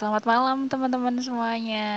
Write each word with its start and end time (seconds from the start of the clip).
Selamat 0.00 0.24
malam 0.24 0.64
teman-teman 0.64 1.20
semuanya. 1.20 1.88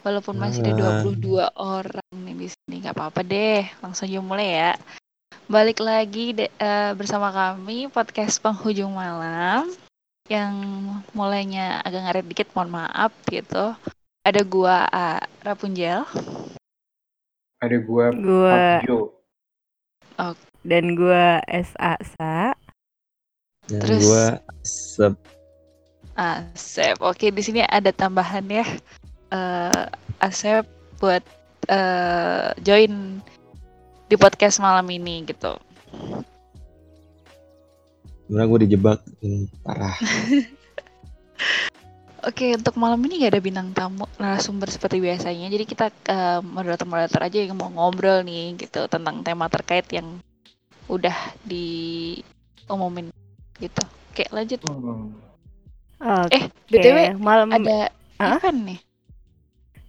Walaupun 0.00 0.40
masih 0.40 0.64
ada 0.64 1.04
22 1.04 1.52
orang 1.52 2.16
nih 2.16 2.32
di 2.32 2.48
sini, 2.48 2.80
nggak 2.80 2.96
apa-apa 2.96 3.20
deh. 3.20 3.60
Langsung 3.84 4.08
aja 4.08 4.24
mulai 4.24 4.48
ya. 4.56 4.72
Balik 5.44 5.84
lagi 5.84 6.32
de- 6.32 6.48
eh, 6.48 6.96
bersama 6.96 7.28
kami 7.28 7.92
podcast 7.92 8.40
penghujung 8.40 8.96
malam 8.96 9.68
yang 10.32 10.56
mulainya 11.12 11.84
agak 11.84 12.08
ngaret 12.08 12.24
dikit, 12.24 12.48
mohon 12.56 12.72
maaf 12.72 13.12
gitu. 13.28 13.76
Ada 14.24 14.40
gua 14.48 14.88
ah, 14.88 15.20
Rapunzel 15.44 16.08
Ada 17.60 17.84
gua 17.84 18.16
Gua 18.16 18.80
Fabio. 18.80 19.12
dan 20.64 20.96
gua 20.96 21.44
SA 21.52 22.00
Sa. 22.16 22.56
Dan 23.68 23.80
Terus- 23.84 24.08
gua 24.08 24.24
sep 24.64 25.43
Asep. 26.14 26.98
Oke, 27.02 27.34
di 27.34 27.42
sini 27.42 27.60
ada 27.66 27.90
tambahan 27.90 28.46
ya. 28.46 28.66
Eh 29.34 29.84
Asep 30.22 30.66
buat 31.02 31.22
eh 31.66 32.48
join 32.62 33.18
di 34.06 34.16
podcast 34.16 34.62
malam 34.62 34.86
ini 34.90 35.26
gitu. 35.26 35.58
sebenarnya 38.24 38.50
gue 38.50 38.60
dijebak 38.66 38.98
ini 39.20 39.46
parah. 39.60 39.94
Oke, 42.24 42.56
untuk 42.56 42.80
malam 42.80 43.04
ini 43.04 43.20
nggak 43.20 43.36
ada 43.36 43.42
bintang 43.44 43.68
tamu 43.76 44.08
narasumber 44.16 44.72
seperti 44.72 44.96
biasanya. 44.96 45.52
Jadi 45.52 45.64
kita 45.68 45.92
eh, 46.08 46.40
moderator-moderator 46.40 47.20
aja 47.20 47.38
yang 47.44 47.52
mau 47.60 47.68
ngobrol 47.68 48.24
nih 48.24 48.56
gitu 48.56 48.88
tentang 48.88 49.20
tema 49.20 49.44
terkait 49.52 49.84
yang 49.92 50.24
udah 50.88 51.12
diumumin 51.44 53.12
gitu. 53.60 53.84
Oke, 54.08 54.24
lanjut. 54.32 54.64
Hmm. 54.64 55.33
Oke, 56.00 56.36
Eh, 56.36 56.44
BTW 56.70 56.98
malam 57.18 57.48
ada 57.54 57.90
Hah? 58.18 58.38
event 58.38 58.60
nih. 58.74 58.80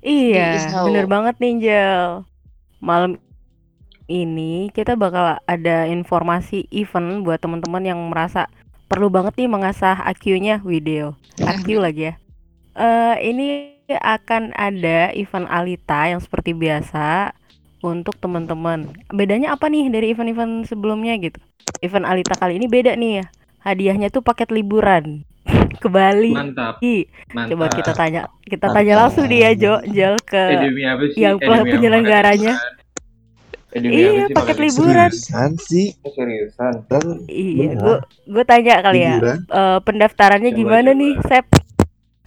Iya, 0.06 0.70
bener 0.86 1.06
banget 1.10 1.36
nih 1.42 1.54
Jel. 1.66 2.06
Malam 2.78 3.18
ini 4.06 4.70
kita 4.70 4.94
bakal 4.94 5.42
ada 5.50 5.90
informasi 5.90 6.70
event 6.70 7.26
buat 7.26 7.42
teman-teman 7.42 7.82
yang 7.82 8.00
merasa 8.14 8.46
perlu 8.86 9.10
banget 9.10 9.34
nih 9.42 9.50
mengasah 9.50 9.98
IQ-nya 10.14 10.62
video. 10.62 11.18
IQ 11.42 11.68
lagi 11.86 12.14
ya. 12.14 12.16
Eh 12.78 13.16
ini 13.34 13.48
akan 13.90 14.54
ada 14.54 15.10
event 15.14 15.50
Alita 15.50 16.06
yang 16.10 16.22
seperti 16.22 16.54
biasa 16.54 17.34
untuk 17.82 18.18
teman-teman. 18.22 18.94
Bedanya 19.10 19.58
apa 19.58 19.70
nih 19.70 19.90
dari 19.90 20.14
event-event 20.14 20.70
sebelumnya 20.70 21.18
gitu? 21.18 21.42
Event 21.82 22.06
Alita 22.06 22.38
kali 22.38 22.62
ini 22.62 22.70
beda 22.70 22.94
nih 22.94 23.22
ya. 23.22 23.26
Hadiahnya 23.66 24.14
tuh 24.14 24.22
paket 24.22 24.54
liburan 24.54 25.26
ke 25.78 25.88
Bali. 25.88 26.34
Mantap, 26.34 26.82
mantap. 27.34 27.50
Coba 27.54 27.66
kita 27.78 27.92
tanya, 27.94 28.22
kita 28.46 28.68
Mantap. 28.68 28.76
tanya 28.82 28.94
langsung 28.98 29.26
ya 29.30 29.52
Jo, 29.54 29.74
Jel 29.86 30.18
ke 30.26 30.42
sih? 31.14 31.22
yang 31.22 31.38
Edemi 31.38 31.72
penyelenggaranya. 31.78 32.54
Iya, 33.76 34.32
paket 34.32 34.58
liburan. 34.72 35.12
Seriusan 35.12 35.52
sih 35.60 35.88
Oh, 36.00 36.12
seriusan. 36.16 36.88
kan 36.88 37.06
Iya, 37.28 37.76
gue 37.76 37.96
gue 38.24 38.44
tanya 38.48 38.80
kali 38.80 39.04
ya, 39.04 39.20
eh, 39.36 39.80
pendaftarannya 39.84 40.56
Coba, 40.56 40.60
gimana 40.64 40.90
coba. 40.96 41.00
nih, 41.04 41.14
Sep? 41.28 41.46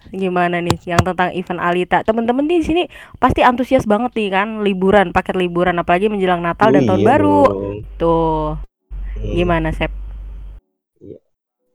Gimana 0.09 0.57
nih 0.61 0.77
yang 0.89 1.01
tentang 1.01 1.29
event 1.33 1.61
Alita? 1.61 2.01
Temen-temen 2.01 2.45
di 2.45 2.61
sini 2.61 2.83
pasti 3.17 3.41
antusias 3.41 3.85
banget 3.85 4.13
nih 4.17 4.29
kan, 4.29 4.61
liburan, 4.61 5.09
paket 5.09 5.37
liburan, 5.37 5.77
apalagi 5.77 6.09
menjelang 6.09 6.41
Natal 6.41 6.69
dan 6.69 6.85
Oh, 6.85 6.89
Tahun 6.93 7.01
iya 7.01 7.07
Baru. 7.09 7.41
dong. 7.45 7.77
Tuh, 7.97 8.45
Hmm. 9.19 9.33
gimana 9.33 9.69
Sep? 9.73 9.89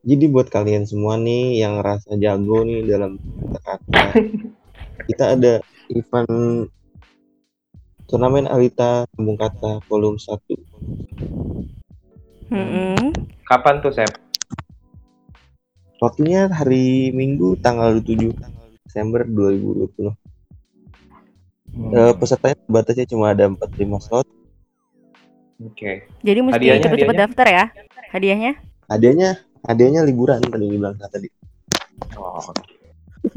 Jadi 0.04 0.28
buat 0.28 0.52
kalian 0.52 0.84
semua 0.84 1.16
nih 1.16 1.64
yang 1.64 1.80
rasa 1.80 2.12
jago 2.20 2.60
nih 2.60 2.84
dalam 2.84 3.16
kata-kata, 3.56 4.20
kita 5.08 5.24
ada 5.32 5.64
event 5.88 6.68
turnamen 8.04 8.44
Alita 8.44 9.08
Sambung 9.16 9.40
Kata 9.40 9.80
volume 9.88 10.20
1. 10.20 12.52
Mm-mm. 12.52 13.16
Kapan 13.48 13.80
tuh, 13.80 13.96
Sep? 13.96 14.12
Waktunya 16.04 16.52
hari 16.52 17.08
Minggu 17.16 17.56
tanggal 17.64 17.96
7 17.96 18.28
Desember 18.84 19.24
2020. 19.24 20.12
Hmm. 21.72 21.96
Eh, 21.96 22.12
pesertanya 22.12 22.60
batasnya 22.68 23.08
cuma 23.08 23.32
ada 23.32 23.48
45 23.48 24.04
slot. 24.04 24.28
Oke. 25.64 26.04
Jadi 26.20 26.44
mesti 26.44 26.76
cepet-cepet 26.76 27.16
daftar 27.16 27.46
ya, 27.48 27.64
hadiahnya. 28.12 28.60
Hadiahnya 28.84 29.53
hadiahnya 29.64 30.04
liburan 30.04 30.40
tadi 30.40 30.64
dibilang 30.68 30.96
tadi. 31.00 31.28
Oh, 32.18 32.40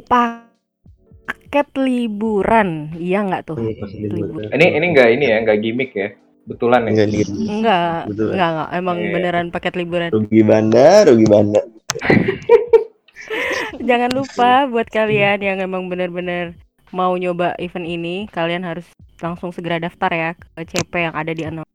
Paket 0.08 1.68
liburan, 1.80 2.92
iya 3.00 3.24
nggak 3.24 3.48
tuh? 3.48 3.58
Iya, 3.60 3.84
liburan. 4.12 4.52
Ini 4.52 4.66
ini 4.80 4.86
enggak 4.92 5.10
ini 5.16 5.26
ya, 5.32 5.38
enggak 5.44 5.58
gimmick 5.64 5.92
ya. 5.96 6.10
Betulan 6.48 6.88
ya. 6.88 7.04
Enggak. 7.04 7.28
Enggak, 7.28 8.02
Betul. 8.12 8.28
enggak, 8.36 8.50
enggak. 8.52 8.70
Emang 8.76 8.98
Iya. 9.00 9.12
beneran 9.12 9.48
paket 9.52 9.74
liburan. 9.76 10.10
Rugi 10.12 10.42
banda, 10.44 10.88
rugi 11.08 11.28
banda. 11.28 11.62
Jangan 13.90 14.12
lupa 14.12 14.68
buat 14.68 14.88
kalian 14.88 15.40
yang 15.44 15.58
emang 15.60 15.88
bener-bener 15.92 16.56
mau 16.96 17.16
nyoba 17.20 17.56
event 17.60 17.88
ini, 17.88 18.28
kalian 18.32 18.64
harus 18.64 18.88
langsung 19.20 19.52
segera 19.52 19.80
daftar 19.80 20.12
ya 20.14 20.32
ke 20.36 20.64
CP 20.64 21.12
yang 21.12 21.16
ada 21.16 21.32
di 21.36 21.44
announce. 21.44 21.67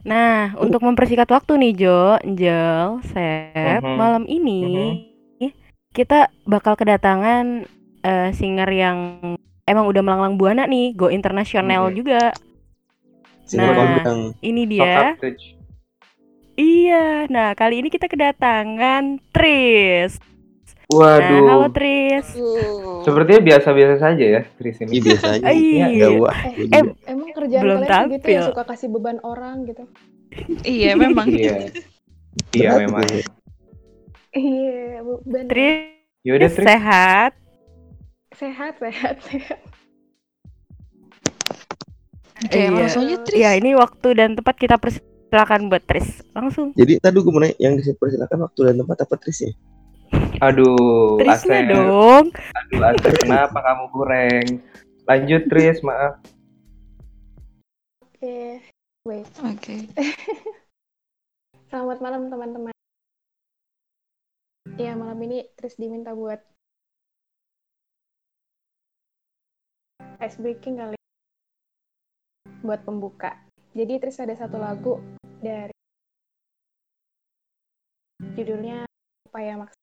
Nah, 0.00 0.56
untuk 0.56 0.80
mempersingkat 0.80 1.28
waktu 1.28 1.60
nih 1.60 1.72
Jo, 1.76 2.16
Jel, 2.24 3.04
Sep, 3.04 3.84
Mhm. 3.84 3.96
malam 4.00 4.24
ini 4.24 5.04
kita 5.90 6.30
bakal 6.46 6.78
kedatangan 6.78 7.66
eh, 8.00 8.32
singer 8.32 8.64
yang 8.72 8.96
emang 9.68 9.84
udah 9.84 10.00
melanglang 10.00 10.40
buana 10.40 10.64
nih, 10.64 10.96
go 10.96 11.12
internasional 11.12 11.92
Mhm. 11.92 11.94
juga. 12.00 12.32
Singer 13.44 13.68
Nah. 13.68 13.76
kondang. 13.76 14.20
Ini 14.40 14.62
dia. 14.64 15.12
Iya. 16.56 17.28
Nah, 17.28 17.52
kali 17.52 17.84
ini 17.84 17.92
kita 17.92 18.08
kedatangan 18.08 19.20
Tris. 19.36 20.16
Nah, 20.90 20.98
Waduh. 20.98 21.46
halo 21.46 21.68
Tris. 21.70 22.26
Sepertinya 23.00 23.40
biasa-biasa 23.40 23.94
saja 23.96 24.24
ya, 24.28 24.42
Tris 24.58 24.74
Ini 24.76 24.90
ini. 24.90 24.98
biasa 25.00 25.26
aja. 25.32 25.44
Iya. 25.48 25.86
Enggak 25.86 26.10
wah. 26.18 26.38
Eh, 26.50 26.82
Emang 27.06 27.30
kerjaan 27.30 27.62
Belum 27.62 27.78
kalian 27.80 28.06
gitu 28.10 28.26
ya 28.26 28.40
tampil. 28.40 28.50
suka 28.50 28.62
kasih 28.66 28.88
beban 28.90 29.18
orang 29.22 29.56
gitu. 29.64 29.84
Iya, 30.62 30.92
memang. 30.94 31.26
Iya. 31.30 31.70
Iya 32.50 32.68
Berat 32.68 32.80
memang. 32.80 33.02
tuh. 33.06 33.22
Iya, 34.32 34.82
beban. 35.00 35.44
Tris 35.46 35.74
Yaudah, 36.20 36.50
Tris. 36.50 36.66
sehat. 36.66 37.32
Sehat, 38.32 38.72
sehat, 38.76 39.16
sehat. 39.24 39.58
Oke, 42.40 42.56
Iya. 42.56 42.68
langsung 42.68 43.02
aja 43.04 43.16
Tris. 43.22 43.38
Ya, 43.38 43.50
ini 43.54 43.74
waktu 43.74 44.08
dan 44.12 44.34
tempat 44.34 44.56
kita 44.56 44.74
persilakan 44.74 45.70
buat 45.70 45.84
Tris. 45.84 46.18
Langsung. 46.30 46.74
Jadi 46.74 46.98
tadi 46.98 47.16
gue 47.16 47.30
mau 47.30 47.38
nanya, 47.38 47.54
yang 47.58 47.78
dipersilakan 47.78 48.38
waktu 48.42 48.60
dan 48.66 48.74
tempat 48.76 48.96
apa 49.00 49.14
Tris 49.16 49.38
ya? 49.40 49.52
Aduh, 50.40 51.20
Trisnya 51.20 51.68
Asep. 51.68 51.68
dong. 51.68 52.24
Aduh, 52.32 52.80
Asep, 52.80 53.12
kenapa 53.28 53.60
kamu 53.60 53.84
goreng? 53.92 54.46
Lanjut, 55.04 55.42
Tris, 55.52 55.84
maaf. 55.84 56.16
Oke. 58.00 58.64
Wait. 59.04 59.28
Oke. 59.44 59.76
Selamat 61.68 62.00
malam 62.00 62.32
teman-teman. 62.32 62.72
Iya, 64.80 64.96
malam 64.96 65.20
ini 65.28 65.44
Tris 65.60 65.76
diminta 65.76 66.16
buat 66.16 66.40
ice 70.24 70.40
breaking 70.40 70.80
kali 70.80 70.96
buat 72.64 72.80
pembuka. 72.88 73.36
Jadi 73.76 74.00
Tris 74.00 74.24
ada 74.24 74.32
satu 74.32 74.56
lagu 74.56 75.04
dari 75.44 75.76
judulnya 78.40 78.88
Upaya 79.28 79.60
Maksa. 79.60 79.79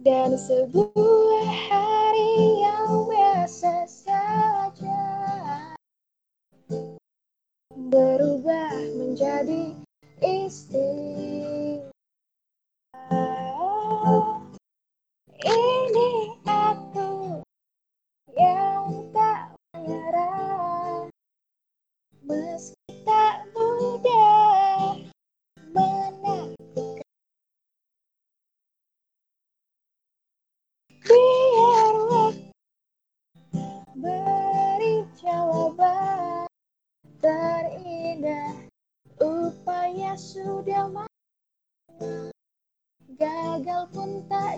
Dan 0.00 0.32
sebuah 0.32 1.44
hari 1.68 2.64
yang 2.64 3.04
biasa 3.04 3.84
saja. 3.84 5.04
Berubah 7.76 8.80
menjadi 8.96 9.76
istimewa 10.24 12.00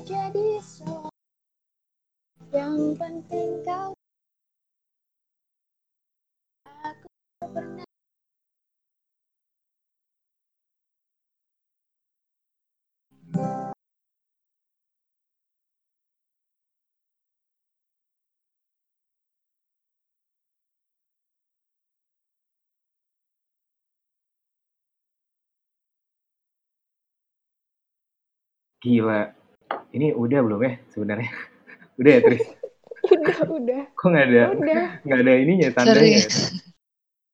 jadi 0.02 0.58
soal 0.58 1.10
Yang 2.50 2.99
penting 2.99 3.50
kau 3.62 3.94
Aku 6.66 7.06
pernah 7.38 7.87
Gila. 28.82 29.42
Ini 29.93 30.17
udah 30.17 30.41
belum 30.41 30.61
ya 30.65 30.73
sebenarnya? 30.89 31.31
udah 32.00 32.12
ya, 32.12 32.21
Tris? 32.25 32.44
Udah, 33.03 33.35
udah, 33.50 33.83
Kok 33.99 34.06
nggak 34.15 34.27
ada 34.31 34.43
udah 34.55 34.83
nggak 35.11 35.21
ada 35.27 35.33
ininya 35.35 35.69
tandanya? 35.75 36.23
Serius. 36.23 36.55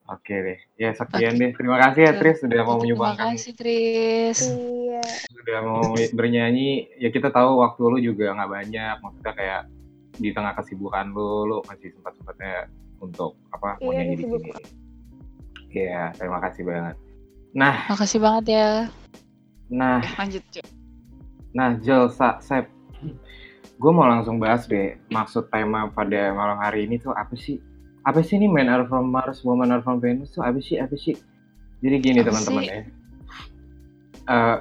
Oke 0.09 0.33
deh. 0.33 0.59
Ya 0.81 0.97
sekian 0.97 1.37
deh. 1.37 1.53
Terima 1.53 1.77
kasih 1.77 2.09
ya 2.09 2.13
Tris 2.17 2.41
sudah 2.41 2.65
mau 2.65 2.81
Terima 2.81 2.83
menyumbangkan 2.89 3.37
kasih, 3.37 3.53
Tris. 3.53 4.39
Iya, 4.49 5.05
sudah 5.29 5.59
mau 5.61 5.93
bernyanyi. 5.93 6.89
Ya 6.97 7.13
kita 7.13 7.29
tahu 7.29 7.61
waktu 7.61 7.83
lu 7.85 7.99
juga 8.01 8.33
nggak 8.33 8.49
banyak. 8.49 8.95
Maksudnya 9.05 9.33
kayak 9.37 9.63
di 10.17 10.33
tengah 10.33 10.57
kesibukan 10.57 11.13
lu, 11.13 11.45
lu 11.45 11.59
masih 11.69 11.93
sempat 11.93 12.17
sempatnya 12.17 12.73
untuk 13.05 13.37
apa 13.53 13.77
mau 13.85 13.93
Iya, 13.93 14.09
nyanyi 14.09 14.15
di 14.17 14.25
sini. 14.25 14.51
Iya, 15.69 16.17
terima 16.17 16.41
kasih 16.49 16.63
banget. 16.65 16.97
Nah, 17.53 17.77
Makasih 17.93 18.21
banget 18.25 18.45
ya. 18.57 18.69
nah, 19.69 20.01
lanjut, 20.17 20.41
Cuk. 20.49 20.65
Nah, 21.59 21.75
Jel, 21.83 22.07
Sa, 22.15 22.39
Sep, 22.39 22.71
gue 23.79 23.91
mau 23.91 24.07
langsung 24.07 24.39
bahas 24.39 24.71
deh 24.71 24.95
maksud 25.11 25.51
tema 25.51 25.91
pada 25.91 26.31
malam 26.31 26.63
hari 26.63 26.87
ini 26.87 27.03
tuh 27.03 27.11
apa 27.11 27.35
sih? 27.35 27.59
Apa 28.07 28.23
sih 28.23 28.39
ini 28.39 28.47
Men 28.47 28.71
Are 28.71 28.87
From 28.87 29.11
Mars, 29.11 29.43
Women 29.43 29.75
Are 29.75 29.83
From 29.83 29.99
Venus 29.99 30.31
tuh 30.31 30.47
apa 30.47 30.63
sih? 30.63 30.79
Apa 30.79 30.95
sih? 30.95 31.19
Jadi 31.83 31.97
gini 31.99 32.23
teman-teman 32.23 32.63
ya. 32.63 32.75
Eh, 34.29 34.59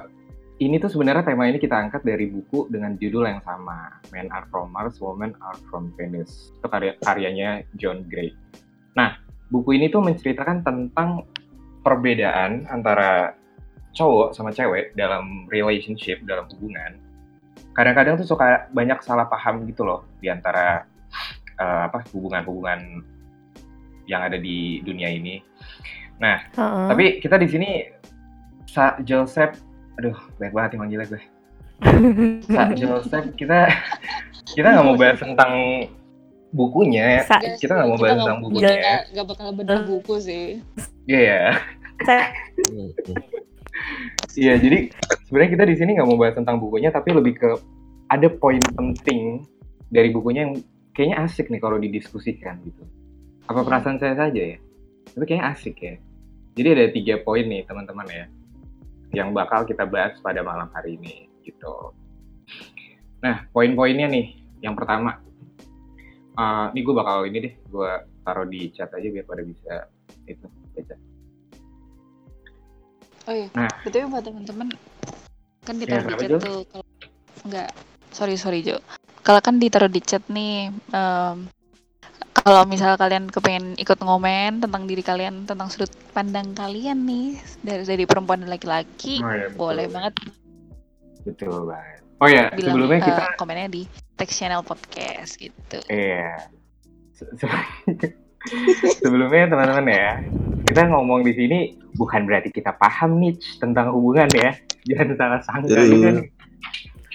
ini 0.58 0.82
tuh 0.82 0.90
sebenarnya 0.90 1.22
tema 1.22 1.46
ini 1.46 1.62
kita 1.62 1.78
angkat 1.78 2.02
dari 2.02 2.26
buku 2.26 2.66
dengan 2.66 2.98
judul 2.98 3.30
yang 3.30 3.38
sama, 3.46 4.02
Men 4.10 4.26
Are 4.34 4.50
From 4.50 4.74
Mars, 4.74 4.98
Women 4.98 5.38
Are 5.38 5.58
From 5.70 5.94
Venus. 5.94 6.50
Itu 6.58 6.66
karya 6.66 6.98
karyanya 6.98 7.62
John 7.78 8.02
Gray. 8.10 8.34
Nah, 8.98 9.22
buku 9.54 9.78
ini 9.78 9.86
tuh 9.86 10.02
menceritakan 10.02 10.66
tentang 10.66 11.30
perbedaan 11.86 12.66
antara 12.66 13.38
cowok 13.98 14.30
sama 14.30 14.54
cewek 14.54 14.94
dalam 14.94 15.50
relationship, 15.50 16.22
dalam 16.22 16.46
hubungan. 16.54 17.02
Kadang-kadang 17.74 18.14
tuh 18.16 18.26
suka 18.26 18.70
banyak 18.70 19.02
salah 19.02 19.26
paham 19.26 19.66
gitu 19.66 19.82
loh 19.82 20.06
di 20.18 20.30
antara 20.30 20.86
eh, 21.58 21.80
apa 21.84 22.06
hubungan-hubungan 22.14 23.02
yang 24.06 24.22
ada 24.22 24.38
di 24.38 24.78
dunia 24.80 25.10
ini. 25.10 25.42
Heeh. 26.18 26.46
Tapi 26.88 27.04
kita 27.18 27.34
di 27.36 27.46
sini 27.46 27.70
Sa 28.68 28.94
Joseph, 29.00 29.58
aduh 29.96 30.14
banyak 30.36 30.52
banget 30.52 30.70
yang 30.74 30.82
manggilnya 30.84 31.08
gue. 31.08 31.22
Sa 32.46 32.62
Joseph, 32.70 33.26
kita 33.34 33.66
kita 34.48 34.68
nggak 34.68 34.84
mau 34.84 34.94
bahas 34.94 35.18
tentang 35.18 35.52
bukunya. 36.50 37.24
Sa- 37.24 37.38
Enggak 37.38 37.56
kita 37.58 37.72
nggak 37.74 37.88
mau 37.88 37.96
bahas 37.96 38.04
nggak- 38.04 38.18
tentang 38.20 38.38
kita 38.38 38.44
bukunya. 38.44 38.68
nggak- 38.76 39.04
nggak 39.12 39.26
bakal 39.26 39.48
bedah 39.52 39.80
buku 39.84 40.14
sih. 40.20 40.44
Iya. 41.06 41.56
Hmm, 41.98 42.90
Iya, 44.38 44.54
jadi 44.60 44.92
sebenarnya 45.26 45.50
kita 45.58 45.64
di 45.66 45.74
sini 45.74 45.90
nggak 45.98 46.08
mau 46.08 46.18
bahas 46.20 46.36
tentang 46.38 46.62
bukunya, 46.62 46.94
tapi 46.94 47.10
lebih 47.10 47.34
ke 47.38 47.50
ada 48.08 48.28
poin 48.30 48.62
penting 48.62 49.44
dari 49.90 50.12
bukunya 50.12 50.48
yang 50.48 50.54
kayaknya 50.94 51.26
asik 51.26 51.50
nih 51.50 51.60
kalau 51.60 51.76
didiskusikan 51.80 52.60
gitu. 52.64 52.82
Apa 53.48 53.64
Hmm. 53.64 53.68
perasaan 53.68 53.98
saya 53.98 54.14
saja 54.14 54.56
ya? 54.56 54.58
Tapi 55.16 55.24
kayaknya 55.24 55.46
asik 55.52 55.76
ya. 55.80 55.94
Jadi 56.58 56.68
ada 56.74 56.86
tiga 56.90 57.14
poin 57.22 57.46
nih 57.46 57.62
teman-teman 57.64 58.06
ya, 58.10 58.24
yang 59.14 59.32
bakal 59.32 59.64
kita 59.64 59.88
bahas 59.88 60.18
pada 60.20 60.42
malam 60.42 60.68
hari 60.74 60.98
ini 61.00 61.30
gitu. 61.46 61.94
Nah, 63.24 63.46
poin-poinnya 63.50 64.06
nih, 64.06 64.36
yang 64.62 64.78
pertama, 64.78 65.18
eh, 66.38 66.66
ini 66.74 66.80
gue 66.82 66.94
bakal 66.94 67.26
ini 67.26 67.38
deh, 67.42 67.54
gue 67.66 67.90
taruh 68.22 68.46
di 68.46 68.68
chat 68.74 68.92
aja 68.92 69.08
biar 69.08 69.24
pada 69.24 69.42
bisa 69.42 69.74
itu 70.28 70.44
baca. 70.76 71.07
Oh 73.28 73.34
iya, 73.34 73.48
Nah. 73.52 73.68
betul 73.84 74.08
buat 74.08 74.24
teman-teman 74.24 74.68
kan 75.60 75.74
Ya, 75.76 75.80
ditaruh 75.84 76.00
di 76.00 76.08
kenapa, 76.08 76.22
chat 76.24 76.30
Jo? 76.30 76.38
tuh 76.40 76.58
kalau 76.64 76.86
enggak 77.44 77.68
sorry 78.08 78.34
sorry 78.34 78.60
Jo 78.64 78.80
kalau 79.20 79.40
kan 79.44 79.60
ditaruh 79.60 79.92
di 79.92 80.00
chat 80.00 80.24
nih 80.26 80.72
em, 80.72 81.36
kalau 82.32 82.64
misal 82.64 82.96
kalian 82.96 83.28
kepengen 83.28 83.76
ikut 83.76 84.00
ngomen 84.00 84.64
tentang 84.64 84.88
diri 84.88 85.04
kalian 85.04 85.44
tentang 85.44 85.68
sudut 85.68 85.92
pandang 86.10 86.56
kalian 86.56 87.04
nih 87.04 87.36
dari 87.60 87.84
dari 87.84 88.04
perempuan 88.08 88.40
dan 88.40 88.48
laki-laki 88.48 89.20
Oh, 89.20 89.28
iya, 89.28 89.46
betul. 89.46 89.60
boleh 89.60 89.86
banget 89.86 90.14
Betul 91.18 91.68
banget. 91.68 92.00
Oh 92.18 92.26
ya, 92.26 92.48
bilang 92.48 92.72
sebelumnya 92.72 92.98
eh, 92.98 93.04
kita 93.04 93.24
komennya 93.36 93.68
di 93.68 93.82
text 94.16 94.40
channel 94.40 94.64
podcast 94.64 95.36
gitu 95.36 95.78
Iya. 95.86 96.48
Se- 97.12 97.28
Sebelumnya 99.02 99.50
teman-teman 99.50 99.86
ya, 99.90 100.10
kita 100.64 100.86
ngomong 100.88 101.26
di 101.26 101.32
sini 101.34 101.58
bukan 101.94 102.22
berarti 102.24 102.54
kita 102.54 102.70
paham 102.74 103.18
nih 103.18 103.34
tentang 103.58 103.90
hubungan 103.90 104.30
ya. 104.30 104.54
Jangan 104.86 105.08
salah 105.18 105.40
sangka 105.42 105.80
juga 105.84 106.08
nih. 106.22 106.28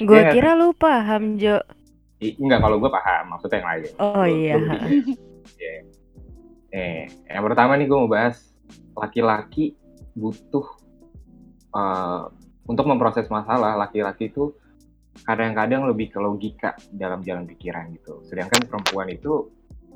Gue 0.03 0.19
Iya. 0.19 0.31
kira 0.33 0.51
lu 0.53 0.73
paham, 0.73 1.37
Jo. 1.37 1.61
Enggak, 2.19 2.59
kalau 2.59 2.79
gue 2.79 2.87
paham, 2.87 3.23
maksudnya 3.35 3.57
yang 3.59 3.69
lain. 3.69 3.83
Oh 3.99 4.23
Lu- 4.23 4.31
iya. 4.31 4.53
lu- 4.57 4.71
Oke. 5.43 5.71
Eh, 6.73 7.05
yang 7.29 7.43
pertama 7.45 7.77
nih 7.77 7.85
gue 7.85 7.97
mau 7.97 8.09
bahas 8.09 8.41
laki-laki 8.97 9.77
butuh 10.13 10.65
uh, 11.71 12.29
untuk 12.65 12.85
memproses 12.85 13.29
masalah. 13.29 13.77
Laki-laki 13.77 14.27
itu 14.27 14.49
kadang-kadang 15.21 15.85
lebih 15.85 16.09
ke 16.09 16.17
logika 16.17 16.73
dalam 16.89 17.21
jalan 17.21 17.45
pikiran 17.45 17.93
gitu. 17.93 18.25
Sedangkan 18.25 18.65
perempuan 18.65 19.13
itu 19.13 19.53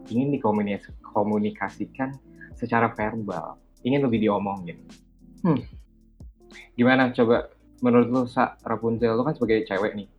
ingin 0.10 0.34
dikomunikasikan 0.34 2.16
secara 2.58 2.92
verbal, 2.96 3.60
ingin 3.86 4.04
lebih 4.04 4.24
diomongin. 4.24 4.82
Hmm. 5.46 5.62
Gimana 6.74 7.14
coba 7.14 7.52
menurut 7.86 8.08
lu 8.10 8.22
Sa 8.26 8.58
Rapunzel 8.66 9.14
lu 9.14 9.24
kan 9.26 9.38
sebagai 9.38 9.66
cewek 9.70 9.94
nih. 9.94 10.10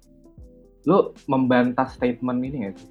Lu 0.86 1.12
membantah 1.26 1.90
statement 1.90 2.38
ini 2.44 2.56
gak 2.70 2.74
sih? 2.78 2.90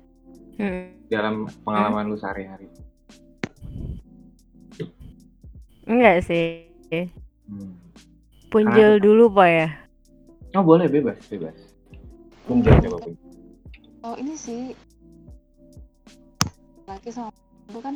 Hmm. 0.60 0.86
Dalam 1.08 1.48
pengalaman 1.64 2.08
hmm. 2.08 2.12
lu 2.12 2.18
sehari-hari? 2.20 2.68
Enggak 5.88 6.28
sih. 6.28 6.68
Hmm. 7.48 7.80
Punjel 8.52 9.00
dulu 9.00 9.32
pak 9.32 9.50
ya? 9.52 9.68
Oh 10.56 10.64
boleh 10.64 10.88
bebas 10.92 11.20
bebas. 11.32 11.56
Punjel 12.48 12.76
coba 12.84 12.98
punjel. 13.04 13.28
Oh 14.04 14.16
ini 14.16 14.36
sih 14.36 14.72
laki 16.88 17.10
sama 17.12 17.30
itu 17.68 17.80
kan 17.84 17.96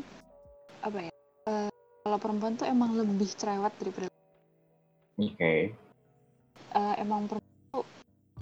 apa 0.83 0.97
ya? 1.07 1.13
Uh, 1.47 1.71
kalau 2.03 2.17
perempuan 2.19 2.53
tuh 2.59 2.67
emang 2.67 2.93
lebih 2.93 3.31
cerewet 3.33 3.71
daripada. 3.79 4.07
Oke. 5.17 5.33
Okay. 5.39 5.59
Uh, 6.75 6.95
emang 6.99 7.25
perempuan 7.31 7.65
tuh 7.71 7.85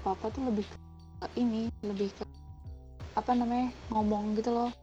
apa 0.04 0.26
tuh 0.34 0.44
lebih 0.50 0.66
ke 0.66 1.28
ini 1.38 1.70
lebih 1.86 2.10
ke 2.18 2.26
apa 3.14 3.32
namanya 3.38 3.70
ngomong 3.94 4.34
gitu 4.36 4.50
loh. 4.52 4.74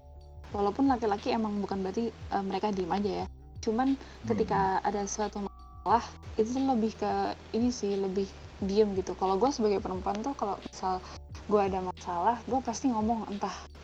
Walaupun 0.55 0.87
laki-laki 0.87 1.35
emang 1.35 1.59
bukan 1.59 1.83
berarti 1.83 2.15
uh, 2.31 2.41
mereka 2.41 2.71
diem 2.71 2.95
aja 2.95 3.13
ya 3.25 3.29
cuman 3.67 3.99
ketika 4.31 4.79
hmm. 4.79 4.87
ada 4.87 5.03
suatu 5.11 5.43
masalah 5.43 6.07
itu 6.39 6.55
lebih 6.55 6.95
ke 6.95 7.13
ini 7.51 7.75
sih 7.75 7.99
lebih 7.99 8.31
diem 8.63 8.95
gitu 8.95 9.19
kalau 9.19 9.35
gue 9.37 9.51
sebagai 9.51 9.83
perempuan 9.83 10.23
tuh 10.23 10.33
kalau 10.39 10.55
misal 10.63 11.03
gue 11.51 11.61
ada 11.61 11.83
masalah 11.83 12.39
gue 12.47 12.61
pasti 12.63 12.89
ngomong 12.89 13.27
entah 13.27 13.53
eh, 13.53 13.76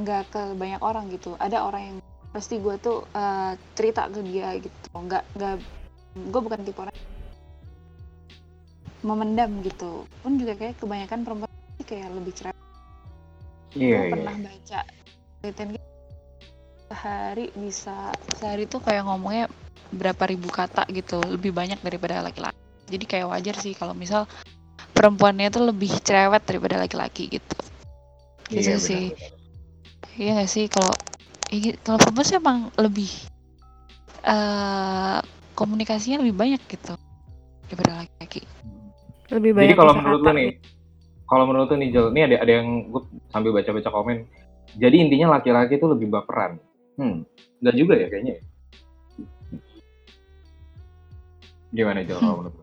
nggak 0.00 0.22
uh, 0.24 0.28
ke 0.28 0.42
banyak 0.56 0.80
orang 0.80 1.08
gitu. 1.12 1.34
Ada 1.40 1.64
orang 1.64 1.82
yang 1.82 1.96
pasti 2.30 2.60
gue 2.62 2.76
tuh 2.78 3.04
uh, 3.16 3.56
cerita 3.74 4.06
ke 4.08 4.20
dia 4.22 4.54
gitu. 4.60 4.76
Nggak 4.94 5.24
nggak 5.36 5.54
gue 6.30 6.40
bukan 6.40 6.60
tipe 6.62 6.78
orang 6.80 6.96
memendam 9.00 9.50
gitu. 9.64 10.04
Pun 10.20 10.36
juga 10.36 10.56
kayak 10.56 10.76
kebanyakan 10.78 11.20
perempuan 11.24 11.50
sih 11.80 11.86
kayak 11.88 12.08
lebih 12.12 12.32
cerah 12.36 12.54
yeah, 13.72 14.04
gue 14.04 14.12
yeah. 14.12 14.12
pernah 14.12 14.34
baca 14.44 14.80
penelitian 15.40 15.88
sehari 16.90 17.46
bisa 17.54 17.96
sehari 18.34 18.64
tuh 18.66 18.82
kayak 18.82 19.06
ngomongnya 19.06 19.46
berapa 19.94 20.22
ribu 20.28 20.52
kata 20.52 20.84
gitu. 20.92 21.22
Lebih 21.24 21.54
banyak 21.56 21.80
daripada 21.80 22.20
laki-laki. 22.20 22.58
Jadi 22.90 23.04
kayak 23.06 23.30
wajar 23.30 23.54
sih 23.56 23.72
kalau 23.78 23.94
misal 23.94 24.26
perempuannya 24.90 25.48
tuh 25.48 25.70
lebih 25.70 25.96
cerewet 26.02 26.42
daripada 26.44 26.82
laki-laki 26.82 27.40
gitu 27.40 27.69
gitu 28.50 28.74
iya, 28.74 28.76
sih. 28.76 29.04
iya 30.18 30.30
gak 30.42 30.50
sih 30.50 30.66
kalau 30.66 30.92
kalau 31.86 31.98
perempuan 31.98 32.26
sih 32.26 32.36
emang 32.38 32.58
lebih 32.78 33.10
uh, 34.26 35.18
komunikasinya 35.54 36.22
lebih 36.22 36.34
banyak 36.36 36.62
gitu 36.66 36.94
daripada 37.70 38.02
laki-laki. 38.04 38.42
Lebih 39.30 39.50
banyak 39.54 39.74
jadi 39.74 39.78
kalau 39.78 39.94
menurut 39.94 40.20
lu 40.26 40.32
nih 40.34 40.50
kalau 41.30 41.44
menurut 41.46 41.70
lu 41.70 41.76
nih 41.78 41.90
Jel, 41.94 42.10
ini 42.10 42.20
ada 42.26 42.36
ada 42.42 42.52
yang 42.58 42.90
gue 42.90 43.02
sambil 43.30 43.54
baca-baca 43.54 43.90
komen. 43.90 44.26
Jadi 44.78 44.96
intinya 44.98 45.38
laki-laki 45.38 45.78
itu 45.78 45.86
lebih 45.86 46.10
baperan. 46.10 46.58
Hmm, 46.98 47.22
enggak 47.62 47.74
juga 47.78 47.94
ya 47.98 48.06
kayaknya 48.10 48.32
ya? 48.38 48.42
Gimana 51.70 52.02
itu 52.02 52.14
kalau 52.18 52.34
menurut 52.42 52.54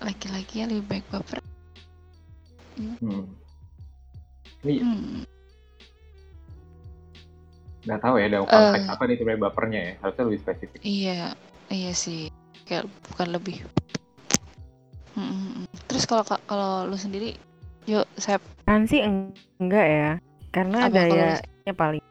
Laki-laki 0.00 0.54
yang 0.64 0.68
lebih 0.72 0.84
baik 0.88 1.04
baper. 1.12 1.43
Hmm. 2.78 3.24
Ini 4.64 4.74
hmm. 4.80 5.22
Nggak 7.84 8.00
tahu 8.00 8.14
ya, 8.16 8.26
dalam 8.32 8.48
konteks 8.48 8.86
uh, 8.88 8.92
apa 8.96 9.02
nih 9.04 9.16
sebenarnya 9.20 9.42
bapernya 9.44 9.80
ya? 9.80 9.92
Harusnya 10.00 10.24
lebih 10.24 10.40
spesifik. 10.40 10.78
Iya, 10.80 11.20
iya 11.68 11.92
sih. 11.92 12.32
Kayak 12.64 12.88
bukan 13.12 13.28
lebih. 13.36 13.60
Hmm, 15.12 15.28
hmm, 15.28 15.50
hmm. 15.62 15.66
Terus 15.86 16.04
kalau 16.08 16.24
kalau 16.48 16.88
lu 16.88 16.96
sendiri, 16.96 17.36
yuk 17.84 18.08
saya. 18.16 18.40
Kan 18.64 18.88
sih 18.88 19.04
enggak 19.60 19.86
ya, 19.86 20.10
karena 20.54 20.86
apa 20.86 20.94
ada 20.94 21.02
ya 21.10 21.34
yang 21.66 21.74
paling 21.74 22.04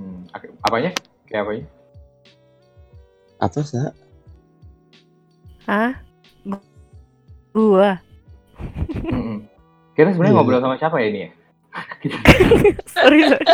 hmm, 0.00 0.20
apanya 0.64 0.90
kayak 1.28 1.42
apanya 1.44 1.64
apa 3.44 3.58
sih 3.60 3.84
ah 5.68 5.92
gua 7.52 8.00
hmm. 9.10 9.38
kita 9.94 10.14
sebenarnya 10.16 10.32
yeah. 10.32 10.40
ngobrol 10.40 10.60
sama 10.62 10.76
siapa 10.80 10.96
ya 11.02 11.06
ini 11.12 11.20
ya? 11.26 11.30
Sorry 12.94 13.20
sorry 13.26 13.46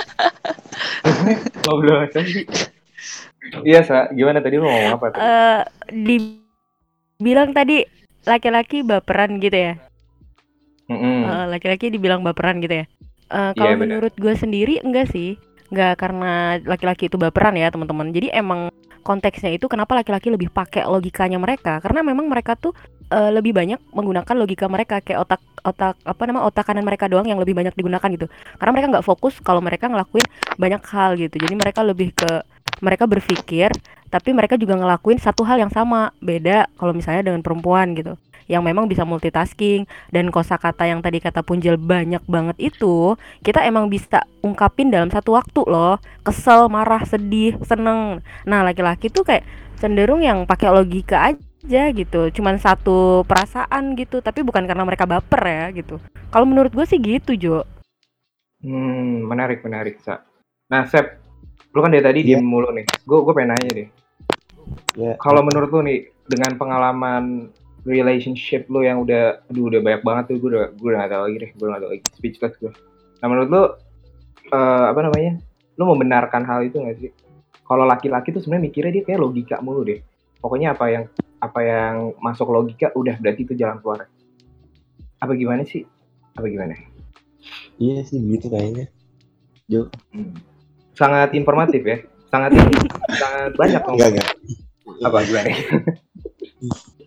ngobrol 1.64 2.04
sama 2.12 2.24
sih 2.26 2.44
iya 3.64 3.80
sa. 3.84 4.08
Gimana 4.12 4.44
tadi 4.44 4.60
lu 4.60 4.66
ngomong 4.66 4.94
apa 4.96 5.06
tadi? 5.12 5.20
Uh, 5.20 5.60
dibilang 5.90 7.50
tadi 7.56 7.84
laki-laki 8.24 8.84
baperan 8.84 9.40
gitu 9.40 9.56
ya? 9.56 9.74
Uh, 10.90 11.46
laki-laki 11.46 11.88
dibilang 11.88 12.20
baperan 12.26 12.58
gitu 12.58 12.84
ya? 12.84 12.86
Uh, 13.30 13.54
kalau 13.54 13.74
yeah, 13.74 13.78
menurut 13.78 14.14
gue 14.18 14.34
sendiri 14.34 14.82
enggak 14.82 15.06
sih, 15.14 15.38
enggak 15.70 16.02
karena 16.02 16.58
laki-laki 16.66 17.06
itu 17.06 17.14
baperan 17.14 17.54
ya 17.54 17.70
teman-teman. 17.70 18.10
Jadi 18.10 18.34
emang 18.34 18.74
konteksnya 19.02 19.50
itu 19.54 19.66
kenapa 19.66 19.96
laki-laki 19.96 20.28
lebih 20.30 20.52
pakai 20.52 20.86
logikanya 20.86 21.36
mereka? 21.40 21.80
Karena 21.80 22.04
memang 22.04 22.28
mereka 22.28 22.54
tuh 22.54 22.72
uh, 23.10 23.30
lebih 23.32 23.52
banyak 23.52 23.80
menggunakan 23.92 24.34
logika 24.36 24.66
mereka 24.70 25.02
kayak 25.02 25.26
otak 25.26 25.40
otak 25.60 25.94
apa 26.06 26.22
nama 26.24 26.40
otak 26.48 26.64
kanan 26.64 26.84
mereka 26.86 27.10
doang 27.10 27.28
yang 27.28 27.40
lebih 27.40 27.52
banyak 27.52 27.74
digunakan 27.74 28.08
gitu. 28.12 28.26
Karena 28.56 28.70
mereka 28.72 28.86
nggak 28.98 29.06
fokus 29.06 29.34
kalau 29.42 29.60
mereka 29.60 29.90
ngelakuin 29.90 30.24
banyak 30.56 30.82
hal 30.88 31.18
gitu. 31.18 31.36
Jadi 31.36 31.54
mereka 31.58 31.80
lebih 31.84 32.14
ke 32.14 32.44
mereka 32.80 33.04
berpikir 33.04 33.68
tapi 34.10 34.34
mereka 34.34 34.58
juga 34.58 34.74
ngelakuin 34.74 35.18
satu 35.20 35.44
hal 35.44 35.60
yang 35.60 35.72
sama. 35.72 36.14
Beda 36.22 36.66
kalau 36.78 36.96
misalnya 36.96 37.26
dengan 37.26 37.42
perempuan 37.44 37.92
gitu 37.98 38.16
yang 38.50 38.66
memang 38.66 38.90
bisa 38.90 39.06
multitasking. 39.06 39.86
Dan 40.10 40.34
kosakata 40.34 40.82
yang 40.90 40.98
tadi 40.98 41.22
kata 41.22 41.46
Punjel 41.46 41.78
banyak 41.78 42.26
banget 42.26 42.58
itu 42.58 43.14
kita 43.46 43.62
emang 43.62 43.86
bisa 43.86 44.26
ungkapin 44.42 44.90
dalam 44.90 45.06
satu 45.06 45.38
waktu 45.38 45.62
loh. 45.70 46.02
Kesel 46.26 46.66
marah 46.66 47.06
sedih 47.06 47.54
seneng. 47.62 48.18
Nah 48.42 48.66
laki-laki 48.66 49.06
tuh 49.06 49.22
kayak 49.22 49.46
cenderung 49.78 50.26
yang 50.26 50.42
pakai 50.50 50.74
logika 50.74 51.30
aja 51.30 51.94
gitu. 51.94 52.34
Cuman 52.34 52.58
satu 52.58 53.22
perasaan 53.22 53.94
gitu 53.94 54.18
tapi 54.18 54.42
bukan 54.42 54.66
karena 54.66 54.82
mereka 54.82 55.06
baper 55.06 55.42
ya 55.46 55.64
gitu. 55.70 56.02
Kalau 56.34 56.42
menurut 56.42 56.74
gue 56.74 56.84
sih 56.90 56.98
gitu 56.98 57.38
Jo. 57.38 57.62
Hmm 58.60 59.30
menarik 59.30 59.62
menarik 59.62 60.02
sa. 60.02 60.26
Nah 60.66 60.90
Sep 60.90 61.22
lu 61.70 61.86
kan 61.86 61.94
dari 61.94 62.02
tadi 62.02 62.20
yeah. 62.26 62.42
diem 62.42 62.42
mulu 62.42 62.74
nih. 62.74 62.84
Gue 63.06 63.22
gue 63.22 63.32
pengen 63.32 63.54
nanya 63.54 63.72
deh. 63.78 63.88
Yeah. 64.94 65.18
kalau 65.18 65.42
menurut 65.42 65.70
lu 65.70 65.82
nih 65.82 66.14
dengan 66.30 66.54
pengalaman 66.54 67.50
relationship 67.88 68.68
lo 68.68 68.84
yang 68.84 69.00
udah 69.00 69.40
aduh 69.48 69.72
udah 69.72 69.80
banyak 69.80 70.02
banget 70.04 70.24
tuh 70.32 70.36
gue 70.40 70.48
udah 70.52 70.66
gue 70.76 70.88
udah 70.92 70.98
gak 71.04 71.10
tau 71.12 71.22
lagi 71.24 71.36
deh 71.40 71.50
gue 71.56 71.66
gak 71.66 71.80
tau 71.80 71.90
lagi. 71.90 72.02
Speechless 72.16 72.54
gue 72.60 72.72
nah 73.20 73.26
menurut 73.28 73.48
lo 73.52 73.62
uh, 73.62 74.86
apa 74.88 75.00
namanya 75.04 75.36
lo 75.80 75.84
membenarkan 75.96 76.44
hal 76.44 76.60
itu 76.66 76.76
gak 76.82 76.96
sih? 77.00 77.12
Kalau 77.64 77.86
laki-laki 77.86 78.34
tuh 78.34 78.42
sebenarnya 78.42 78.68
mikirnya 78.68 78.92
dia 78.92 79.04
kayak 79.06 79.20
logika 79.22 79.56
mulu 79.64 79.86
deh. 79.86 80.02
Pokoknya 80.42 80.74
apa 80.76 80.84
yang 80.90 81.04
apa 81.40 81.60
yang 81.64 81.94
masuk 82.20 82.52
logika 82.52 82.92
udah 82.92 83.16
berarti 83.16 83.48
itu 83.48 83.54
jalan 83.56 83.80
keluar. 83.80 84.04
Apa 85.22 85.32
gimana 85.32 85.64
sih? 85.64 85.86
Apa 86.36 86.50
gimana? 86.50 86.76
Iya 87.80 88.04
sih 88.04 88.20
gitu 88.20 88.52
kayaknya. 88.52 88.92
Jo 89.70 89.88
hmm. 90.12 90.36
sangat 90.98 91.32
informatif 91.32 91.80
ya. 91.86 91.98
Sangat 92.28 92.52
sangat 93.16 93.52
banyak 93.56 93.82
enggak 93.86 94.08
enggak. 94.18 94.28
Apa 95.00 95.18
gimana 95.24 95.48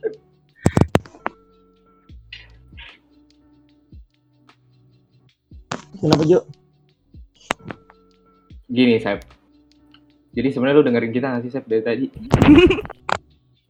Kenapa 6.03 6.27
Jo? 6.27 6.43
Gini 8.67 8.99
Sep. 8.99 9.23
Jadi 10.35 10.51
sebenarnya 10.51 10.83
lu 10.83 10.87
dengerin 10.91 11.15
kita 11.15 11.31
nggak 11.31 11.43
sih 11.47 11.51
Sep 11.55 11.63
dari 11.63 11.79
tadi? 11.79 12.05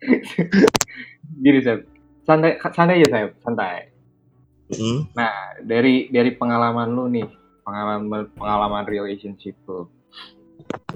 Gini 1.45 1.59
Sep. 1.61 1.85
Santai 2.25 2.57
santai 2.57 3.05
aja 3.05 3.07
Sep, 3.13 3.37
santai. 3.37 3.93
Mm. 4.73 5.13
Nah 5.13 5.61
dari 5.61 6.09
dari 6.09 6.33
pengalaman 6.33 6.89
lu 6.89 7.05
nih, 7.05 7.29
pengalaman 7.61 8.25
pengalaman 8.33 8.83
relationship 8.89 9.53
lu. 9.69 9.85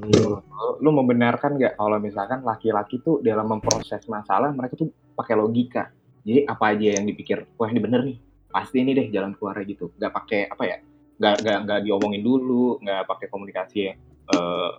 Mm. 0.02 0.10
Lu, 0.10 0.42
lu 0.82 0.90
membenarkan 0.90 1.54
nggak 1.54 1.78
kalau 1.78 2.02
misalkan 2.02 2.42
laki-laki 2.42 2.98
tuh 3.06 3.22
dalam 3.22 3.46
memproses 3.46 4.02
masalah 4.10 4.50
mereka 4.58 4.74
tuh 4.74 4.90
pakai 5.14 5.38
logika. 5.38 5.94
Jadi 6.26 6.50
apa 6.50 6.74
aja 6.74 6.98
yang 6.98 7.06
dipikir, 7.06 7.46
wah 7.62 7.70
ini 7.70 7.78
bener 7.78 8.02
nih, 8.04 8.18
pasti 8.50 8.82
ini 8.82 8.98
deh 8.98 9.14
jalan 9.14 9.38
keluarnya 9.38 9.64
gitu. 9.70 9.94
Gak 9.96 10.12
pakai 10.12 10.50
apa 10.50 10.64
ya? 10.66 10.78
Nggak 11.18 11.36
nggak 11.42 11.58
nggak 11.66 11.80
diomongin 11.86 12.22
dulu 12.22 12.78
nggak 12.82 13.10
pakai 13.10 13.28
komunikasi 13.30 13.92
eh, 14.28 14.70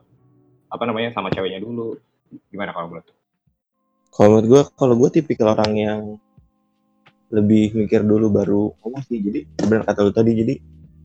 apa 0.69 0.83
namanya 0.85 1.11
sama 1.17 1.33
ceweknya 1.33 1.59
dulu 1.65 1.97
gimana 2.53 2.77
kalau 2.77 2.93
menurut? 2.93 3.09
Kalau 4.13 4.29
menurut 4.35 4.47
gue, 4.49 4.63
kalau 4.77 4.95
gue 4.99 5.11
tipikal 5.21 5.57
orang 5.57 5.73
yang 5.77 6.01
lebih 7.29 7.77
mikir 7.77 8.05
dulu 8.05 8.33
baru 8.33 8.73
ngomong 8.85 9.05
sih. 9.05 9.21
Jadi 9.21 9.45
benar 9.61 9.85
kata 9.85 10.01
lu 10.05 10.13
tadi, 10.13 10.33
jadi 10.33 10.55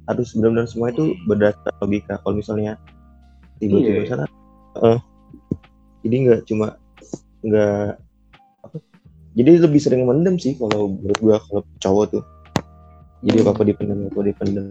harus 0.07 0.35
benar-benar 0.35 0.67
semua 0.67 0.91
itu 0.91 1.15
berdasarkan 1.27 1.75
logika. 1.83 2.19
Kalau 2.19 2.35
misalnya 2.35 2.79
tiba-tiba 3.59 4.03
Iya. 4.03 4.09
sana, 4.11 4.25
eh, 4.83 4.99
jadi 6.03 6.15
nggak 6.27 6.41
cuma 6.47 6.75
nggak 7.43 7.87
apa? 8.63 8.77
Jadi 9.33 9.51
lebih 9.63 9.79
sering 9.79 10.03
mendem 10.03 10.35
sih 10.39 10.55
kalau 10.59 10.91
menurut 10.91 11.19
gue 11.19 11.35
kalau 11.47 11.61
cowok 11.79 12.05
tuh. 12.19 12.23
Jadi 13.23 13.39
Hmm. 13.39 13.47
apa 13.47 13.51
apa 13.55 13.63
dipendam, 13.63 13.99
apa 14.11 14.19
dipendam. 14.23 14.67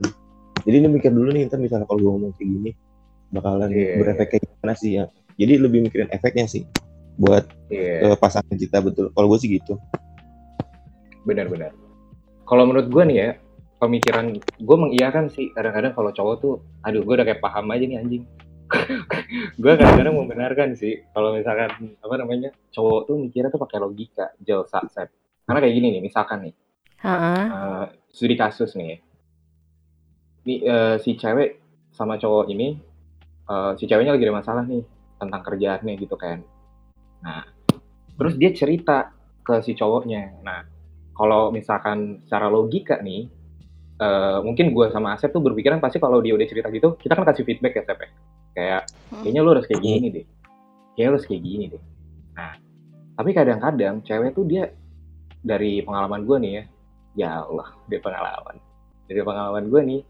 Jadi 0.62 0.76
ini 0.78 0.88
mikir 0.88 1.10
dulu 1.10 1.30
nih, 1.30 1.50
ntar 1.50 1.58
misalnya 1.58 1.84
kalau 1.84 1.98
gue 1.98 2.10
ngomong 2.10 2.32
kayak 2.34 2.48
gini 2.48 2.70
bakalan 3.28 3.68
Iya. 3.72 3.96
berefek 3.98 4.26
kayak 4.30 4.42
gimana 4.46 4.74
sih 4.76 4.90
ya. 4.94 5.04
Jadi 5.34 5.52
lebih 5.58 5.78
mikirin 5.82 6.08
efeknya 6.08 6.46
sih 6.46 6.62
buat 7.16 7.44
Iya. 7.66 8.14
ke 8.14 8.16
pasangan 8.16 8.54
kita 8.54 8.78
betul. 8.78 9.10
Kalau 9.10 9.26
gue 9.28 9.38
sih 9.38 9.50
gitu. 9.52 9.74
benar-benar. 11.22 11.70
Kalau 12.42 12.66
menurut 12.66 12.90
gue 12.90 13.02
nih 13.06 13.16
ya, 13.16 13.30
pemikiran 13.78 14.34
gue 14.38 14.76
mengiyakan 14.76 15.30
sih 15.30 15.54
kadang-kadang 15.54 15.94
kalau 15.94 16.10
cowok 16.10 16.36
tuh, 16.38 16.54
aduh 16.82 16.98
gue 17.00 17.14
udah 17.14 17.22
kayak 17.22 17.38
paham 17.38 17.70
aja 17.70 17.84
nih 17.86 17.98
anjing. 17.98 18.24
gue 19.62 19.72
kadang-kadang 19.72 20.18
membenarkan 20.18 20.74
sih 20.74 21.06
kalau 21.14 21.30
misalkan 21.30 21.70
apa 21.94 22.14
namanya 22.18 22.50
cowok 22.70 23.06
tuh 23.06 23.16
mikirnya 23.18 23.54
tuh 23.54 23.62
pakai 23.62 23.78
logika, 23.78 24.34
jel 24.42 24.66
saksep. 24.66 25.14
Karena 25.46 25.58
kayak 25.62 25.74
gini 25.74 25.88
nih, 25.94 26.02
misalkan 26.02 26.38
nih, 26.42 26.54
Heeh. 27.02 27.42
eh, 27.46 27.84
studi 28.10 28.34
kasus 28.34 28.74
nih, 28.74 28.98
ya. 30.42 30.46
Nih, 30.46 30.58
eh, 30.66 30.96
si 30.98 31.14
cewek 31.14 31.62
sama 31.94 32.18
cowok 32.18 32.50
ini, 32.50 32.74
eh, 33.46 33.72
si 33.78 33.86
ceweknya 33.86 34.18
lagi 34.18 34.26
ada 34.26 34.34
masalah 34.34 34.62
nih 34.66 34.82
tentang 35.22 35.42
kerjaannya 35.46 35.94
gitu 36.02 36.18
kan. 36.18 36.42
Nah, 37.22 37.46
terus 38.18 38.34
dia 38.34 38.50
cerita 38.50 39.14
ke 39.42 39.62
si 39.62 39.78
cowoknya. 39.78 40.42
Nah, 40.42 40.66
kalau 41.14 41.54
misalkan 41.54 42.22
secara 42.26 42.50
logika 42.50 42.98
nih, 42.98 43.30
eh, 44.02 44.38
mungkin 44.42 44.74
gue 44.74 44.90
sama 44.90 45.14
Asep 45.14 45.30
tuh 45.30 45.42
berpikiran 45.42 45.78
pasti 45.78 46.02
kalau 46.02 46.18
dia 46.18 46.34
udah 46.34 46.46
cerita 46.48 46.66
gitu, 46.74 46.98
kita 46.98 47.14
kan 47.14 47.22
kasih 47.22 47.46
feedback 47.46 47.78
ya 47.78 47.84
Sep 47.86 47.98
ya. 48.02 48.10
Kayak, 48.52 48.82
Hmm. 49.08 49.22
kayaknya 49.22 49.40
lu 49.40 49.50
harus 49.54 49.66
kayak 49.70 49.82
gini 49.82 50.06
deh. 50.10 50.26
Kayaknya 50.92 51.08
lu 51.08 51.14
harus 51.16 51.28
kayak 51.30 51.42
gini 51.42 51.64
deh. 51.70 51.82
Nah, 52.34 52.52
tapi 53.14 53.30
kadang-kadang 53.32 53.94
cewek 54.02 54.30
tuh 54.34 54.44
dia 54.48 54.64
dari 55.42 55.82
pengalaman 55.82 56.22
gue 56.26 56.36
nih 56.42 56.52
ya, 56.52 56.64
ya 57.14 57.30
Allah, 57.46 57.68
dari 57.86 58.00
pengalaman. 58.02 58.56
Dari 59.06 59.20
pengalaman 59.22 59.64
gue 59.68 59.80
nih, 59.82 60.00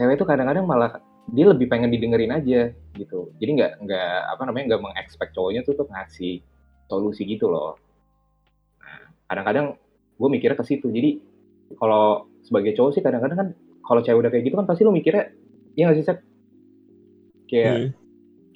cewek 0.00 0.16
tuh 0.16 0.24
kadang-kadang 0.24 0.64
malah 0.64 0.96
dia 1.28 1.44
lebih 1.44 1.68
pengen 1.68 1.92
didengerin 1.92 2.32
aja 2.32 2.72
gitu. 2.96 3.28
Jadi 3.36 3.50
nggak 3.60 3.72
nggak 3.84 4.14
apa 4.32 4.42
namanya 4.48 4.64
nggak 4.74 4.82
mengekspek 4.88 5.28
cowoknya 5.36 5.60
tuh 5.60 5.76
tuh 5.76 5.86
ngasih 5.92 6.40
solusi 6.88 7.28
gitu 7.28 7.52
loh. 7.52 7.76
Nah, 8.80 9.12
kadang-kadang 9.28 9.76
gue 10.16 10.28
mikirnya 10.32 10.56
ke 10.56 10.64
situ. 10.64 10.88
Jadi 10.88 11.20
kalau 11.76 12.26
sebagai 12.40 12.72
cowok 12.72 12.90
sih 12.96 13.02
kadang-kadang 13.04 13.38
kan 13.38 13.48
kalau 13.84 14.00
cewek 14.00 14.24
udah 14.24 14.30
kayak 14.32 14.44
gitu 14.48 14.56
kan 14.56 14.66
pasti 14.66 14.82
lu 14.88 14.96
mikirnya 14.96 15.28
ya 15.76 15.86
nggak 15.86 15.98
sih 16.00 16.06
Sep? 16.08 16.18
Kayak 17.46 17.76
Hmm. 17.76 17.88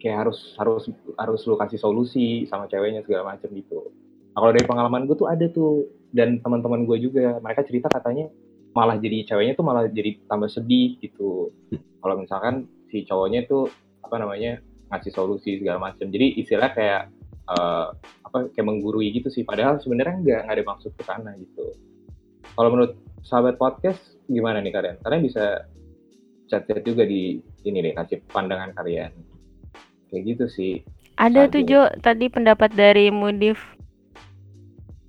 kayak 0.00 0.16
harus 0.26 0.38
harus 0.56 0.84
harus 1.20 1.40
lu 1.44 1.54
kasih 1.60 1.78
solusi 1.80 2.48
sama 2.48 2.66
ceweknya 2.72 3.04
segala 3.04 3.36
macam 3.36 3.52
gitu. 3.52 3.92
Nah, 4.32 4.38
kalau 4.40 4.52
dari 4.56 4.66
pengalaman 4.66 5.04
gue 5.06 5.16
tuh 5.16 5.28
ada 5.28 5.46
tuh 5.52 5.92
dan 6.10 6.40
teman-teman 6.40 6.88
gue 6.88 6.98
juga 7.04 7.38
mereka 7.38 7.62
cerita 7.62 7.86
katanya 7.86 8.32
malah 8.74 8.98
jadi 8.98 9.24
ceweknya 9.24 9.54
tuh 9.54 9.64
malah 9.64 9.86
jadi 9.86 10.18
tambah 10.26 10.50
sedih 10.50 10.98
gitu. 10.98 11.54
Kalau 12.02 12.14
misalkan 12.18 12.66
si 12.90 13.06
cowoknya 13.06 13.46
tuh 13.46 13.70
apa 14.02 14.18
namanya 14.20 14.60
ngasih 14.90 15.14
solusi 15.14 15.62
segala 15.62 15.80
macam. 15.80 16.10
Jadi 16.10 16.42
istilah 16.42 16.74
kayak 16.74 17.08
eh, 17.54 17.86
apa 18.26 18.50
kayak 18.50 18.66
menggurui 18.66 19.14
gitu 19.14 19.30
sih. 19.30 19.46
Padahal 19.46 19.78
sebenarnya 19.78 20.20
nggak 20.20 20.40
nggak 20.44 20.56
ada 20.58 20.64
maksud 20.66 20.90
ke 20.98 21.02
sana 21.06 21.30
gitu. 21.38 21.72
Kalau 22.54 22.68
menurut 22.74 22.98
sahabat 23.24 23.56
podcast 23.56 24.02
gimana 24.26 24.58
nih 24.60 24.74
kalian? 24.74 24.96
Kalian 25.00 25.22
bisa 25.22 25.64
chat-chat 26.50 26.84
juga 26.84 27.08
di 27.08 27.40
ini 27.64 27.78
deh 27.80 27.94
kasih 27.96 28.20
pandangan 28.28 28.74
kalian. 28.76 29.14
Kayak 30.10 30.22
gitu 30.34 30.44
sih. 30.50 30.74
Ada 31.14 31.46
tuh 31.46 31.62
Jo 31.62 31.86
tadi 32.02 32.26
pendapat 32.26 32.74
dari 32.74 33.06
Mudif 33.14 33.74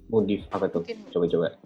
Mudif 0.05 0.45
apa 0.53 0.69
tuh? 0.69 0.85
Coba-coba. 1.09 1.57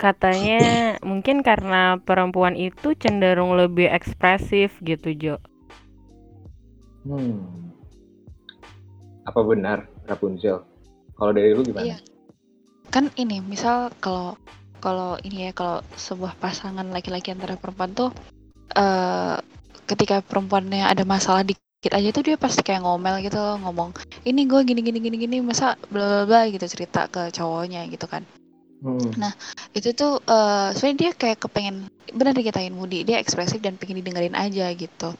Katanya 0.00 0.96
mungkin 1.00 1.40
karena 1.40 1.98
perempuan 2.00 2.54
itu 2.54 2.94
cenderung 2.96 3.56
lebih 3.56 3.88
ekspresif 3.90 4.76
gitu 4.84 5.12
Jo. 5.16 5.36
Hmm. 7.02 7.72
Apa 9.26 9.40
benar 9.42 9.86
Rapunzel? 10.06 10.62
Kalau 11.18 11.32
dari 11.34 11.54
lu 11.54 11.62
gimana? 11.62 11.86
Iya. 11.86 11.98
Kan 12.90 13.08
ini, 13.14 13.38
misal 13.38 13.94
kalau 14.02 14.34
kalau 14.82 15.14
ini 15.22 15.48
ya 15.48 15.52
kalau 15.54 15.80
sebuah 15.94 16.34
pasangan 16.42 16.84
laki-laki 16.90 17.30
antara 17.30 17.54
perempuan 17.54 17.94
tuh 17.94 18.10
eh 18.74 19.38
ketika 19.86 20.22
perempuannya 20.22 20.86
ada 20.86 21.06
masalah 21.06 21.46
dikit 21.46 21.92
aja 21.94 22.08
tuh 22.10 22.22
dia 22.26 22.36
pasti 22.38 22.62
kayak 22.66 22.82
ngomel 22.82 23.22
gitu 23.22 23.38
loh, 23.38 23.58
ngomong 23.62 23.94
ini 24.26 24.46
gue 24.46 24.60
gini 24.66 24.82
gini 24.82 24.98
gini 25.02 25.16
gini 25.18 25.36
masa 25.42 25.78
bla 25.90 26.06
bla 26.06 26.22
bla 26.26 26.40
gitu 26.50 26.66
cerita 26.66 27.06
ke 27.06 27.30
cowoknya 27.30 27.86
gitu 27.90 28.06
kan. 28.10 28.26
Hmm. 28.82 29.30
Itu 29.72 29.94
tuh 29.94 30.18
eh 30.26 30.68
sebenarnya 30.74 30.98
dia 30.98 31.10
kayak 31.14 31.38
kepengen 31.46 31.86
benar 32.12 32.34
dikatain 32.34 32.74
Mudi, 32.74 33.06
dia 33.06 33.22
ekspresif 33.22 33.62
dan 33.62 33.78
pengen 33.78 34.02
didengerin 34.02 34.34
aja 34.36 34.66
gitu. 34.74 35.14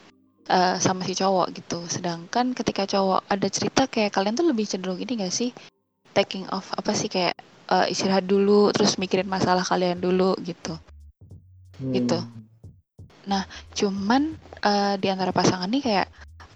eh, 0.51 0.77
sama 0.83 1.07
si 1.07 1.14
cowok 1.14 1.55
gitu. 1.55 1.87
Sedangkan 1.87 2.51
ketika 2.53 2.83
cowok 2.85 3.22
ada 3.31 3.46
cerita 3.46 3.87
kayak 3.87 4.11
kalian 4.11 4.35
tuh 4.35 4.51
lebih 4.51 4.66
cenderung 4.66 4.98
ini 4.98 5.22
gak 5.22 5.31
sih? 5.31 5.55
Taking 6.12 6.51
off 6.51 6.75
apa 6.75 6.92
sih 6.98 7.07
kayak 7.07 7.38
eh, 7.70 7.87
istirahat 7.94 8.27
dulu 8.27 8.75
terus 8.75 8.98
mikirin 8.98 9.31
masalah 9.31 9.62
kalian 9.62 10.03
dulu 10.03 10.35
gitu. 10.42 10.75
gitu. 11.94 12.18
Cuman 13.79 14.35
eh, 14.66 14.94
di 14.98 15.07
antara 15.09 15.31
pasangan 15.31 15.70
nih 15.70 15.83
kayak 15.87 16.07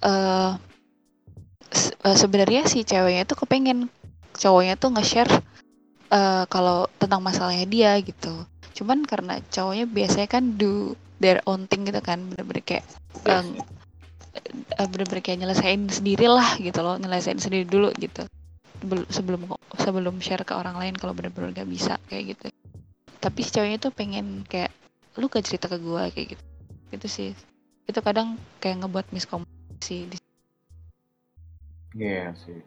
eh 0.02 0.52
se- 1.70 1.96
sebenarnya 2.02 2.66
si 2.66 2.82
ceweknya 2.82 3.22
tuh 3.22 3.38
kepengen 3.46 3.86
cowoknya 4.36 4.74
tuh 4.76 4.90
nge-share 4.92 5.30
eh, 6.12 6.44
kalau 6.50 6.86
tentang 7.00 7.22
masalahnya 7.22 7.66
dia 7.66 7.92
gitu. 8.02 8.44
Cuman 8.76 9.02
karena 9.08 9.40
cowoknya 9.54 9.86
biasanya 9.88 10.28
kan 10.28 10.44
do 10.60 10.94
their 11.22 11.40
own 11.48 11.64
thing 11.70 11.88
gitu 11.88 12.00
kan, 12.04 12.20
bener-bener 12.30 12.62
kayak 12.62 12.84
eh, 14.76 14.86
bener-bener 14.88 15.22
kayak 15.24 15.38
nyelesain 15.42 15.82
sendiri 15.90 16.26
lah 16.28 16.56
gitu 16.60 16.80
loh, 16.84 16.96
nyelesain 17.00 17.38
sendiri 17.40 17.64
dulu 17.66 17.90
gitu. 17.98 18.24
Bel- 18.84 19.08
sebelum 19.08 19.48
sebelum 19.80 20.14
share 20.20 20.44
ke 20.44 20.52
orang 20.52 20.76
lain 20.76 20.94
kalau 21.00 21.16
bener-bener 21.16 21.52
gak 21.56 21.68
bisa 21.68 21.96
kayak 22.10 22.36
gitu. 22.36 22.46
Tapi 23.18 23.40
si 23.42 23.50
ceweknya 23.50 23.78
tuh 23.80 23.92
pengen 23.94 24.44
kayak 24.46 24.70
lu 25.16 25.26
gak 25.32 25.44
cerita 25.46 25.66
ke 25.72 25.78
gua 25.80 26.12
kayak 26.12 26.36
gitu. 26.36 26.44
Itu 26.92 27.06
sih. 27.08 27.30
Itu 27.88 28.00
kadang 28.04 28.36
kayak 28.60 28.84
ngebuat 28.84 29.06
miskomunikasi 29.14 30.12
di 30.12 30.16
Iya 31.96 32.36
sih. 32.36 32.60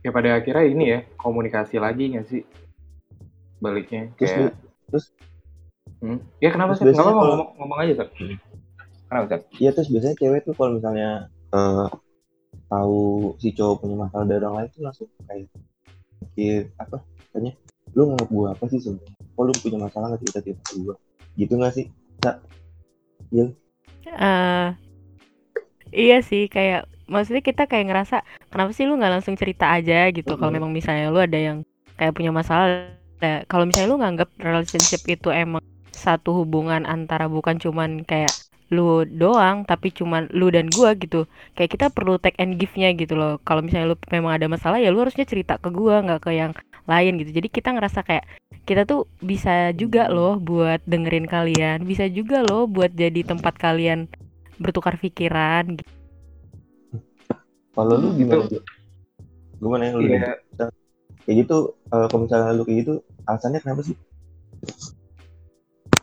Ya 0.00 0.10
pada 0.10 0.40
akhirnya 0.40 0.64
ini 0.64 0.84
ya 0.88 0.98
komunikasi 1.20 1.76
lagi 1.76 2.16
nggak 2.16 2.26
sih? 2.26 2.42
Baliknya 3.60 4.08
Terus 4.16 4.32
kayak. 4.32 4.52
terus- 4.88 5.12
Hmm? 6.00 6.16
Ya 6.40 6.48
kenapa 6.48 6.72
terus 6.72 6.96
sih? 6.96 6.96
Apa-apa 6.96 7.12
kalau- 7.12 7.36
ngomong, 7.36 7.50
ngomong 7.60 7.78
aja 7.84 7.92
Seth. 8.00 8.12
Kenapa 9.04 9.26
Seth? 9.28 9.44
Iya 9.60 9.70
terus 9.76 9.88
biasanya 9.92 10.16
cewek 10.16 10.40
tuh 10.48 10.54
kalau 10.56 10.70
misalnya 10.80 11.28
eh, 11.52 11.88
tahu 12.70 13.00
si 13.36 13.52
cowok 13.52 13.84
punya 13.84 13.96
masalah 14.00 14.24
dari 14.24 14.40
orang 14.40 14.56
lain 14.64 14.68
tuh 14.72 14.82
langsung 14.86 15.08
kayak 15.28 15.50
mikir 16.22 16.70
apa 16.78 17.02
katanya 17.28 17.52
lu 17.92 18.06
nganggap 18.06 18.28
gua 18.30 18.46
apa 18.54 18.64
sih 18.70 18.78
sebenarnya? 18.80 19.14
Oh 19.36 19.42
lu 19.44 19.52
punya 19.52 19.78
masalah 19.82 20.06
nggak 20.08 20.20
cerita 20.24 20.40
cerita 20.40 20.62
ke 20.64 20.74
gua? 20.80 20.94
Gitu 21.36 21.52
nggak 21.52 21.72
sih? 21.76 21.86
eh 24.10 24.68
iya 25.92 26.18
sih 26.22 26.48
kayak 26.48 26.88
maksudnya 27.10 27.42
kita 27.42 27.66
kayak 27.66 27.90
ngerasa 27.90 28.16
kenapa 28.48 28.70
sih 28.70 28.86
lu 28.86 28.94
nggak 28.96 29.20
langsung 29.20 29.34
cerita 29.34 29.68
aja? 29.74 30.06
gitu. 30.14 30.38
Kalau 30.38 30.54
memang 30.54 30.70
misalnya 30.70 31.10
lu 31.10 31.18
ada 31.18 31.36
yang 31.36 31.66
kayak 31.98 32.14
punya 32.14 32.30
masalah 32.30 32.94
Nah, 33.20 33.44
kalau 33.44 33.68
misalnya 33.68 33.88
lu 33.92 34.00
nganggap 34.00 34.28
relationship 34.40 35.04
itu 35.04 35.28
emang 35.28 35.60
satu 35.92 36.32
hubungan 36.40 36.88
antara 36.88 37.28
bukan 37.28 37.60
cuman 37.60 38.00
kayak 38.08 38.32
lu 38.72 39.02
doang 39.04 39.66
tapi 39.66 39.90
cuman 39.90 40.30
lu 40.30 40.46
dan 40.48 40.70
gua 40.70 40.94
gitu 40.94 41.26
kayak 41.58 41.74
kita 41.74 41.86
perlu 41.90 42.22
take 42.22 42.38
and 42.40 42.56
give-nya 42.56 42.96
gitu 42.96 43.18
loh. 43.18 43.36
Kalau 43.44 43.60
misalnya 43.60 43.92
lu 43.92 43.96
memang 44.08 44.40
ada 44.40 44.46
masalah 44.48 44.80
ya 44.80 44.88
lu 44.88 45.04
harusnya 45.04 45.28
cerita 45.28 45.60
ke 45.60 45.68
gua 45.68 46.00
nggak 46.00 46.20
ke 46.24 46.30
yang 46.32 46.52
lain 46.88 47.20
gitu. 47.20 47.30
Jadi 47.36 47.48
kita 47.52 47.76
ngerasa 47.76 48.00
kayak 48.06 48.24
kita 48.64 48.88
tuh 48.88 49.04
bisa 49.20 49.74
juga 49.76 50.08
loh 50.08 50.40
buat 50.40 50.80
dengerin 50.88 51.28
kalian 51.28 51.84
bisa 51.84 52.08
juga 52.08 52.40
loh 52.40 52.64
buat 52.70 52.94
jadi 52.94 53.20
tempat 53.26 53.58
kalian 53.60 54.08
bertukar 54.56 54.96
pikiran 54.96 55.76
gitu. 55.76 55.99
Kalau 57.70 57.94
lu 57.96 58.08
Hmm, 58.10 58.18
gimana? 58.18 58.42
itu-? 58.46 58.64
Gimana 59.60 59.82
yang 59.86 59.96
lu 59.98 60.08
Iya. 60.10 60.34
Kayak 61.28 61.36
gitu, 61.46 61.56
eh, 61.92 62.06
kalau 62.10 62.20
misalnya 62.26 62.50
lu 62.56 62.64
kayak 62.66 62.78
gitu, 62.82 62.94
alasannya 63.28 63.60
kenapa 63.62 63.82
sih? 63.86 63.96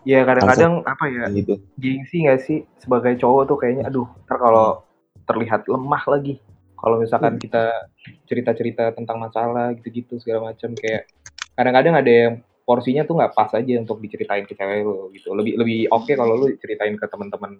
Ya 0.07 0.23
kadang-kadang 0.23 0.87
apa 0.87 1.03
ya 1.11 1.27
gitu 1.35 1.59
gengsi 1.75 2.23
nggak 2.23 2.39
sih 2.41 2.63
sebagai 2.79 3.19
cowok 3.19 3.43
tuh 3.43 3.57
kayaknya 3.59 3.91
aduh 3.91 4.07
ntar 4.23 4.39
kalau 4.39 4.81
terlihat 5.27 5.67
lemah 5.67 5.99
lagi 6.07 6.39
kalau 6.79 7.03
misalkan 7.03 7.35
kita 7.35 7.75
cerita-cerita 8.23 8.95
tentang 8.95 9.19
masalah 9.19 9.75
gitu-gitu 9.75 10.15
segala 10.23 10.55
macam 10.55 10.71
kayak 10.79 11.11
kadang-kadang 11.59 11.95
ada 11.99 12.07
yang 12.11 12.33
porsinya 12.63 13.03
tuh 13.03 13.19
nggak 13.19 13.35
pas 13.35 13.51
aja 13.51 13.73
untuk 13.83 13.99
diceritain 13.99 14.47
ke 14.47 14.55
cewek 14.55 14.87
lo 14.87 15.11
gitu 15.11 15.35
lebih 15.35 15.59
lebih 15.59 15.91
oke 15.91 16.11
kalau 16.15 16.39
lu 16.39 16.55
ceritain 16.55 16.95
ke 16.95 17.05
teman-teman 17.11 17.59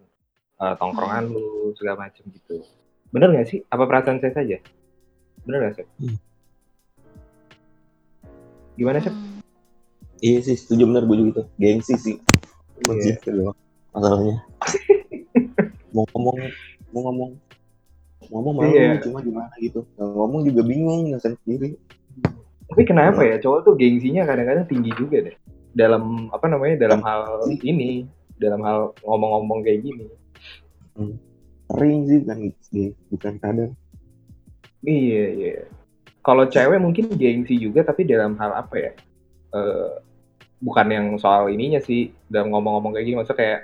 eh, 0.64 0.76
tongkrongan 0.80 1.28
lu 1.28 1.76
segala 1.76 2.08
macam 2.08 2.24
gitu 2.32 2.64
bener 3.10 3.30
nggak 3.32 3.48
sih? 3.48 3.60
Apa 3.68 3.84
perasaan 3.86 4.20
saya 4.20 4.34
saja? 4.34 4.58
Bener 5.44 5.58
nggak 5.64 5.76
sih 5.78 5.86
Hmm. 6.00 6.18
gimana 8.78 9.02
sih 9.02 9.10
Hmm. 9.10 9.42
iya 10.22 10.40
sih 10.42 10.54
setuju 10.54 10.86
bener. 10.86 11.04
Gue 11.06 11.18
juga 11.18 11.30
gitu. 11.32 11.44
Gengsi 11.58 11.96
sih. 11.98 12.16
Iya. 12.86 13.18
Kunci 13.18 13.30
doang 13.34 13.58
masalahnya. 13.90 14.36
Mau 15.96 16.06
ngomong 16.14 16.38
mau 16.94 17.02
ngomong 17.10 17.32
mau 18.28 18.38
ngomong 18.38 18.54
malu 18.60 18.70
Iya. 18.70 19.02
cuma 19.02 19.20
gimana 19.24 19.54
gitu. 19.58 19.82
Nggak 19.98 20.10
ngomong 20.14 20.42
juga 20.46 20.62
bingung 20.62 21.10
ngerasain 21.10 21.36
sendiri. 21.42 21.74
Tapi 22.68 22.84
kenapa 22.84 23.24
ya? 23.24 23.40
Cowok 23.40 23.60
tuh 23.66 23.74
gengsinya 23.80 24.28
kadang-kadang 24.28 24.68
tinggi 24.68 24.92
juga 24.94 25.24
deh. 25.26 25.36
Dalam 25.74 26.28
apa 26.30 26.46
namanya 26.46 26.76
dalam 26.86 27.00
hal 27.02 27.48
ini 27.64 28.06
dalam 28.38 28.62
hal 28.62 28.94
ngomong-ngomong 29.02 29.66
kayak 29.66 29.82
gini. 29.82 30.06
Sering 31.68 32.08
sih 32.08 32.20
bukan 32.24 32.40
bukan 33.12 33.34
kadang 33.40 33.72
Iya 34.86 35.26
iya. 35.34 35.56
Kalau 36.22 36.48
cewek 36.48 36.80
mungkin 36.80 37.12
gengsi 37.18 37.58
juga 37.58 37.82
tapi 37.84 38.06
dalam 38.06 38.38
hal 38.38 38.56
apa 38.56 38.76
ya? 38.78 38.92
Eh, 39.52 39.92
bukan 40.62 40.88
yang 40.88 41.08
soal 41.18 41.50
ininya 41.50 41.82
sih 41.82 42.14
dalam 42.30 42.54
ngomong-ngomong 42.54 42.94
kayak 42.94 43.06
gini 43.06 43.16
maksudnya 43.18 43.40
kayak 43.42 43.60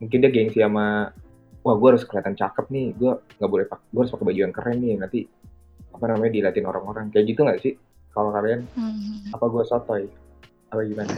mungkin 0.00 0.18
dia 0.20 0.30
gengsi 0.32 0.58
sama 0.60 1.12
wah 1.64 1.74
gue 1.74 1.88
harus 1.96 2.04
kelihatan 2.04 2.36
cakep 2.36 2.66
nih 2.68 2.86
gue 2.92 3.12
nggak 3.40 3.50
boleh 3.50 3.64
pak 3.64 3.80
gue 3.88 4.00
harus 4.04 4.12
pakai 4.12 4.26
baju 4.28 4.40
yang 4.44 4.54
keren 4.54 4.78
nih 4.84 4.94
nanti 5.00 5.18
apa 5.96 6.04
namanya 6.12 6.30
diliatin 6.36 6.68
orang-orang 6.68 7.08
kayak 7.08 7.24
gitu 7.32 7.40
nggak 7.40 7.60
sih 7.64 7.72
kalau 8.12 8.30
kalian 8.36 8.68
Hmm. 8.76 9.32
apa 9.32 9.44
gue 9.48 9.62
sotoy 9.64 10.02
apa 10.68 10.82
gimana 10.84 11.14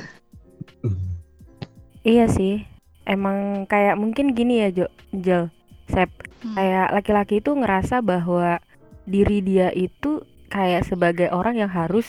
Iya 2.06 2.24
sih. 2.30 2.64
Emang 3.04 3.68
kayak 3.68 3.98
mungkin 4.00 4.32
gini 4.32 4.64
ya, 4.64 4.68
Jo, 4.72 4.86
Jel, 5.12 5.52
Sep. 5.88 6.11
Hmm. 6.44 6.55
Kayak 6.55 6.88
laki-laki 6.94 7.35
itu 7.42 7.51
ngerasa 7.57 8.05
bahwa 8.05 8.62
diri 9.09 9.40
dia 9.40 9.72
itu 9.72 10.22
kayak 10.53 10.85
sebagai 10.88 11.29
orang 11.33 11.61
yang 11.61 11.72
harus 11.72 12.07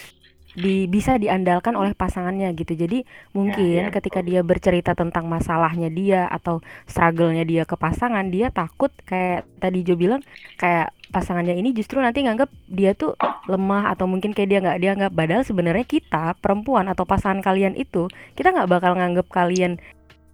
di 0.58 0.90
bisa 0.90 1.16
diandalkan 1.22 1.78
oleh 1.78 1.94
pasangannya 1.94 2.50
gitu. 2.58 2.74
Jadi 2.74 3.06
mungkin 3.38 3.90
ya, 3.90 3.94
ketika 3.94 4.20
betul. 4.20 4.30
dia 4.34 4.42
bercerita 4.42 4.92
tentang 4.98 5.30
masalahnya 5.30 5.94
dia 5.94 6.26
atau 6.28 6.60
struggle-nya 6.90 7.46
dia 7.46 7.64
ke 7.70 7.78
pasangan, 7.78 8.26
dia 8.34 8.50
takut 8.50 8.90
kayak 9.06 9.46
tadi 9.62 9.86
Jo 9.86 9.94
bilang 9.94 10.26
kayak 10.58 10.92
pasangannya 11.10 11.58
ini 11.58 11.74
justru 11.74 11.98
nanti 12.02 12.22
nganggap 12.22 12.50
dia 12.70 12.94
tuh 12.94 13.18
lemah 13.50 13.94
atau 13.94 14.06
mungkin 14.06 14.34
kayak 14.34 14.50
dia 14.50 14.60
nggak 14.62 14.80
dianggap. 14.82 15.12
Padahal 15.14 15.44
sebenarnya 15.46 15.86
kita 15.86 16.34
perempuan 16.42 16.90
atau 16.90 17.06
pasangan 17.06 17.46
kalian 17.46 17.78
itu 17.78 18.10
kita 18.34 18.50
nggak 18.50 18.70
bakal 18.70 18.98
nganggap 18.98 19.30
kalian 19.30 19.78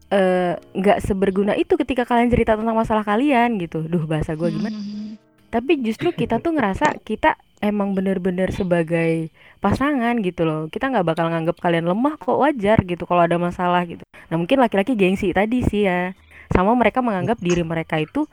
eh, 0.09 0.53
nggak 0.73 0.99
seberguna 1.01 1.53
itu 1.53 1.73
ketika 1.75 2.05
kalian 2.05 2.29
cerita 2.29 2.53
tentang 2.53 2.75
masalah 2.75 3.01
kalian 3.01 3.57
gitu. 3.57 3.81
Duh 3.85 4.05
bahasa 4.05 4.33
gue 4.33 4.49
gimana? 4.49 4.75
Hmm. 4.75 5.17
Tapi 5.49 5.79
justru 5.79 6.11
kita 6.11 6.37
tuh 6.37 6.51
ngerasa 6.51 6.99
kita 7.01 7.33
emang 7.63 7.95
bener-bener 7.95 8.51
sebagai 8.51 9.31
pasangan 9.57 10.19
gitu 10.19 10.43
loh. 10.43 10.61
Kita 10.67 10.91
nggak 10.91 11.05
bakal 11.05 11.31
nganggap 11.31 11.57
kalian 11.57 11.87
lemah 11.87 12.19
kok 12.19 12.37
wajar 12.37 12.83
gitu 12.83 13.03
kalau 13.03 13.23
ada 13.23 13.39
masalah 13.39 13.87
gitu. 13.87 14.03
Nah 14.27 14.35
mungkin 14.35 14.59
laki-laki 14.59 14.93
gengsi 14.93 15.31
tadi 15.31 15.63
sih 15.63 15.87
ya. 15.87 16.11
Sama 16.51 16.75
mereka 16.75 16.99
menganggap 16.99 17.39
diri 17.39 17.63
mereka 17.63 17.97
itu 17.97 18.27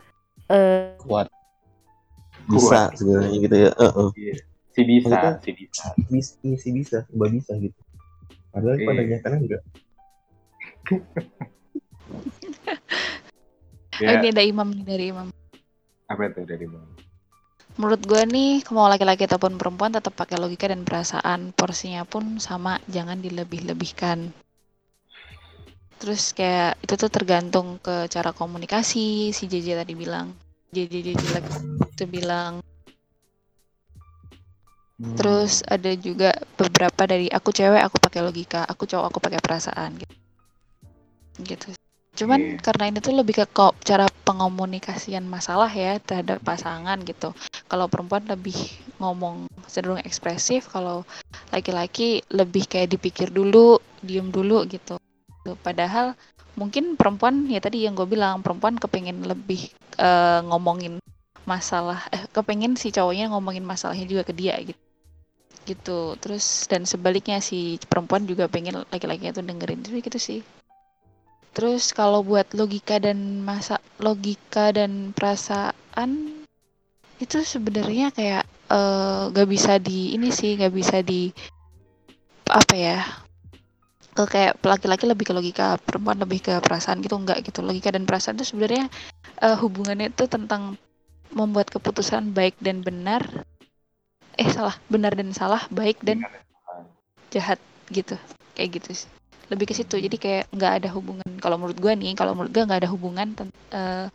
eh 0.51 0.99
kuat 0.99 1.31
bisa 2.45 2.91
sebenarnya 2.93 3.39
gitu 3.39 3.57
ya 3.57 3.71
Heeh. 3.73 4.09
si 4.75 4.83
bisa 4.83 5.09
Maksudnya- 5.09 5.39
si 5.39 5.51
bisa 5.55 5.87
bisa 6.11 6.33
sih 6.59 6.73
bisa 6.75 6.97
serba 7.07 7.27
bisa 7.31 7.55
gitu 7.57 7.79
padahal 8.51 8.77
Iya. 8.77 8.87
pada 8.91 9.03
nyatanya 9.07 9.39
enggak 9.39 9.63
Oh, 12.13 12.23
ya 14.01 14.19
ini 14.19 14.33
ada 14.33 14.43
imam 14.43 14.69
nih 14.73 14.85
dari 14.85 15.05
imam. 15.13 15.29
apa 16.09 16.29
itu 16.29 16.45
dari 16.45 16.67
bang 16.69 16.85
Menurut 17.73 18.05
gue 18.05 18.23
nih, 18.29 18.69
mau 18.69 18.85
laki-laki 18.85 19.25
ataupun 19.25 19.57
perempuan 19.57 19.97
tetap 19.97 20.13
pakai 20.13 20.37
logika 20.37 20.69
dan 20.69 20.85
perasaan. 20.85 21.57
Porsinya 21.57 22.05
pun 22.05 22.37
sama, 22.37 22.77
jangan 22.85 23.17
dilebih-lebihkan. 23.17 24.29
Terus 25.97 26.37
kayak 26.37 26.77
itu 26.85 26.95
tuh 27.01 27.09
tergantung 27.09 27.81
ke 27.81 28.13
cara 28.13 28.37
komunikasi. 28.37 29.33
Si 29.33 29.45
JJ 29.49 29.81
tadi 29.81 29.97
bilang, 29.97 30.37
JJ 30.69 31.17
jelek 31.17 31.45
itu 31.97 32.05
bilang. 32.05 32.61
Hmm. 35.01 35.17
Terus 35.17 35.65
ada 35.65 35.97
juga 35.97 36.37
beberapa 36.61 37.09
dari 37.09 37.33
aku 37.33 37.57
cewek 37.57 37.89
aku 37.89 37.97
pakai 37.97 38.21
logika, 38.21 38.69
aku 38.69 38.85
cowok 38.85 39.07
aku 39.09 39.19
pakai 39.19 39.41
perasaan 39.41 39.97
gitu. 39.97 40.15
Gitu. 41.41 41.73
Cuman 42.13 42.41
Iya. 42.41 42.61
karena 42.61 42.85
ini 42.93 42.99
tuh 43.01 43.17
lebih 43.17 43.35
ke 43.41 43.47
ko- 43.49 43.77
cara 43.83 44.05
pengomunikasian 44.29 45.25
masalah 45.25 45.73
ya 45.73 45.97
terhadap 45.97 46.45
pasangan 46.45 47.01
gitu. 47.09 47.33
Kalau 47.67 47.89
perempuan 47.89 48.29
lebih 48.29 48.55
ngomong 49.01 49.49
cenderung 49.73 50.01
ekspresif, 50.05 50.69
kalau 50.69 51.09
laki-laki 51.51 52.21
lebih 52.29 52.69
kayak 52.69 52.93
dipikir 52.93 53.33
dulu, 53.33 53.81
diem 54.05 54.29
dulu 54.29 54.69
gitu. 54.69 55.01
Padahal 55.65 56.13
mungkin 56.55 56.95
perempuan 57.01 57.49
ya 57.49 57.59
tadi 57.65 57.89
yang 57.89 57.97
gue 57.97 58.05
bilang 58.05 58.45
perempuan 58.45 58.77
kepengen 58.77 59.25
lebih 59.25 59.73
eh, 59.97 60.41
ngomongin 60.47 61.01
masalah, 61.49 62.07
eh 62.15 62.23
kepengen 62.31 62.77
si 62.79 62.93
cowoknya 62.95 63.33
ngomongin 63.33 63.65
masalahnya 63.67 64.07
juga 64.07 64.23
ke 64.23 64.37
dia 64.37 64.55
gitu 64.63 64.79
gitu 65.63 66.19
terus 66.19 66.67
dan 66.67 66.83
sebaliknya 66.83 67.39
si 67.39 67.79
perempuan 67.87 68.27
juga 68.27 68.51
pengen 68.51 68.83
laki-lakinya 68.91 69.31
tuh 69.31 69.47
dengerin 69.47 69.79
jadi 69.87 69.99
gitu 70.03 70.19
sih 70.19 70.39
terus 71.53 71.93
kalau 71.93 72.25
buat 72.25 72.49
logika 72.57 72.97
dan 72.97 73.45
masa 73.45 73.77
logika 74.01 74.73
dan 74.73 75.13
perasaan 75.13 76.41
itu 77.21 77.37
sebenarnya 77.45 78.11
kayak 78.11 78.45
eh, 78.73 79.23
gak 79.31 79.49
bisa 79.49 79.77
di 79.77 80.17
ini 80.17 80.33
sih 80.33 80.57
gak 80.57 80.73
bisa 80.73 81.05
di 81.05 81.29
apa 82.49 82.75
ya 82.75 82.99
ke 84.13 84.25
kayak 84.29 84.61
laki-laki 84.61 85.09
lebih 85.09 85.25
ke 85.25 85.33
logika 85.33 85.81
perempuan 85.81 86.21
lebih 86.21 86.45
ke 86.45 86.53
perasaan 86.61 87.01
gitu 87.01 87.17
enggak 87.17 87.41
gitu. 87.49 87.65
Logika 87.65 87.89
dan 87.89 88.05
perasaan 88.05 88.37
itu 88.37 88.53
sebenarnya 88.53 88.93
eh, 89.41 89.57
hubungannya 89.57 90.13
itu 90.13 90.29
tentang 90.29 90.77
membuat 91.33 91.73
keputusan 91.73 92.37
baik 92.37 92.61
dan 92.61 92.85
benar 92.85 93.25
eh 94.37 94.49
salah 94.53 94.77
benar 94.93 95.17
dan 95.17 95.33
salah 95.33 95.65
baik 95.73 95.97
dan 96.05 96.29
jahat 97.33 97.57
gitu. 97.89 98.21
Kayak 98.53 98.85
gitu 98.85 98.91
sih 99.05 99.22
lebih 99.53 99.69
ke 99.69 99.75
situ. 99.77 100.01
Jadi 100.01 100.17
kayak 100.17 100.45
nggak 100.51 100.73
ada 100.83 100.89
hubungan. 100.97 101.29
Kalau 101.39 101.57
menurut 101.61 101.79
gua 101.79 101.93
nih 101.93 102.17
kalau 102.17 102.33
menurut 102.33 102.51
gua 102.51 102.65
nggak 102.65 102.81
ada 102.81 102.91
hubungan 102.91 103.29
eh, 103.73 104.07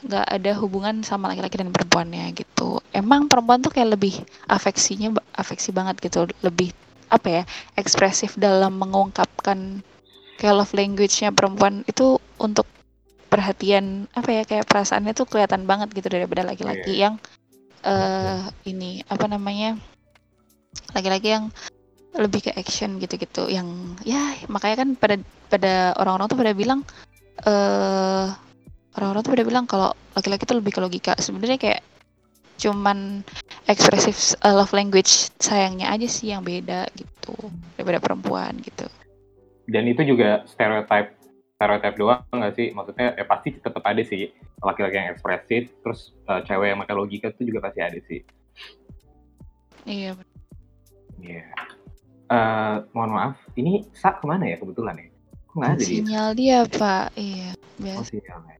nggak 0.00 0.26
ada 0.32 0.52
hubungan 0.56 0.94
sama 1.04 1.28
laki-laki 1.34 1.60
dan 1.60 1.74
perempuannya 1.74 2.32
gitu. 2.38 2.80
Emang 2.94 3.28
perempuan 3.28 3.60
tuh 3.60 3.74
kayak 3.74 3.98
lebih 3.98 4.14
afeksinya 4.48 5.18
afeksi 5.36 5.74
banget 5.74 5.98
gitu. 6.00 6.30
Lebih 6.40 6.70
apa 7.10 7.28
ya 7.28 7.42
ekspresif 7.74 8.38
dalam 8.38 8.78
mengungkapkan 8.78 9.82
kayak 10.38 10.54
love 10.56 10.72
language-nya 10.72 11.34
perempuan. 11.34 11.82
Itu 11.84 12.22
untuk 12.40 12.64
perhatian 13.30 14.10
apa 14.16 14.30
ya 14.30 14.42
kayak 14.42 14.66
perasaannya 14.66 15.14
tuh 15.14 15.26
kelihatan 15.28 15.62
banget 15.68 15.94
gitu 15.94 16.10
daripada 16.10 16.42
laki-laki 16.42 16.98
yang 16.98 17.20
eh 17.80 18.42
ini 18.68 19.00
apa 19.08 19.24
namanya 19.24 19.78
laki-laki 20.92 21.32
yang 21.32 21.48
lebih 22.16 22.50
ke 22.50 22.50
action 22.54 22.98
gitu-gitu. 22.98 23.46
Yang 23.46 23.68
ya 24.02 24.34
makanya 24.50 24.86
kan 24.86 24.88
pada 24.98 25.16
pada 25.46 25.72
orang-orang 25.98 26.26
tuh 26.30 26.38
pada 26.38 26.52
bilang 26.54 26.80
eh 27.46 28.26
orang-orang 28.98 29.22
tuh 29.22 29.32
pada 29.32 29.44
bilang 29.46 29.64
kalau 29.70 29.90
laki-laki 30.18 30.44
tuh 30.46 30.58
lebih 30.58 30.72
ke 30.74 30.80
logika. 30.82 31.12
Sebenarnya 31.18 31.58
kayak 31.60 31.82
cuman 32.60 33.24
ekspresif 33.64 34.36
uh, 34.44 34.52
love 34.52 34.76
language 34.76 35.32
sayangnya 35.40 35.88
aja 35.88 36.04
sih 36.04 36.28
yang 36.28 36.44
beda 36.44 36.92
gitu 36.92 37.32
daripada 37.78 38.02
perempuan 38.02 38.52
gitu. 38.60 38.84
Dan 39.64 39.88
itu 39.88 40.04
juga 40.04 40.44
stereotype 40.44 41.16
stereotype 41.56 41.96
doang 41.96 42.20
nggak 42.34 42.54
sih? 42.58 42.74
Maksudnya 42.74 43.16
ya 43.16 43.24
pasti 43.24 43.56
tetap 43.56 43.80
ada 43.86 44.02
sih. 44.04 44.28
Laki-laki 44.60 44.96
yang 44.98 45.08
ekspresif 45.16 45.72
terus 45.80 46.12
uh, 46.28 46.44
cewek 46.44 46.74
yang 46.74 46.80
pakai 46.84 46.96
logika 46.98 47.26
itu 47.32 47.48
juga 47.48 47.70
pasti 47.70 47.80
ada 47.80 47.98
sih. 48.04 48.20
Iya 49.88 50.12
Iya. 51.20 51.44
Eh, 52.30 52.76
mohon 52.94 53.10
maaf 53.18 53.34
ini 53.58 53.90
sak 53.90 54.22
ke 54.22 54.26
mana 54.30 54.46
ya 54.46 54.54
kebetulan 54.54 54.94
ya 55.02 55.10
kok 55.50 55.54
nggak 55.58 55.70
ada 55.74 55.82
dia 55.82 55.90
sinyal 55.98 56.28
dia 56.38 56.58
pak 56.62 57.10
iya 57.18 57.50
oh 57.50 57.82
biasa 57.82 58.06
sinyalnya 58.06 58.56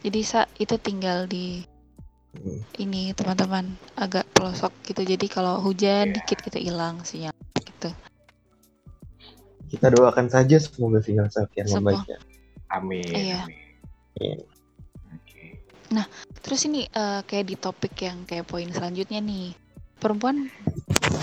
jadi 0.00 0.20
sa 0.24 0.40
itu 0.56 0.74
tinggal 0.80 1.28
di 1.28 1.68
Hmm. 2.34 2.58
ini 2.82 3.14
teman-teman 3.14 3.78
agak 3.94 4.26
pelosok 4.34 4.74
gitu 4.82 5.06
jadi 5.06 5.22
kalau 5.30 5.62
hujan 5.62 6.10
Iya. 6.10 6.18
dikit 6.18 6.42
gitu 6.42 6.58
hilang 6.66 6.98
sinyal 7.06 7.30
gitu 7.62 7.94
kita 9.70 9.94
doakan 9.94 10.26
saja 10.26 10.58
semoga 10.58 10.98
sinyal 10.98 11.30
Safian 11.30 11.70
membaik 11.70 12.02
ya. 12.10 12.18
Amin. 12.74 13.06
Iya. 13.06 13.46
amin. 13.46 13.58
Iya. 14.18 14.36
Oke. 15.14 15.42
Terus 16.42 16.60
ini 16.66 16.90
eh, 16.90 17.20
kayak 17.22 17.46
di 17.46 17.54
topik 17.54 17.94
yang 18.02 18.26
kayak 18.26 18.50
poin 18.50 18.66
selanjutnya 18.66 19.22
nih. 19.22 19.54
Perempuan 20.02 20.50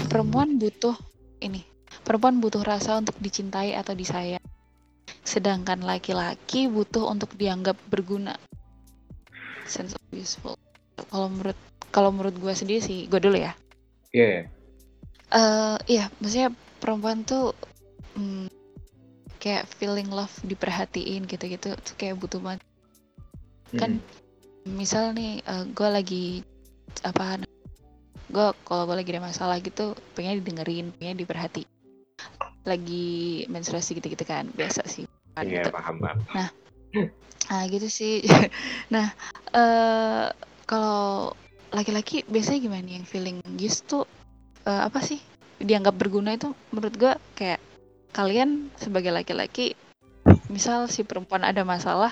perempuan 0.07 0.55
butuh 0.55 0.95
ini. 1.41 1.65
Perempuan 2.01 2.39
butuh 2.39 2.63
rasa 2.63 2.97
untuk 2.97 3.17
dicintai 3.19 3.75
atau 3.75 3.91
disayang. 3.97 4.41
Sedangkan 5.21 5.83
laki-laki 5.83 6.71
butuh 6.71 7.09
untuk 7.09 7.35
dianggap 7.35 7.75
berguna. 7.91 8.37
Sense 9.67 9.93
of 9.97 10.01
useful. 10.13 10.55
Kalau 11.11 11.27
menurut 11.27 11.57
kalau 11.91 12.09
menurut 12.09 12.35
gue 12.39 12.53
sendiri 12.55 12.79
sih, 12.79 13.05
gue 13.11 13.19
dulu 13.19 13.35
ya. 13.35 13.53
Iya. 14.15 14.27
iya. 14.27 14.43
eh 15.31 15.77
iya, 15.87 16.05
maksudnya 16.19 16.51
perempuan 16.79 17.23
tuh 17.23 17.55
hmm, 18.15 18.51
kayak 19.39 19.67
feeling 19.79 20.11
love 20.11 20.31
diperhatiin 20.43 21.27
gitu-gitu 21.27 21.75
tuh 21.75 21.95
kayak 21.99 22.19
butuh 22.19 22.39
banget. 22.39 22.63
Kan 23.75 24.03
misal 24.67 25.15
nih 25.15 25.41
gue 25.71 25.89
lagi 25.89 26.25
apa 27.01 27.39
gue 28.31 28.47
kalau 28.63 28.87
gue 28.87 28.95
lagi 28.95 29.11
ada 29.11 29.23
masalah 29.27 29.59
gitu 29.59 29.93
pengen 30.15 30.39
didengerin 30.39 30.89
pengen 30.95 31.19
diperhati 31.19 31.67
lagi 32.63 33.43
menstruasi 33.49 33.97
gitu-gitu 33.97 34.23
kan 34.23 34.47
biasa 34.53 34.85
sih 34.85 35.05
kan 35.33 35.43
Iya, 35.47 35.65
gitu. 35.65 35.69
paham 35.73 35.97
paham. 35.99 36.17
nah 37.51 37.61
gitu 37.67 37.87
sih 37.91 38.23
nah 38.93 39.11
eh 39.51 40.27
kalau 40.63 41.35
laki-laki 41.71 42.23
biasanya 42.27 42.59
gimana 42.63 42.83
nih 42.83 42.93
yang 43.01 43.07
feeling 43.07 43.37
used 43.59 43.83
tuh 43.87 44.03
eh, 44.67 44.81
apa 44.87 44.99
sih 45.03 45.19
dianggap 45.61 45.95
berguna 45.95 46.35
itu 46.35 46.51
menurut 46.71 46.93
gue 46.95 47.13
kayak 47.35 47.59
kalian 48.11 48.67
sebagai 48.75 49.11
laki-laki 49.11 49.75
misal 50.51 50.85
si 50.91 51.01
perempuan 51.07 51.47
ada 51.47 51.63
masalah 51.63 52.11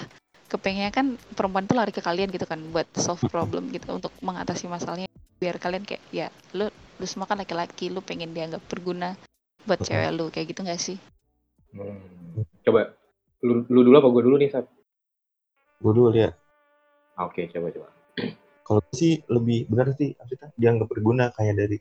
kepengennya 0.50 0.90
kan 0.96 1.06
perempuan 1.36 1.68
tuh 1.70 1.78
lari 1.78 1.92
ke 1.94 2.02
kalian 2.02 2.32
gitu 2.32 2.48
kan 2.48 2.58
buat 2.74 2.88
solve 2.98 3.22
problem 3.30 3.70
gitu 3.70 3.86
untuk 3.94 4.10
mengatasi 4.24 4.66
masalahnya 4.66 5.09
biar 5.40 5.56
kalian 5.56 5.88
kayak 5.88 6.04
ya 6.12 6.28
lu 6.52 6.68
lu 7.00 7.06
semua 7.08 7.26
kan 7.26 7.40
laki-laki 7.40 7.88
lu 7.88 8.04
pengen 8.04 8.36
dianggap 8.36 8.60
berguna 8.68 9.16
buat 9.64 9.80
Betul. 9.80 9.96
cewek 9.96 10.12
lu 10.16 10.26
kayak 10.32 10.48
gitu 10.52 10.62
gak 10.68 10.80
sih 10.80 11.00
Hmm. 11.70 12.02
Coba 12.66 12.98
lu, 13.46 13.62
lu 13.70 13.80
dulu 13.86 13.96
apa 14.02 14.10
gue 14.10 14.24
dulu 14.26 14.36
nih, 14.42 14.50
Sat? 14.50 14.66
Gue 15.78 15.94
dulu 15.94 16.10
ya. 16.18 16.34
Oke, 17.22 17.46
coba 17.54 17.70
coba. 17.70 17.88
Kalau 18.66 18.82
sih 18.90 19.22
lebih 19.30 19.70
benar 19.70 19.94
sih 19.94 20.18
maksudnya 20.18 20.50
dianggap 20.58 20.88
berguna 20.90 21.30
kayak 21.34 21.56
dari 21.58 21.78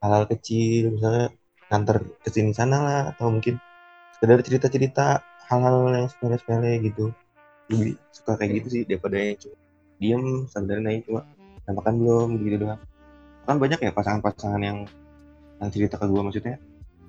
hal-hal 0.00 0.24
kecil 0.28 0.96
misalnya 0.96 1.32
nganter 1.68 2.04
ke 2.20 2.28
sini 2.32 2.52
sana 2.56 2.76
lah 2.80 3.00
atau 3.12 3.32
mungkin 3.32 3.60
sekedar 4.16 4.40
cerita-cerita 4.44 5.24
hal-hal 5.48 5.88
yang 5.88 6.08
sepele-sepele 6.08 6.80
gitu. 6.84 7.12
Lebih 7.72 7.96
suka 8.12 8.36
kayak 8.40 8.60
gitu 8.60 8.68
sih 8.72 8.82
daripada 8.84 9.16
yang 9.20 9.36
cuma 9.40 9.56
diem 10.00 10.24
sambil 10.48 10.80
nanya 10.80 11.00
cuma 11.04 11.20
"Udah 11.64 11.74
makan 11.76 11.94
belum 12.00 12.28
gitu 12.44 12.56
doang. 12.60 12.80
Kan 13.50 13.58
banyak 13.58 13.82
ya 13.82 13.90
pasangan-pasangan 13.90 14.62
yang 14.62 14.86
yang 15.58 15.70
cerita 15.74 15.98
ke 15.98 16.06
gue 16.06 16.22
maksudnya 16.22 16.54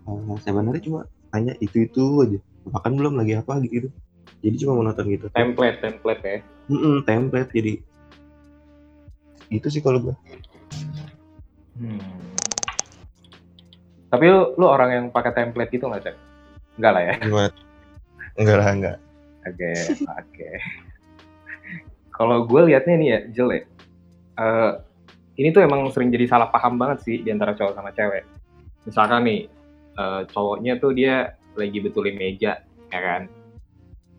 "Eh, 0.10 0.38
sebenarnya 0.42 0.82
cuma 0.82 1.06
tanya 1.30 1.54
itu 1.62 1.86
itu 1.86 2.04
aja 2.26 2.42
makan 2.66 2.98
belum 2.98 3.14
lagi 3.22 3.38
apa 3.38 3.62
gitu 3.62 3.94
jadi 4.42 4.56
cuma 4.66 4.82
monoton 4.82 5.06
gitu 5.06 5.30
Template, 5.38 5.78
template 5.86 6.22
ya. 6.26 6.38
Mm-mm, 6.66 7.06
template 7.06 7.54
jadi 7.54 7.78
itu 9.54 9.68
sih 9.70 9.86
kalau 9.86 10.02
gue 10.02 10.16
Hmm. 11.78 12.02
Tapi 14.10 14.26
lu, 14.26 14.58
lu 14.58 14.66
orang 14.66 14.90
yang 14.92 15.06
pakai 15.14 15.34
template 15.38 15.72
gitu 15.72 15.86
nggak, 15.88 16.10
Sat? 16.10 16.18
Enggak 16.82 16.92
lah 16.98 17.02
ya. 17.06 17.14
gimana 17.22 17.50
enggak 18.34 18.58
lah 18.58 18.70
enggak 18.74 18.98
Oke, 19.46 19.72
oke. 20.10 20.50
Kalau 22.14 22.38
gue 22.50 22.62
liatnya 22.66 22.96
nih 22.98 23.08
ya, 23.14 23.20
Jel 23.30 23.50
ya. 23.54 23.62
Ini 25.42 25.50
tuh 25.50 25.66
emang 25.66 25.90
sering 25.90 26.14
jadi 26.14 26.30
salah 26.30 26.48
paham 26.48 26.78
banget 26.78 27.02
sih 27.02 27.18
di 27.18 27.34
antara 27.34 27.58
cowok 27.58 27.74
sama 27.74 27.90
cewek. 27.92 28.22
Misalkan 28.86 29.26
nih, 29.26 29.50
eh, 29.98 30.22
cowoknya 30.30 30.78
tuh 30.78 30.94
dia 30.94 31.34
lagi 31.54 31.82
betulin 31.82 32.16
meja, 32.16 32.62
ya 32.88 33.00
kan? 33.02 33.26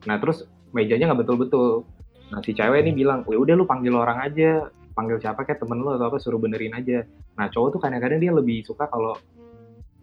Nah 0.02 0.18
terus 0.18 0.42
mejanya 0.70 1.08
nggak 1.08 1.22
betul-betul. 1.22 1.86
Nah 2.28 2.42
si 2.42 2.50
cewek 2.52 2.82
ini 2.82 2.92
bilang, 2.92 3.22
"Ya 3.24 3.38
udah 3.38 3.54
lu 3.54 3.64
panggil 3.64 3.94
orang 3.94 4.18
aja, 4.18 4.66
panggil 4.92 5.16
siapa 5.16 5.46
kayak 5.46 5.62
temen 5.62 5.78
lu 5.78 5.94
atau 5.94 6.10
apa 6.10 6.18
suruh 6.18 6.36
benerin 6.36 6.74
aja." 6.74 7.06
Nah 7.38 7.46
cowok 7.46 7.78
tuh 7.78 7.80
kadang-kadang 7.80 8.18
dia 8.18 8.32
lebih 8.34 8.66
suka 8.66 8.88
kalau, 8.88 9.14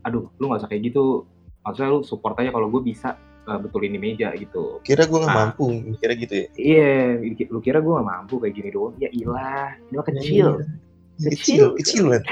aduh 0.01 0.31
lu 0.39 0.47
nggak 0.47 0.63
usah 0.63 0.69
kayak 0.69 0.87
gitu. 0.87 1.27
Maksudnya 1.59 1.89
lu 1.91 1.99
support 2.01 2.39
aja 2.39 2.49
kalau 2.49 2.71
gue 2.71 2.81
bisa 2.81 3.19
eh, 3.43 3.57
betulin 3.57 3.89
di 3.89 3.99
meja 3.99 4.29
gitu. 4.37 4.77
kira 4.85 5.03
gue 5.03 5.17
nggak 5.17 5.33
Ah. 5.33 5.39
mampu 5.49 5.65
kira 5.97 6.13
gitu 6.13 6.33
ya 6.37 6.45
Iya, 6.53 6.93
lu 7.49 7.59
kira 7.59 7.81
gue 7.81 7.89
gak 7.91 8.05
mampu 8.05 8.37
kayak 8.37 8.53
gini 8.53 8.69
doang? 8.69 8.93
Ya 9.01 9.09
ilah, 9.09 9.73
ini 9.89 9.95
mah 9.97 10.05
kecil. 10.05 10.47
Iya, 10.53 10.65
kecil 11.19 11.75
kecil 11.75 12.03
banget 12.07 12.25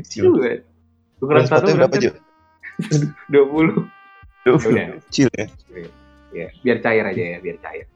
Kecil 0.00 0.22
banget. 0.34 0.60
Ukuran 1.20 1.44
sepatu 1.46 1.76
berapa 1.76 1.96
Jo? 2.00 2.10
Dua 3.32 3.44
puluh. 3.46 3.86
Duh, 4.44 4.58
udah. 4.58 4.98
kecil 5.08 5.28
ya 5.38 5.46
Ya, 6.34 6.48
biar 6.66 6.82
cair 6.82 7.04
aja 7.06 7.22
ya, 7.22 7.38
biar 7.38 7.56
cair. 7.62 7.86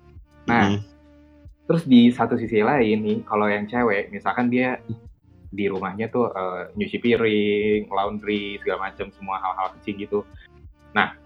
Nah, 0.47 0.79
Mm. 0.79 0.81
terus 1.67 1.83
di 1.85 2.09
satu 2.15 2.39
sisi 2.39 2.63
lain 2.63 3.03
nih, 3.03 3.19
kalau 3.27 3.51
yang 3.51 3.67
cewek, 3.67 4.15
misalkan 4.15 4.47
dia 4.47 4.79
di 5.51 5.67
rumahnya 5.67 6.07
tuh 6.07 6.31
eh, 6.31 6.71
nyuci 6.79 7.03
piring, 7.03 7.91
laundry, 7.91 8.63
segala 8.63 8.89
macam 8.89 9.11
semua 9.11 9.43
hal-hal 9.43 9.75
kecil 9.81 9.95
gitu. 9.99 10.19
Nah, 10.95 11.19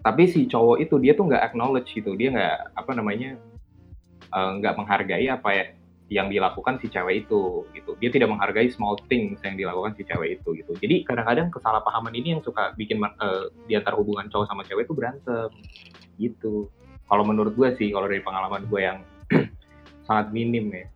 tapi 0.00 0.30
si 0.30 0.46
cowok 0.46 0.78
itu 0.78 0.94
dia 1.02 1.18
tuh 1.18 1.26
nggak 1.26 1.42
acknowledge 1.50 1.90
gitu, 1.90 2.14
dia 2.14 2.30
nggak 2.30 2.56
apa 2.78 2.90
namanya 2.94 3.34
eh, 4.30 4.50
nggak 4.62 4.76
menghargai 4.78 5.26
apa 5.26 5.48
ya 5.50 5.64
yang 6.06 6.30
dilakukan 6.30 6.78
si 6.78 6.86
cewek 6.86 7.26
itu 7.26 7.66
gitu. 7.74 7.98
Dia 7.98 8.10
tidak 8.14 8.30
menghargai 8.30 8.70
small 8.70 8.94
things 9.10 9.42
yang 9.42 9.58
dilakukan 9.58 9.98
si 9.98 10.06
cewek 10.06 10.38
itu 10.38 10.48
gitu. 10.54 10.72
Jadi 10.78 11.02
kadang-kadang 11.02 11.50
kesalahpahaman 11.50 12.14
ini 12.14 12.38
yang 12.38 12.42
suka 12.46 12.70
bikin 12.78 13.02
eh, 13.02 13.44
di 13.66 13.74
antara 13.74 13.98
hubungan 13.98 14.30
cowok 14.30 14.46
sama 14.46 14.62
cewek 14.62 14.86
itu 14.86 14.94
berantem 14.94 15.50
gitu. 16.16 16.70
Kalau 17.06 17.22
menurut 17.26 17.54
gue 17.54 17.68
sih, 17.74 17.90
kalau 17.90 18.06
dari 18.06 18.22
pengalaman 18.22 18.66
gue 18.70 18.80
yang 18.82 18.98
sangat 20.06 20.30
minim 20.30 20.70
ya. 20.70 20.86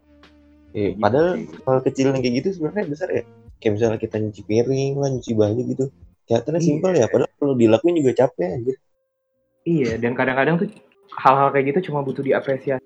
Eh, 0.70 0.94
Gitu 0.94 1.02
padahal 1.02 1.34
sih. 1.34 1.46
hal 1.66 1.78
kecil 1.82 2.06
yang 2.14 2.22
kayak 2.22 2.34
gitu 2.42 2.48
sebenarnya 2.54 2.84
besar 2.86 3.08
ya 3.10 3.22
kayak 3.58 3.72
misalnya 3.74 3.98
kita 3.98 4.16
nyuci 4.22 4.42
piring 4.46 4.92
lah 4.96 5.08
nyuci 5.10 5.32
baju 5.34 5.62
gitu 5.66 5.84
kelihatannya 6.30 6.60
Iya. 6.62 6.68
simpel 6.70 6.92
ya 6.94 7.06
padahal 7.10 7.30
kalau 7.36 7.54
dilakuin 7.58 7.98
juga 7.98 8.12
capek 8.14 8.48
anjir 8.54 8.76
Iya, 9.66 9.98
dan 9.98 10.14
kadang-kadang 10.14 10.62
tuh 10.62 10.68
hal-hal 11.18 11.50
kayak 11.50 11.66
gitu 11.74 11.90
cuma 11.90 12.00
butuh 12.00 12.22
diapresiasi 12.24 12.80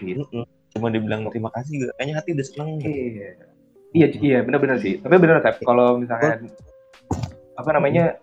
sih. 0.00 0.16
Mm-mm. 0.16 0.46
Cuma 0.70 0.86
dibilang 0.88 1.26
terima 1.28 1.50
kasih 1.50 1.82
juga 1.82 1.92
kayaknya 1.98 2.14
hati 2.18 2.30
udah 2.34 2.46
seneng 2.46 2.68
gitu. 2.78 2.90
Iya, 2.90 3.28
iya, 3.90 4.06
iya, 4.22 4.38
benar-benar 4.46 4.78
sih. 4.78 5.02
Tapi 5.02 5.14
benar 5.18 5.42
Tep, 5.42 5.62
kalau 5.66 5.98
misalkan 5.98 6.46
apa 7.58 7.70
namanya 7.74 8.16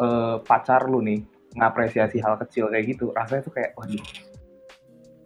eh, 0.00 0.36
pacar 0.44 0.84
lu 0.86 1.00
nih 1.00 1.24
ngapresiasi 1.56 2.22
hal 2.22 2.38
kecil 2.40 2.70
kayak 2.70 2.94
gitu, 2.94 3.10
rasanya 3.10 3.42
tuh 3.42 3.52
kayak 3.52 3.74
waduh, 3.74 3.96
aduh, 3.96 4.06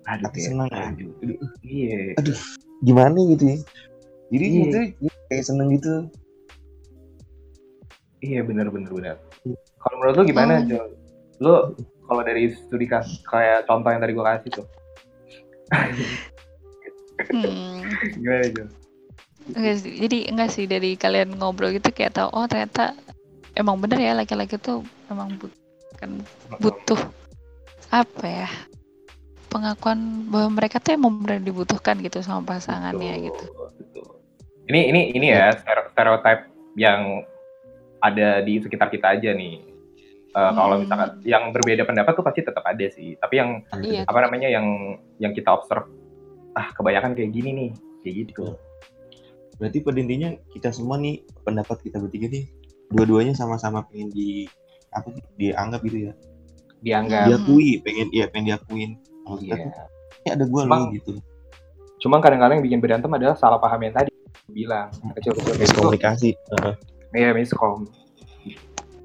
hati 0.08 0.24
kayak, 0.40 0.46
seneng 0.48 0.68
ya 0.72 0.84
aduh, 0.88 1.36
iya, 1.60 2.00
gimana 2.80 3.18
gitu 3.28 3.44
ya 3.44 3.56
jadi 4.32 4.44
Iya. 4.48 4.62
itu 4.64 4.78
kayak 5.28 5.44
seneng 5.44 5.68
gitu 5.76 5.94
iya 8.24 8.40
benar-benar 8.40 8.88
benar. 8.88 9.16
Kalau 9.76 9.96
menurut 10.00 10.16
lu 10.16 10.24
gimana, 10.24 10.54
Oh. 10.56 10.64
Jo? 10.64 10.80
Lu 11.44 11.54
kalau 12.08 12.22
dari 12.24 12.48
studi 12.56 12.88
kas 12.88 13.20
kayak 13.28 13.68
contoh 13.68 13.92
yang 13.92 14.00
tadi 14.00 14.12
gua 14.16 14.26
kasih 14.40 14.64
tuh, 14.64 14.66
Hmm. 17.30 17.84
gimana 18.18 18.46
Jo? 18.50 18.64
Enggak. 19.54 19.74
Jadi 19.84 20.18
enggak 20.28 20.50
sih 20.50 20.64
dari 20.64 20.96
kalian 20.96 21.36
ngobrol 21.36 21.72
gitu 21.72 21.92
kayak 21.92 22.16
tahu 22.16 22.28
oh 22.32 22.46
ternyata 22.48 22.96
emang 23.54 23.78
bener 23.78 24.00
ya 24.02 24.12
laki-laki 24.16 24.58
tuh 24.58 24.82
emang 25.12 25.36
butuh 25.38 25.62
kan 26.00 26.10
butuh 26.58 27.00
apa 27.94 28.26
ya 28.26 28.48
pengakuan 29.54 30.26
bahwa 30.26 30.58
mereka 30.58 30.82
tuh 30.82 30.98
emang 30.98 31.22
benar 31.22 31.38
dibutuhkan 31.38 31.94
gitu 32.02 32.18
sama 32.26 32.42
pasangannya 32.42 33.22
Betul, 33.22 33.26
gitu. 33.30 33.44
betul. 33.78 34.06
Ini 34.66 34.80
ini 34.90 35.00
ini 35.14 35.26
ya 35.30 35.54
stereotip 35.54 36.50
yang 36.74 37.22
ada 38.02 38.42
di 38.42 38.58
sekitar 38.58 38.90
kita 38.90 39.14
aja 39.14 39.30
nih. 39.30 39.73
Eh, 40.34 40.52
Kalau 40.52 40.74
Hmm. 40.74 40.82
misalkan 40.82 41.10
yang 41.22 41.44
berbeda 41.50 41.82
pendapat 41.84 42.12
tuh 42.12 42.22
pasti 42.22 42.42
tetap 42.42 42.62
ada 42.62 42.86
sih. 42.88 43.14
Tapi 43.14 43.34
yang 43.36 43.50
Iya. 43.78 44.02
apa 44.02 44.18
namanya 44.20 44.50
yang 44.50 44.66
yang 45.16 45.30
kita 45.30 45.46
observe, 45.48 45.86
ah 46.52 46.74
kebanyakan 46.74 47.14
kayak 47.14 47.30
gini 47.30 47.50
nih, 47.52 47.70
kayak 48.00 48.14
gitu. 48.26 48.58
berarti 49.54 49.78
pada 49.80 49.94
intinya 49.96 50.34
kita 50.50 50.74
semua 50.74 50.98
nih 50.98 51.14
pendapat 51.40 51.78
kita 51.80 52.02
bertiga 52.02 52.26
nih 52.26 52.50
dua-duanya 52.90 53.32
sama-sama 53.32 53.86
pengen 53.86 54.10
di 54.10 54.50
apa 54.90 55.06
sih 55.08 55.22
dianggap 55.38 55.78
gitu 55.80 56.10
ya 56.10 56.12
Dianggap. 56.80 57.30
diakui 57.30 57.78
pengen 57.80 58.10
iya 58.10 58.26
pengen 58.26 58.50
diakuin 58.50 58.90
kalau 59.22 59.38
kita 59.38 59.54
Iya. 59.54 59.64
tuh 59.64 59.72
"Ya 60.20 60.30
ada 60.34 60.44
gua 60.44 60.62
Bang. 60.66 60.82
loh 60.82 60.90
gitu 60.92 61.12
Cuma 61.96 62.18
kadang-kadang 62.18 62.58
yang 62.58 62.66
bikin 62.66 62.80
berantem 62.82 63.06
adalah 63.08 63.38
salah 63.38 63.56
paham 63.56 63.78
yang 63.80 63.94
tadi 63.94 64.10
bilang 64.50 64.90
kecil-kecil 65.14 65.46
kayak 65.46 65.62
gitu. 65.62 65.70
miskomunikasi 65.70 66.30
Heeh. 66.34 66.74
Iya 67.14 67.30
miskom. 67.30 67.86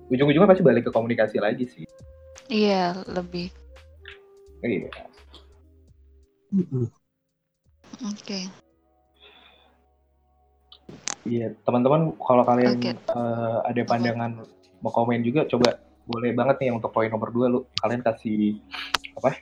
Ujung-ujungnya 0.09 0.49
pasti 0.49 0.65
balik 0.65 0.89
ke 0.89 0.91
komunikasi 0.91 1.37
lagi 1.37 1.65
sih. 1.69 1.85
Iya, 2.49 2.97
lebih. 3.05 3.53
Iya. 4.65 4.89
Mm-mm. 6.49 6.89
Oke. 8.09 8.49
Iya, 11.29 11.53
teman-teman 11.61 12.17
kalau 12.17 12.41
kalian 12.41 12.81
Oke. 12.81 12.91
eh, 12.97 13.57
ada 13.69 13.81
pandangan 13.85 14.31
mau 14.81 14.89
komen 14.89 15.21
juga 15.21 15.45
coba 15.45 15.77
boleh 16.09 16.33
banget 16.33 16.65
nih 16.65 16.73
untuk 16.73 16.89
poin 16.89 17.11
nomor 17.11 17.29
dua 17.29 17.45
lu 17.53 17.59
kalian 17.77 18.01
kasih 18.01 18.57
apa 19.13 19.37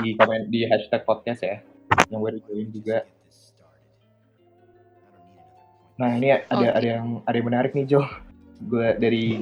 di 0.00 0.16
komen 0.16 0.48
di 0.48 0.64
hashtag 0.64 1.04
podcast 1.04 1.44
ya 1.44 1.60
yang 2.08 2.24
gue 2.24 2.40
join 2.48 2.68
juga. 2.72 3.04
Nah 5.98 6.14
ini 6.16 6.32
ada 6.32 6.56
Oke. 6.56 6.68
ada 6.72 6.86
yang 6.86 7.06
ada 7.26 7.36
yang 7.36 7.48
menarik 7.50 7.72
nih 7.76 7.84
Jo. 7.84 8.00
Gue 8.58 8.98
dari 8.98 9.38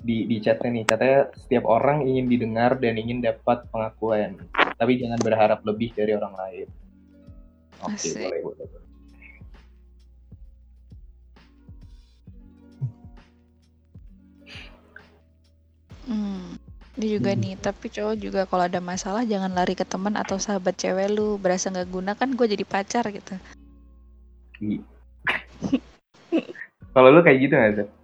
di 0.00 0.24
di 0.24 0.36
chatnya 0.40 0.80
nih 0.80 0.84
katanya 0.88 1.20
setiap 1.36 1.64
orang 1.68 2.08
ingin 2.08 2.26
didengar 2.28 2.80
dan 2.80 2.96
ingin 2.96 3.20
dapat 3.20 3.68
pengakuan, 3.68 4.36
tapi 4.80 4.96
jangan 4.96 5.20
berharap 5.20 5.60
lebih 5.64 5.92
dari 5.92 6.16
orang 6.16 6.32
lain. 6.36 6.68
Oke 7.84 7.96
Asik. 7.96 8.16
boleh 8.20 8.40
boleh. 8.44 8.66
boleh. 8.68 8.88
Hmm. 16.08 16.58
Ini 16.98 17.06
juga 17.16 17.32
Hmm. 17.32 17.40
nih, 17.40 17.54
tapi 17.56 17.86
cowok 17.88 18.16
juga 18.18 18.42
kalau 18.44 18.66
ada 18.66 18.80
masalah 18.82 19.22
jangan 19.24 19.54
lari 19.54 19.78
ke 19.78 19.86
teman 19.86 20.18
atau 20.18 20.36
sahabat 20.36 20.76
cewek 20.76 21.08
lu. 21.12 21.38
Berasa 21.38 21.70
nggak 21.70 21.88
guna 21.88 22.12
kan 22.18 22.34
gue 22.34 22.44
jadi 22.44 22.64
pacar 22.66 23.08
gitu. 23.08 23.36
Kalau 26.90 27.08
lu 27.14 27.22
kayak 27.22 27.38
gitu 27.38 27.54
nggak 27.54 27.72
sih? 27.78 27.99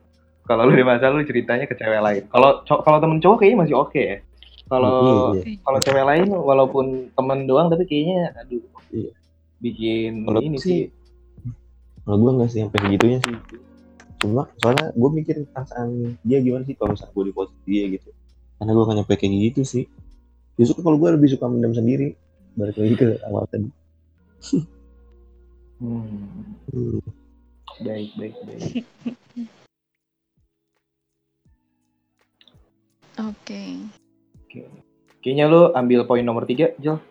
Kalau 0.46 0.62
lu 0.62 0.72
ada 0.72 0.86
masalah 0.86 1.18
lu 1.18 1.26
ceritanya 1.26 1.66
ke 1.66 1.74
cewek 1.74 1.98
lain. 1.98 2.22
Kalau 2.30 2.50
kalau 2.62 2.98
temen 2.98 3.18
cowok 3.18 3.36
kayaknya 3.42 3.58
masih 3.60 3.76
oke 3.76 3.98
ya. 3.98 4.18
Kalau 4.66 4.94
Iya, 5.34 5.42
iya. 5.42 5.58
kalau 5.60 5.78
cewek 5.78 6.04
lain 6.06 6.26
walaupun 6.30 6.84
temen 7.12 7.38
doang 7.44 7.66
tapi 7.66 7.84
kayaknya 7.84 8.30
aduh 8.34 8.62
Iya. 8.88 9.10
bikin 9.58 10.22
Kalau 10.22 10.40
ini 10.40 10.56
sih, 10.56 10.62
sih. 10.62 10.82
Kalau 12.02 12.16
gue 12.18 12.30
nggak 12.32 12.50
sih 12.50 12.60
sampai 12.62 12.78
segitunya 12.80 13.18
sih. 13.20 13.36
Cuma 14.16 14.46
soalnya 14.56 14.94
gue 14.94 15.10
mikir 15.12 15.36
perasaan 15.50 16.14
dia 16.22 16.38
gimana 16.38 16.62
sih 16.62 16.74
kalau 16.74 16.94
misalnya 16.94 17.12
gue 17.12 17.24
di 17.26 17.34
posisi 17.34 17.66
dia 17.66 17.84
gitu. 17.90 18.08
Karena 18.56 18.70
gue 18.72 18.84
kan 18.86 18.94
nyampe 18.96 19.14
kayak 19.14 19.32
gitu 19.50 19.62
sih. 19.62 19.84
Justru 20.56 20.80
kalau 20.80 20.96
gue 20.96 21.10
lebih 21.10 21.28
suka 21.28 21.50
mendam 21.50 21.74
sendiri. 21.74 22.14
Balik 22.56 22.78
lagi 22.78 22.94
ke 22.94 23.08
awal 23.26 23.44
tadi. 23.50 23.68
Hmm, 25.76 26.56
Hmm. 26.72 27.00
baik 27.84 28.10
baik 28.16 28.34
baik. 28.46 28.86
Oke. 33.26 33.62
Oke. 34.46 34.60
Kayaknya 35.22 35.44
lu 35.50 35.74
ambil 35.74 36.06
poin 36.06 36.22
nomor 36.22 36.46
tiga, 36.46 36.70
Jel. 36.78 37.02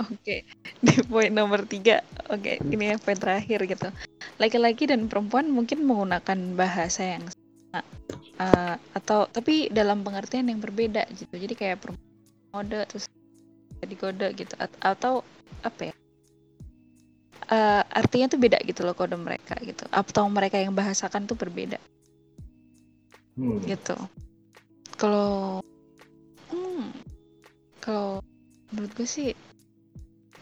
Oke. 0.00 0.44
Di 0.84 0.94
poin 1.08 1.32
nomor 1.32 1.64
tiga. 1.64 2.04
Oke, 2.28 2.60
ini 2.60 2.92
yang 2.92 3.00
poin 3.00 3.16
terakhir 3.16 3.64
gitu. 3.64 3.88
Laki-laki 4.36 4.84
dan 4.84 5.08
perempuan 5.08 5.48
mungkin 5.48 5.84
menggunakan 5.88 6.38
bahasa 6.56 7.16
yang 7.16 7.24
sama. 7.28 7.80
eh, 8.34 8.76
atau 8.94 9.26
tapi 9.30 9.70
dalam 9.72 10.04
pengertian 10.04 10.46
yang 10.50 10.60
berbeda 10.60 11.08
gitu. 11.16 11.34
Jadi 11.34 11.54
kayak 11.56 11.80
perempuan 11.80 12.12
kode 12.52 12.80
terus 12.86 13.04
jadi 13.82 13.94
kode 13.98 14.28
gitu 14.38 14.54
At- 14.60 14.80
atau 14.82 15.24
apa 15.64 15.90
ya? 15.90 15.94
Eh, 17.44 17.82
artinya 17.94 18.26
tuh 18.30 18.40
beda 18.40 18.58
gitu 18.64 18.84
loh 18.84 18.92
kode 18.92 19.16
mereka 19.16 19.56
gitu. 19.64 19.84
Atau 19.88 20.28
mereka 20.28 20.60
yang 20.60 20.74
bahasakan 20.76 21.24
tuh 21.24 21.38
berbeda. 21.38 21.80
Hmm. 23.34 23.58
gitu 23.66 23.98
kalau 24.94 25.60
hmm, 26.50 26.90
kalau 27.82 28.20
menurut 28.72 28.92
gue 28.96 29.08
sih 29.08 29.30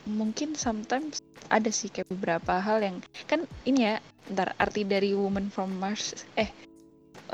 mungkin 0.08 0.58
sometimes 0.58 1.22
ada 1.52 1.70
sih 1.70 1.92
kayak 1.92 2.10
beberapa 2.10 2.58
hal 2.58 2.82
yang 2.82 2.96
kan 3.30 3.46
ini 3.68 3.86
ya 3.86 3.94
ntar 4.34 4.54
arti 4.58 4.82
dari 4.86 5.14
woman 5.14 5.50
from 5.50 5.74
Mars 5.78 6.14
eh 6.38 6.50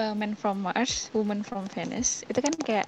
uh, 0.00 0.12
man 0.12 0.36
from 0.36 0.64
Mars 0.64 1.08
woman 1.16 1.40
from 1.44 1.64
Venus 1.72 2.24
itu 2.28 2.40
kan 2.40 2.52
kayak 2.64 2.86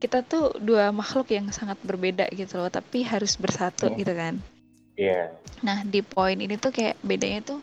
kita 0.00 0.24
tuh 0.24 0.56
dua 0.58 0.88
makhluk 0.90 1.28
yang 1.28 1.52
sangat 1.52 1.76
berbeda 1.84 2.26
gitu 2.32 2.56
loh 2.56 2.72
tapi 2.72 3.04
harus 3.04 3.36
bersatu 3.36 3.92
Hmm. 3.92 3.98
gitu 4.00 4.14
kan 4.16 4.34
Iya. 5.00 5.32
Nah, 5.64 5.80
di 5.80 6.04
poin 6.04 6.36
ini 6.36 6.60
tuh 6.60 6.76
kayak 6.76 7.00
bedanya 7.00 7.40
tuh 7.40 7.60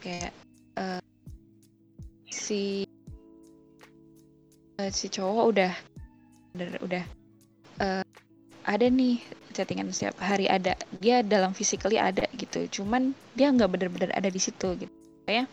kayak 0.00 0.32
eh, 0.80 1.00
si 2.32 2.88
eh, 4.78 4.90
si 4.90 5.06
cowok 5.06 5.44
udah 5.50 5.72
udah, 6.54 6.68
udah 6.82 7.04
eh, 7.80 8.04
ada 8.64 8.86
nih 8.88 9.20
chattingan 9.54 9.90
setiap 9.94 10.18
hari 10.18 10.50
ada 10.50 10.74
dia 10.98 11.22
dalam 11.22 11.54
physically 11.54 11.94
ada 11.94 12.26
gitu 12.34 12.66
cuman 12.82 13.14
dia 13.38 13.50
nggak 13.54 13.70
benar-benar 13.70 14.10
ada 14.14 14.26
di 14.26 14.40
situ 14.42 14.74
gitu 14.78 14.92
kayak 15.26 15.46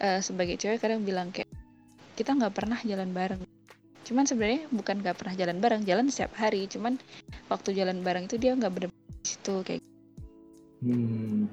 eh, 0.00 0.20
sebagai 0.20 0.56
cewek 0.56 0.80
kadang 0.80 1.04
bilang 1.04 1.28
kayak 1.30 1.48
kita 2.16 2.32
nggak 2.32 2.54
pernah 2.54 2.78
jalan 2.80 3.12
bareng 3.12 3.42
cuman 4.02 4.24
sebenarnya 4.26 4.66
bukan 4.72 4.96
nggak 4.98 5.16
pernah 5.20 5.34
jalan 5.36 5.56
bareng 5.60 5.82
jalan 5.84 6.06
setiap 6.08 6.32
hari 6.34 6.66
cuman 6.66 6.96
waktu 7.46 7.76
jalan 7.76 8.00
bareng 8.02 8.26
itu 8.26 8.36
dia 8.36 8.56
nggak 8.56 8.72
benar 8.72 8.90
di 8.90 9.28
situ 9.28 9.54
kayak 9.62 9.82
Hmm. 10.82 11.46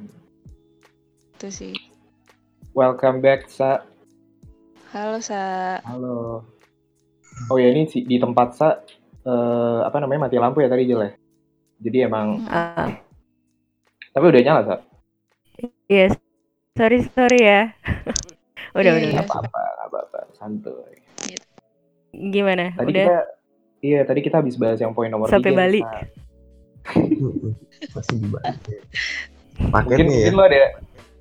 gitu 1.38 1.54
sih 1.54 1.76
Welcome 2.74 3.22
back, 3.22 3.46
Sa. 3.46 3.86
halo 4.90 5.22
sa 5.22 5.78
Halo. 5.86 6.42
Oh 7.48 7.56
ya 7.56 7.72
ini 7.72 7.88
si- 7.88 8.04
di 8.04 8.20
tempat 8.20 8.48
Sa 8.54 8.70
eh, 9.20 9.80
apa 9.86 9.98
namanya 10.00 10.28
mati 10.28 10.36
lampu 10.36 10.60
ya 10.60 10.68
tadi 10.68 10.84
Jel 10.84 11.00
ya. 11.00 11.12
Jadi 11.80 11.98
emang. 12.04 12.44
Ah, 12.46 12.92
tapi 14.12 14.26
udah 14.28 14.42
nyala 14.44 14.62
Sa. 14.66 14.76
yes. 15.88 16.20
Sorry, 16.76 17.04
sorry 17.12 17.40
ya. 17.40 17.62
udah, 18.78 18.84
Iya, 18.84 18.92
udah. 18.96 19.10
iya. 19.12 19.16
Nggak 19.20 19.28
apa-apa, 19.28 19.60
nggak 19.60 19.88
apa-apa, 19.92 20.20
santuy. 20.36 20.96
Gimana? 22.10 22.72
Tadi 22.76 22.90
udah? 22.90 23.06
kita 23.06 23.18
iya 23.80 24.00
tadi 24.04 24.20
kita 24.20 24.44
habis 24.44 24.60
bahas 24.60 24.80
yang 24.80 24.92
poin 24.92 25.08
nomor 25.08 25.28
Sampai 25.32 25.52
tiga, 25.56 25.60
Bali. 25.64 25.82
Sa. 25.84 26.00
Masih 27.96 28.16
dibalik 28.18 28.60
ya. 28.66 28.80
Mungkin 29.60 30.06
ya. 30.08 30.10
mungkin 30.10 30.34
lo 30.36 30.44
ada 30.44 30.58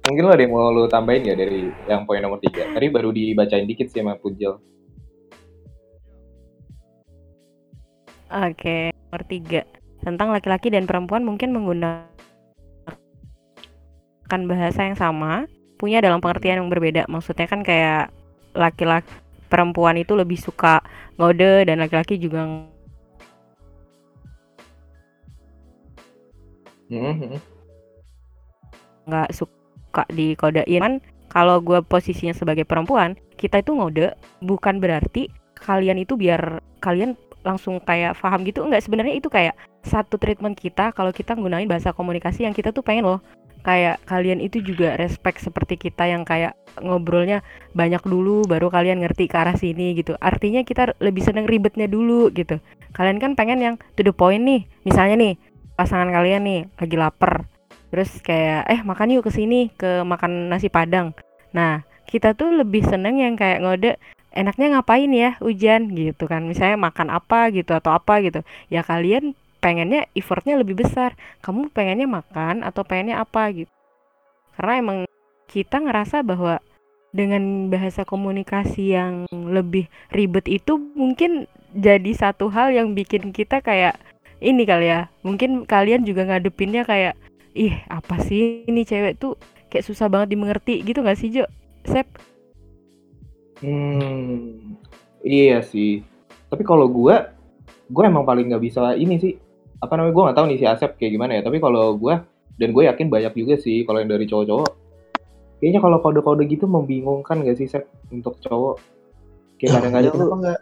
mungkin 0.06 0.22
lo 0.24 0.30
ada 0.32 0.42
yang 0.42 0.52
mau 0.54 0.70
lo 0.70 0.86
tambahin 0.86 1.28
ya 1.28 1.34
dari 1.34 1.68
yang 1.86 2.06
poin 2.06 2.22
nomor 2.22 2.38
tiga. 2.38 2.66
Tadi 2.70 2.86
baru 2.88 3.10
dibacain 3.10 3.66
dikit 3.66 3.90
sih 3.90 4.00
sama 4.00 4.14
Pujel. 4.16 4.58
Oke, 8.28 8.92
nomor 8.92 9.22
tiga. 9.24 9.64
Tentang 10.04 10.28
laki-laki 10.28 10.68
dan 10.68 10.84
perempuan 10.84 11.24
mungkin 11.24 11.48
menggunakan 11.56 12.12
bahasa 14.44 14.84
yang 14.84 14.96
sama, 15.00 15.48
punya 15.80 16.04
dalam 16.04 16.20
pengertian 16.20 16.60
yang 16.60 16.68
berbeda. 16.68 17.08
Maksudnya 17.08 17.48
kan 17.48 17.64
kayak 17.64 18.12
laki-laki 18.52 19.08
perempuan 19.48 19.96
itu 19.96 20.12
lebih 20.12 20.36
suka 20.36 20.84
ngode 21.16 21.64
dan 21.64 21.80
laki-laki 21.80 22.20
juga 22.20 22.44
ng- 22.44 22.76
Hmm, 26.88 27.12
hmm. 27.20 27.36
nggak 29.08 29.28
suka 29.32 30.04
dikodein. 30.12 30.80
Kan 30.84 30.94
kalau 31.28 31.60
gue 31.60 31.80
posisinya 31.84 32.32
sebagai 32.32 32.64
perempuan, 32.64 33.16
kita 33.36 33.60
itu 33.60 33.72
ngode 33.76 34.16
bukan 34.44 34.80
berarti 34.80 35.28
kalian 35.56 36.00
itu 36.00 36.16
biar 36.16 36.64
kalian 36.80 37.16
langsung 37.46 37.78
kayak 37.82 38.18
paham 38.18 38.42
gitu 38.46 38.64
enggak. 38.64 38.82
Sebenarnya 38.84 39.14
itu 39.18 39.28
kayak 39.30 39.54
satu 39.84 40.18
treatment 40.20 40.58
kita 40.58 40.90
kalau 40.92 41.14
kita 41.14 41.38
gunain 41.38 41.68
bahasa 41.68 41.94
komunikasi 41.94 42.44
yang 42.44 42.54
kita 42.54 42.74
tuh 42.74 42.82
pengen 42.82 43.06
loh. 43.06 43.20
Kayak 43.66 44.00
kalian 44.06 44.38
itu 44.38 44.62
juga 44.62 44.94
respect 44.94 45.42
seperti 45.42 45.76
kita 45.76 46.06
yang 46.06 46.22
kayak 46.22 46.54
ngobrolnya 46.78 47.42
banyak 47.74 48.00
dulu 48.06 48.46
baru 48.46 48.70
kalian 48.70 49.02
ngerti 49.02 49.26
ke 49.26 49.36
arah 49.36 49.58
sini 49.58 49.98
gitu. 49.98 50.14
Artinya 50.22 50.62
kita 50.62 50.94
lebih 51.02 51.26
seneng 51.26 51.44
ribetnya 51.44 51.90
dulu 51.90 52.30
gitu. 52.32 52.62
Kalian 52.94 53.18
kan 53.18 53.34
pengen 53.34 53.58
yang 53.60 53.74
to 53.98 54.06
the 54.06 54.14
point 54.14 54.46
nih. 54.46 54.64
Misalnya 54.86 55.18
nih 55.18 55.34
pasangan 55.74 56.08
kalian 56.08 56.42
nih 56.46 56.60
lagi 56.78 56.96
lapar. 56.96 57.50
Terus 57.90 58.20
kayak 58.22 58.68
eh 58.68 58.80
makan 58.84 59.18
yuk 59.18 59.26
ke 59.26 59.32
sini 59.34 59.74
ke 59.74 60.06
makan 60.06 60.52
nasi 60.52 60.70
padang. 60.70 61.12
Nah 61.52 61.82
kita 62.08 62.32
tuh 62.32 62.54
lebih 62.54 62.86
seneng 62.88 63.20
yang 63.20 63.36
kayak 63.36 63.60
ngode 63.60 63.92
enaknya 64.38 64.78
ngapain 64.78 65.10
ya 65.10 65.34
hujan? 65.42 65.90
Gitu 65.90 66.30
kan. 66.30 66.46
Misalnya 66.46 66.78
makan 66.78 67.10
apa 67.10 67.50
gitu 67.50 67.74
atau 67.74 67.90
apa 67.90 68.22
gitu. 68.22 68.46
Ya 68.70 68.86
kalian 68.86 69.34
pengennya 69.58 70.06
effortnya 70.14 70.54
lebih 70.54 70.78
besar. 70.78 71.18
Kamu 71.42 71.74
pengennya 71.74 72.06
makan 72.06 72.62
atau 72.62 72.86
pengennya 72.86 73.18
apa? 73.18 73.50
Gitu. 73.50 73.70
Karena 74.54 74.72
emang 74.78 74.98
kita 75.50 75.82
ngerasa 75.82 76.22
bahwa 76.22 76.62
dengan 77.10 77.72
bahasa 77.72 78.04
komunikasi 78.04 78.94
yang 78.94 79.24
lebih 79.32 79.88
ribet 80.12 80.44
itu 80.44 80.76
mungkin 80.92 81.48
jadi 81.72 82.12
satu 82.12 82.52
hal 82.52 82.68
yang 82.76 82.92
bikin 82.92 83.32
kita 83.32 83.64
kayak 83.64 83.96
ini 84.38 84.62
kali 84.62 84.92
ya. 84.92 85.10
Mungkin 85.26 85.66
kalian 85.66 86.06
juga 86.06 86.28
ngadepinnya 86.28 86.86
kayak 86.86 87.18
ih 87.56 87.74
apa 87.90 88.22
sih 88.22 88.62
ini 88.68 88.86
cewek 88.86 89.18
tuh 89.18 89.34
kayak 89.72 89.84
susah 89.88 90.06
banget 90.06 90.36
dimengerti. 90.36 90.84
Gitu 90.84 91.02
gak 91.02 91.18
sih 91.18 91.32
Jo? 91.32 91.44
Sep? 91.88 92.06
Hmm, 93.58 94.76
iya 95.24 95.62
sih. 95.62 96.02
Tapi 96.48 96.62
kalau 96.62 96.86
gue, 96.86 97.14
gue 97.90 98.02
emang 98.06 98.24
paling 98.24 98.48
nggak 98.52 98.62
bisa 98.62 98.94
ini 98.94 99.18
sih. 99.18 99.34
Apa 99.82 99.98
namanya? 99.98 100.14
Gue 100.14 100.22
nggak 100.28 100.36
tahu 100.38 100.46
nih 100.50 100.58
si 100.58 100.66
Asep 100.66 100.90
kayak 100.96 101.12
gimana 101.14 101.38
ya. 101.38 101.42
Tapi 101.42 101.58
kalau 101.58 101.94
gue 101.98 102.14
dan 102.58 102.68
gue 102.74 102.82
yakin 102.86 103.06
banyak 103.10 103.32
juga 103.34 103.54
sih 103.58 103.86
kalau 103.86 104.02
yang 104.02 104.10
dari 104.10 104.26
cowok-cowok. 104.26 104.72
Kayaknya 105.58 105.80
kalau 105.82 105.98
kode-kode 105.98 106.46
gitu 106.46 106.70
membingungkan 106.70 107.42
gak 107.42 107.58
sih 107.58 107.66
Sep 107.66 107.90
untuk 108.14 108.38
cowok? 108.38 108.78
Kayak 109.58 109.82
kadang-kadang 109.82 110.14
kenapa 110.14 110.54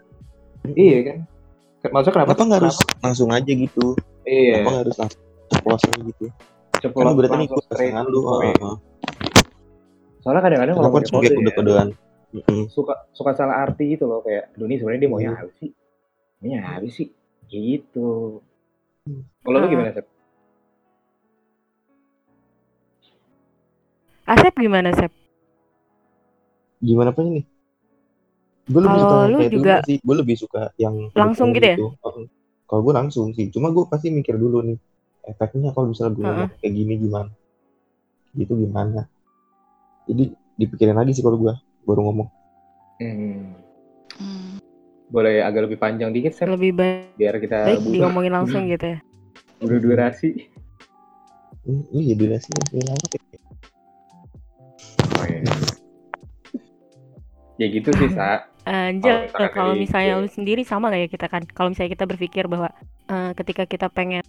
lu, 0.65 0.73
iya 0.73 0.99
kan? 1.05 1.19
Maksudnya 1.93 2.15
kenapa? 2.17 2.31
kenapa 2.33 2.43
nggak 2.49 2.61
harus 2.65 2.79
langsung 3.05 3.29
aja 3.29 3.53
gitu 3.53 3.87
Iya, 4.27 4.65
kenapa 4.65 4.69
nggak 4.73 4.83
harus 4.89 4.97
langsung 4.99 5.23
ceplosan 5.47 5.95
gitu 6.11 6.25
kan 6.27 6.35
ceplos 6.83 7.15
berarti 7.17 7.45
ikut 7.49 7.65
pasangan 7.73 8.05
lu 8.05 8.21
the 8.21 8.29
point. 8.29 8.59
heeh. 8.61 8.77
Soalnya 10.21 10.43
kadang-kadang 10.43 10.75
kalau 10.75 10.91
kenapa 10.91 11.07
pakai 11.07 11.29
harus 11.31 11.39
pakai 11.39 11.55
kode 11.55 11.71
ya, 11.73 11.85
suka 12.68 12.95
suka 13.11 13.30
salah 13.32 13.62
arti 13.62 13.95
gitu 13.95 14.05
loh 14.05 14.20
kayak 14.20 14.53
ini 14.57 14.76
sebenarnya 14.76 15.01
dia 15.01 15.11
maunya 15.11 15.30
Iya. 15.30 15.41
apa 15.41 15.53
sih. 15.57 15.70
Maunya 16.39 16.59
apa 16.62 16.87
sih. 16.89 17.09
Gitu. 17.47 18.09
Kalau 19.41 19.57
lu 19.57 19.66
Ah. 19.66 19.70
gimana 19.70 19.91
Sep? 19.93 20.07
Asep 24.26 24.55
gimana 24.59 24.91
Sep? 24.93 25.12
gimana 26.76 27.11
apa 27.11 27.20
ini. 27.22 27.43
Gue 28.66 28.82
lebih 28.82 28.99
suka 28.99 29.14
yang 29.16 29.30
lu 29.30 29.39
kayak 29.39 29.53
juga 29.55 29.74
sih. 29.82 29.97
Gue 30.03 30.16
lebih 30.18 30.37
suka 30.37 30.62
yang 30.76 30.95
langsung 31.14 31.51
dukung 31.51 31.57
gitu 31.57 31.66
ya? 31.66 31.76
Heeh. 31.78 32.26
kalau 32.66 32.80
gue 32.82 32.95
langsung 32.95 33.26
sih. 33.30 33.47
Cuma 33.49 33.70
gue 33.70 33.87
pasti 33.87 34.11
mikir 34.11 34.34
dulu 34.34 34.59
nih 34.61 34.74
efeknya 35.24 35.70
kalau 35.70 35.95
misalnya 35.95 36.12
gue 36.12 36.24
ngomong 36.26 36.51
kayak 36.59 36.72
gini 36.74 36.95
gimana? 36.99 37.30
Gitu 38.34 38.53
gimana? 38.59 39.07
Jadi 40.05 40.24
dipikirin 40.59 40.99
lagi 40.99 41.14
sih 41.14 41.22
kalau 41.22 41.39
gue 41.39 41.55
baru 41.87 42.01
ngomong 42.05 42.28
Hmm, 42.97 43.53
Hmm. 44.16 44.57
boleh 45.07 45.39
agak 45.41 45.64
lebih 45.64 45.76
panjang 45.76 46.11
dikit 46.11 46.32
Sep 46.32 46.49
Lebih 46.49 46.72
baik, 46.72 47.12
biar 47.14 47.34
kita 47.37 47.59
baik 47.62 47.78
bu- 47.78 47.93
diomongin 47.93 48.32
langsung 48.32 48.64
gitu 48.66 48.87
ya. 48.89 48.99
buru 49.57 49.76
durasi 49.78 50.49
Hmm, 51.62 51.82
iya 51.93 52.14
durasi 52.14 52.49
masih 52.49 52.78
lama 52.80 53.07
kayak 53.07 53.24
oh, 55.12 55.24
iya. 55.24 55.41
ya 57.57 57.66
gitu 57.70 57.89
sih 57.93 58.11
sa 58.11 58.47
Anjir, 58.62 59.30
misalkan 59.30 59.51
kalau 59.53 59.74
misalnya 59.74 60.12
gue- 60.12 60.22
lu 60.22 60.28
sendiri 60.28 60.62
sama 60.62 60.91
gak 60.91 60.99
ya 60.99 61.09
kita 61.09 61.26
kan? 61.26 61.43
Kalau 61.45 61.70
misalnya 61.70 61.93
kita 61.93 62.05
berpikir 62.05 62.45
bahwa 62.47 62.66
eh, 63.07 63.30
ketika 63.34 63.62
kita 63.62 63.87
pengen 63.87 64.26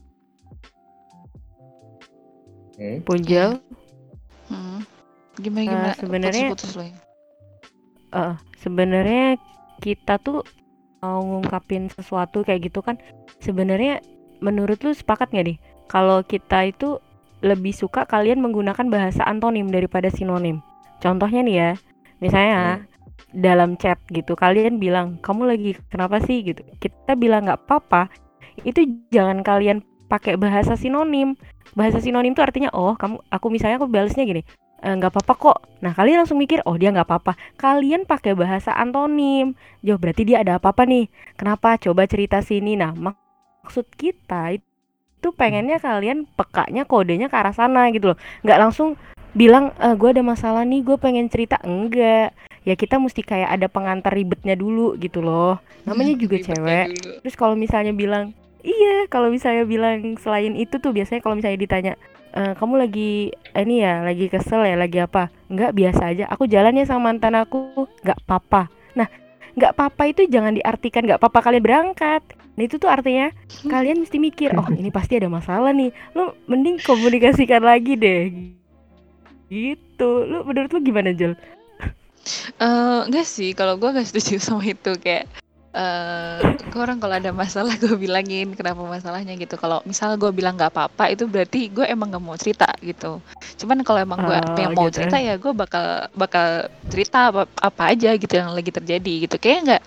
Hmm? 2.76 3.02
punjel, 3.02 3.58
Hmm. 4.46 4.86
Gimana 5.36 5.58
Eh, 5.60 5.66
gimana? 5.66 5.90
sebenarnya- 5.94 6.50
putus-putus 6.52 6.78
lu 6.78 6.86
eh, 8.14 8.36
sebenarnya 8.62 9.38
kita 9.84 10.18
tuh 10.22 10.44
mau 11.02 11.22
ngungkapin 11.22 11.94
sesuatu 11.94 12.42
kayak 12.42 12.74
gitu 12.74 12.82
kan 12.82 12.98
sebenarnya 13.40 14.02
menurut 14.42 14.82
lu 14.82 14.94
sepakat 14.94 15.34
gak 15.34 15.46
nih? 15.46 15.58
Kalau 15.88 16.22
kita 16.26 16.68
itu 16.68 17.00
lebih 17.46 17.72
suka 17.72 18.04
kalian 18.10 18.42
menggunakan 18.42 18.90
bahasa 18.90 19.22
antonim 19.24 19.70
daripada 19.70 20.10
sinonim. 20.10 20.60
Contohnya 20.98 21.46
nih 21.46 21.56
ya 21.56 21.70
misalnya 22.18 22.82
dalam 23.36 23.78
chat 23.78 24.02
gitu 24.10 24.34
kalian 24.34 24.82
bilang 24.82 25.22
kamu 25.22 25.54
lagi 25.54 25.72
kenapa 25.94 26.18
sih? 26.22 26.42
gitu. 26.42 26.66
Kita 26.82 27.14
bilang 27.14 27.46
nggak 27.46 27.66
apa-apa. 27.66 28.10
Itu 28.66 28.84
jangan 29.14 29.46
kalian 29.46 29.86
pakai 30.10 30.36
bahasa 30.36 30.74
sinonim. 30.74 31.38
Bahasa 31.78 32.02
sinonim 32.02 32.34
itu 32.34 32.42
artinya 32.42 32.74
oh 32.74 32.98
kamu 32.98 33.22
aku 33.30 33.48
misalnya 33.54 33.78
aku 33.78 33.88
balasnya 33.90 34.26
gini 34.26 34.42
"Eh, 34.78 34.94
nggak 34.94 35.10
apa-apa 35.10 35.34
kok. 35.34 35.58
Nah 35.82 35.92
kalian 35.92 36.22
langsung 36.22 36.38
mikir 36.38 36.62
oh 36.64 36.78
dia 36.78 36.94
nggak 36.94 37.08
apa-apa. 37.10 37.34
Kalian 37.58 38.06
pakai 38.06 38.38
bahasa 38.38 38.74
antonim. 38.74 39.58
Jauh 39.82 39.98
berarti 39.98 40.22
dia 40.24 40.46
ada 40.46 40.62
apa-apa 40.62 40.86
nih? 40.86 41.10
Kenapa? 41.34 41.78
Coba 41.78 42.06
cerita 42.06 42.42
sini. 42.42 42.78
Nah 42.78 42.94
mak- 42.94 43.18
maksud 43.66 43.90
kita 43.98 44.54
itu 44.54 45.28
pengennya 45.34 45.82
kalian 45.82 46.30
pekanya 46.30 46.86
kodenya 46.86 47.28
ke 47.28 47.36
arah 47.36 47.52
sana 47.52 47.90
gitu 47.90 48.14
loh. 48.14 48.18
Nggak 48.46 48.60
langsung 48.62 48.94
bilang 49.34 49.70
gue 49.98 50.10
ada 50.14 50.22
masalah 50.22 50.62
nih 50.62 50.86
gue 50.86 50.98
pengen 50.98 51.26
cerita. 51.28 51.58
Enggak. 51.66 52.38
Ya 52.62 52.76
kita 52.76 53.00
mesti 53.00 53.24
kayak 53.24 53.50
ada 53.58 53.68
pengantar 53.72 54.14
ribetnya 54.14 54.54
dulu 54.54 54.94
gitu 55.02 55.26
loh. 55.26 55.58
Namanya 55.90 56.14
juga 56.24 56.38
cewek. 56.38 56.86
dulu. 56.94 57.12
terus 57.26 57.36
kalau 57.36 57.58
misalnya 57.58 57.98
bilang 57.98 58.36
iya 58.62 59.08
kalau 59.08 59.32
misalnya 59.32 59.64
bilang 59.64 60.20
selain 60.20 60.54
itu 60.54 60.76
tuh 60.78 60.92
biasanya 60.92 61.24
kalau 61.24 61.40
misalnya 61.40 61.56
ditanya 61.58 61.94
"Eh, 62.38 62.54
kamu 62.54 62.74
lagi 62.78 63.34
eh, 63.34 63.64
ini 63.66 63.82
ya 63.82 64.06
lagi 64.06 64.30
kesel 64.30 64.62
ya 64.70 64.78
lagi 64.78 65.02
apa? 65.02 65.34
Nggak 65.50 65.72
biasa 65.74 66.02
aja. 66.14 66.26
Aku 66.30 66.46
jalannya 66.46 66.86
sama 66.86 67.10
mantan 67.10 67.34
aku. 67.34 67.90
Nggak 68.06 68.20
apa-apa 68.26 68.70
nah 68.98 69.06
nggak 69.54 69.74
apa-apa 69.78 70.04
itu 70.10 70.26
jangan 70.30 70.54
diartikan 70.58 71.06
nggak 71.06 71.18
apa-apa 71.18 71.40
kalian 71.50 71.66
berangkat. 71.66 72.22
Nah 72.58 72.64
itu 72.66 72.78
tuh 72.78 72.90
artinya 72.90 73.30
kalian 73.70 74.02
mesti 74.02 74.18
mikir 74.22 74.54
oh 74.54 74.70
ini 74.70 74.90
pasti 74.94 75.18
ada 75.18 75.30
masalah 75.30 75.74
nih. 75.74 75.90
Lu 76.14 76.34
mending 76.46 76.78
komunikasikan 76.86 77.66
lagi 77.66 77.98
deh. 77.98 78.30
Gitu. 79.50 80.10
Lu 80.30 80.46
menurut 80.46 80.70
lu 80.74 80.80
gimana 80.86 81.10
Jel? 81.14 81.34
Eh, 82.60 83.02
enggak 83.08 83.24
sih, 83.24 83.56
kalau 83.56 83.80
gue 83.80 83.88
gak 83.88 84.08
setuju 84.08 84.40
sama 84.44 84.64
itu 84.68 84.92
kayak 85.00 85.30
eh 85.78 86.42
gue 86.68 86.82
orang 86.82 86.98
kalau 86.98 87.16
ada 87.16 87.30
masalah 87.30 87.78
gue 87.78 87.94
bilangin 87.96 88.58
kenapa 88.58 88.82
masalahnya 88.82 89.38
gitu. 89.38 89.56
Kalau 89.56 89.86
misal 89.86 90.18
gue 90.18 90.34
bilang 90.34 90.58
nggak 90.58 90.74
apa-apa 90.74 91.14
itu 91.14 91.30
berarti 91.30 91.70
gue 91.70 91.86
emang 91.86 92.10
nggak 92.10 92.24
mau 92.24 92.34
cerita 92.34 92.66
gitu. 92.82 93.22
Cuman 93.62 93.86
kalau 93.86 94.02
emang 94.02 94.26
gue 94.26 94.34
Oh, 94.34 94.54
pengen 94.58 94.74
mau 94.74 94.90
gitu. 94.90 94.98
cerita 94.98 95.18
ya 95.22 95.38
gue 95.38 95.54
bakal 95.54 95.86
bakal 96.18 96.48
cerita 96.90 97.30
apa, 97.30 97.46
apa 97.62 97.84
aja 97.94 98.10
gitu 98.18 98.34
yang 98.34 98.52
lagi 98.52 98.74
terjadi 98.74 99.14
gitu. 99.30 99.36
Kayaknya 99.38 99.62
nggak 99.68 99.84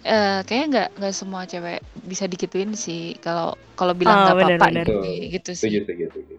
eh 0.00 0.38
kayaknya 0.48 0.66
nggak 0.72 0.88
nggak 0.96 1.12
semua 1.12 1.44
cewek 1.44 1.78
bisa 2.08 2.24
dikituin 2.24 2.72
sih 2.72 3.12
kalau 3.20 3.52
kalau 3.76 3.92
bilang 3.92 4.16
Oh, 4.16 4.24
nggak 4.24 4.36
bener, 4.40 4.56
apa-apa 4.56 4.66
gitu, 4.88 4.96
gitu 5.28 5.50
sih. 5.52 5.76
setuju 5.76 5.78
setuju 5.84 6.04
setuju 6.08 6.34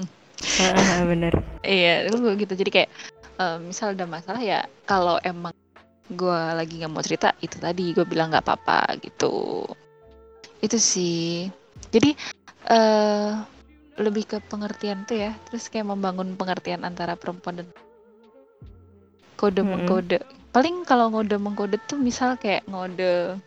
Ah, 0.60 1.04
bener 1.04 1.34
Iya, 1.60 2.08
lu 2.08 2.32
gitu. 2.40 2.56
Jadi 2.56 2.70
kayak 2.72 2.90
eh, 3.36 3.56
misal 3.60 3.92
ada 3.92 4.08
masalah 4.08 4.40
ya 4.40 4.64
kalau 4.88 5.20
emang 5.20 5.52
gue 6.10 6.40
lagi 6.54 6.82
nggak 6.82 6.92
mau 6.92 7.02
cerita 7.02 7.32
itu 7.38 7.56
tadi 7.62 7.94
gue 7.94 8.04
bilang 8.04 8.34
nggak 8.34 8.44
apa-apa 8.44 8.98
gitu. 9.00 9.64
Itu 10.58 10.76
sih. 10.76 11.46
Jadi 11.90 12.12
eh 12.70 13.32
lebih 14.00 14.24
ke 14.26 14.38
pengertian 14.44 15.06
tuh 15.06 15.30
ya. 15.30 15.32
Terus 15.48 15.70
kayak 15.70 15.88
membangun 15.88 16.34
pengertian 16.34 16.82
antara 16.82 17.14
perempuan 17.14 17.62
dan 17.64 17.68
kode 19.38 19.62
mengkode. 19.64 20.18
Paling 20.50 20.82
kalau 20.84 21.14
ngode 21.14 21.36
mengkode 21.38 21.78
tuh 21.86 21.96
misal 21.96 22.34
kayak 22.36 22.66
ngode 22.66 23.38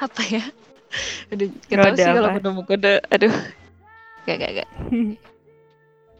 apa 0.00 0.22
ya? 0.26 0.44
Aduh, 1.30 1.46
Ngode 1.70 2.00
sih 2.00 2.10
kalau 2.10 2.30
ngode 2.34 2.50
mengkode. 2.50 2.92
Aduh. 3.14 3.34
Gak, 4.26 4.36
gak, 4.36 4.50
gak. 4.64 4.68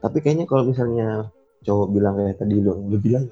tapi 0.00 0.16
kayaknya 0.24 0.48
kalau 0.48 0.64
misalnya 0.64 1.28
cowok 1.60 1.88
bilang 1.92 2.16
kayak 2.16 2.40
tadi 2.40 2.56
lu 2.56 2.72
lu 2.88 2.96
bilang 2.96 3.28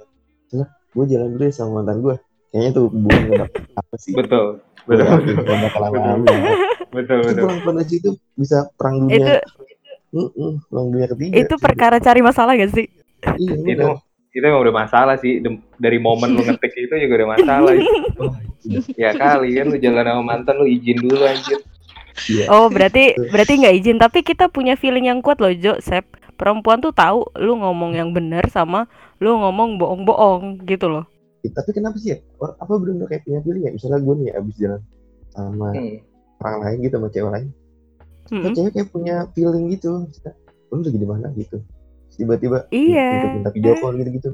lah 0.53 0.69
gue 0.95 1.05
jalan 1.09 1.29
dulu 1.37 1.43
ya 1.45 1.53
sama 1.53 1.71
mantan 1.83 1.99
gue 2.01 2.17
kayaknya 2.49 2.71
tuh 2.73 2.83
hubungan 2.89 3.21
gak 3.29 3.39
bakal 3.45 3.63
apa 3.81 3.95
sih? 4.01 4.13
Betul 4.17 4.47
betul. 4.89 5.05
gak 5.05 5.59
bakal 5.69 5.81
lama-lama 5.85 6.27
betul 6.89 7.19
itu 7.21 7.29
betul. 7.29 7.45
pelan-pelan 7.45 7.77
aja 7.85 7.95
itu 8.01 8.11
bisa 8.41 8.59
perang 8.81 8.97
itu 9.05 9.21
dunia 9.21 9.41
Mm-mm, 10.09 10.53
perang 10.73 10.87
dunia 10.89 11.09
ketiga 11.13 11.35
itu 11.37 11.55
perkara 11.61 11.97
cari 12.01 12.21
masalah 12.25 12.57
gak 12.57 12.73
sih? 12.73 12.89
Iya 13.37 13.55
itu 13.61 13.89
itu 14.29 14.45
emang 14.45 14.63
udah 14.63 14.77
masalah 14.87 15.17
sih. 15.19 15.43
Dari 15.81 15.99
momen 15.99 16.37
lu 16.37 16.45
ngetik 16.45 16.73
itu 16.77 16.95
juga 16.95 17.15
udah 17.25 17.31
masalah. 17.37 17.75
Ya 19.01 19.17
kali 19.17 19.57
kan 19.57 19.71
lu 19.73 19.81
jalan 19.81 20.05
sama 20.05 20.23
mantan 20.23 20.61
lu 20.61 20.69
izin 20.69 21.01
dulu 21.01 21.25
anjir. 21.25 21.57
Iya. 22.29 22.51
Oh 22.53 22.69
berarti 22.69 23.17
berarti 23.17 23.65
nggak 23.65 23.75
izin. 23.81 23.97
Tapi 23.97 24.21
kita 24.21 24.51
punya 24.53 24.77
feeling 24.77 25.09
yang 25.09 25.25
kuat 25.25 25.41
loh 25.41 25.55
Jo 25.57 25.81
Sep 25.81 26.05
perempuan 26.39 26.79
tuh 26.79 26.95
tahu 26.95 27.27
lu 27.37 27.59
ngomong 27.59 27.93
yang 27.93 28.15
benar 28.15 28.47
sama 28.49 28.87
lu 29.19 29.35
ngomong 29.35 29.77
bohong-bohong 29.77 30.63
gitu 30.65 30.87
loh. 30.87 31.05
Ya, 31.43 31.51
tapi 31.55 31.75
kenapa 31.75 31.99
sih 31.99 32.15
ya? 32.15 32.19
Or- 32.39 32.55
apa 32.55 32.73
bener 32.79 33.07
kayak 33.07 33.27
punya 33.27 33.43
feeling 33.43 33.65
ya? 33.67 33.73
Misalnya 33.75 33.99
gue 33.99 34.15
nih 34.23 34.29
abis 34.39 34.55
jalan 34.57 34.81
sama 35.35 35.69
Hmm. 35.75 35.99
orang 36.39 36.57
lain 36.63 36.77
gitu 36.87 36.95
sama 36.97 37.09
cewek 37.11 37.31
lain. 37.35 37.49
Mm-mm. 38.29 38.43
Terus 38.43 38.55
cewek 38.55 38.73
kayak 38.75 38.89
punya 38.95 39.15
feeling 39.35 39.65
gitu 39.75 39.91
Maksudnya, 40.07 40.33
lu 40.71 40.81
lagi 40.83 40.99
di 40.99 41.09
mana? 41.09 41.27
gitu. 41.35 41.57
Tiba-tiba 42.19 42.59
Iya. 42.75 43.09
minta, 43.39 43.51
video 43.55 43.75
call 43.79 43.95
gitu-gitu. 43.99 44.31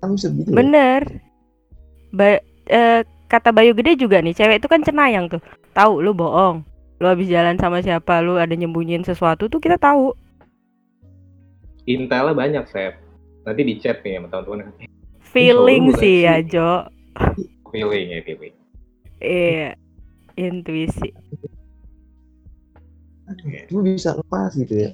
Kan 0.00 0.08
bisa 0.12 0.28
gitu 0.28 0.48
ya? 0.52 0.56
bener. 0.56 1.00
Ba- 2.12 2.44
eh, 2.68 3.00
kata 3.26 3.50
Bayu 3.50 3.72
Gede 3.72 3.96
juga 3.96 4.20
nih 4.20 4.36
cewek 4.36 4.60
itu 4.60 4.68
kan 4.68 4.84
cenayang 4.84 5.26
tuh. 5.28 5.40
Tahu 5.72 6.04
lu 6.04 6.12
bohong. 6.12 6.62
Lu 7.00 7.06
habis 7.08 7.26
jalan 7.26 7.56
sama 7.56 7.80
siapa? 7.80 8.20
Lu 8.20 8.36
ada 8.36 8.52
nyembunyiin 8.52 9.02
sesuatu 9.02 9.48
tuh 9.48 9.58
kita 9.58 9.80
tahu 9.80 10.12
intelnya 11.84 12.34
banyak 12.34 12.64
Sep 12.68 12.94
nanti 13.44 13.60
di 13.62 13.74
chat 13.80 14.00
nih 14.00 14.16
sama 14.20 14.28
teman-teman 14.32 14.72
feeling 15.20 15.92
bukan 15.92 16.00
sih 16.00 16.16
ya 16.24 16.34
sih. 16.40 16.56
Jo 16.56 16.70
feeling 17.72 18.06
ya 18.12 18.20
feeling 18.24 18.54
iya 19.20 19.68
intuisi 20.34 21.10
lu 23.72 23.80
bisa 23.80 24.16
ngepas 24.16 24.52
gitu 24.56 24.74
ya 24.88 24.90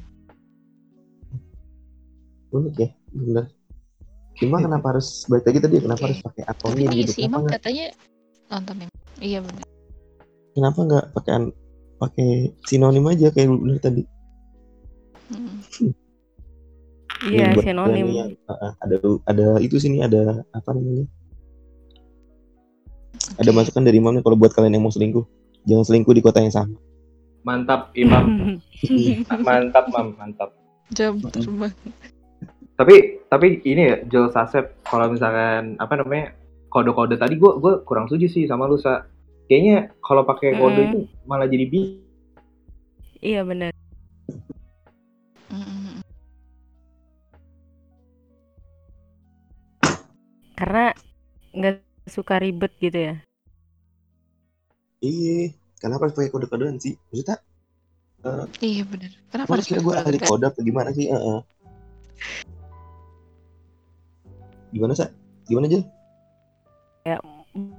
unik 2.51 2.75
ya 2.79 2.91
bener 3.15 3.47
Cuma 4.41 4.57
kenapa 4.57 4.97
harus 4.97 5.29
balik 5.29 5.53
lagi 5.53 5.61
tadi 5.61 5.77
kenapa 5.85 6.03
harus 6.09 6.21
pakai 6.25 6.43
Tapi 6.49 6.53
atomin 6.57 6.85
nih 6.89 6.99
gitu? 7.05 7.13
si 7.13 7.21
Kenapa 7.21 7.29
Imam 7.29 7.41
nggak 7.45 7.61
katanya 7.61 7.87
nonton 8.49 8.75
Imam. 8.81 8.91
Iya 9.21 9.39
benar. 9.45 9.65
kenapa 10.57 10.79
nggak 10.81 11.07
pakai 11.13 11.35
pakai 12.01 12.29
sinonim 12.65 13.05
aja 13.05 13.29
kayak 13.29 13.49
lu 13.53 13.57
bener 13.61 13.79
tadi? 13.85 14.03
Mm. 15.31 15.61
Iya, 17.21 17.53
buat 17.53 17.65
sinonim. 17.69 18.07
yang, 18.09 18.33
uh, 18.49 18.53
uh, 18.53 18.73
ada 18.81 18.97
ada 19.29 19.47
itu 19.61 19.77
sini 19.77 20.01
ada 20.01 20.41
apa 20.57 20.73
namanya? 20.73 21.05
Ada 23.37 23.51
Oke. 23.53 23.57
masukan 23.61 23.83
dari 23.85 24.01
Imam 24.01 24.17
nih 24.17 24.25
kalau 24.25 24.37
buat 24.41 24.53
kalian 24.57 24.81
yang 24.81 24.85
mau 24.85 24.93
selingkuh, 24.93 25.25
jangan 25.69 25.85
selingkuh 25.85 26.17
di 26.17 26.23
kota 26.25 26.41
yang 26.41 26.55
sama. 26.55 26.77
Mantap 27.45 27.93
Imam, 27.93 28.57
mantap 29.47 29.85
Mam, 29.93 30.17
mantap. 30.17 30.51
Jam 30.93 31.21
terbang. 31.21 31.73
Tapi 32.75 33.21
tapi 33.29 33.61
ini 33.69 33.83
ya 33.93 33.97
Joel 34.09 34.33
Sasep 34.33 34.81
kalau 34.89 35.13
misalkan 35.13 35.77
apa 35.77 36.01
namanya 36.01 36.33
kode-kode 36.73 37.21
tadi 37.21 37.37
gue 37.37 37.53
gue 37.61 37.85
kurang 37.85 38.09
setuju 38.09 38.27
sih 38.33 38.45
sama 38.49 38.65
lu 38.65 38.81
sa. 38.81 39.05
Kayaknya 39.51 39.93
kalau 40.01 40.23
pakai 40.25 40.55
kode 40.57 40.79
Mm. 40.81 40.89
itu 40.89 40.99
malah 41.27 41.45
jadi 41.45 41.67
bi. 41.69 42.01
Iya 43.21 43.45
benar. 43.45 43.75
Karena 50.61 50.93
nggak 51.57 51.81
suka 52.05 52.37
ribet 52.37 52.73
gitu 52.85 52.99
ya. 53.01 53.15
Iya, 55.01 55.57
kenapa 55.81 56.05
harus 56.05 56.13
pakai 56.13 56.29
kode-kodean 56.29 56.77
sih? 56.77 57.01
Maksudnya, 57.09 57.41
Iya 58.61 58.85
benar. 58.85 59.11
Kenapa 59.33 59.51
harus 59.57 59.65
kira 59.65 59.81
gue 59.81 59.95
ahli 59.97 60.21
kode 60.21 60.45
apa 60.45 60.61
gimana 60.61 60.93
sih? 60.93 61.09
Heeh. 61.09 61.41
Gimana 64.77 64.93
sih? 64.93 65.09
Gimana 65.49 65.67
aja? 65.73 65.81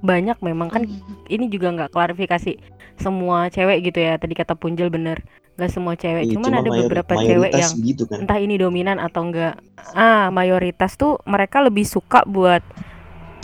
Banyak 0.02 0.42
memang 0.42 0.68
kan 0.68 0.82
Mm. 0.84 1.30
ini 1.32 1.46
juga 1.48 1.70
nggak 1.72 1.94
klarifikasi 1.94 2.58
semua 2.98 3.46
cewek 3.48 3.88
gitu 3.88 4.02
ya. 4.02 4.18
Tadi 4.18 4.34
kata 4.34 4.58
Punjel 4.58 4.90
bener. 4.90 5.22
Nggak 5.52 5.70
semua 5.70 5.94
cewek. 5.94 6.22
Iya, 6.24 6.32
Cuman 6.32 6.48
cuma 6.48 6.58
ada 6.58 6.70
mayor- 6.70 6.80
beberapa 6.86 7.12
cewek 7.14 7.50
yang 7.52 7.72
gitu 7.82 8.02
kan. 8.04 8.18
entah 8.20 8.38
ini 8.38 8.56
dominan 8.56 8.96
atau 8.96 9.22
enggak 9.22 9.54
ah 9.92 10.28
mayoritas 10.28 10.94
tuh 10.94 11.20
mereka 11.24 11.60
lebih 11.60 11.84
suka 11.84 12.24
buat 12.24 12.64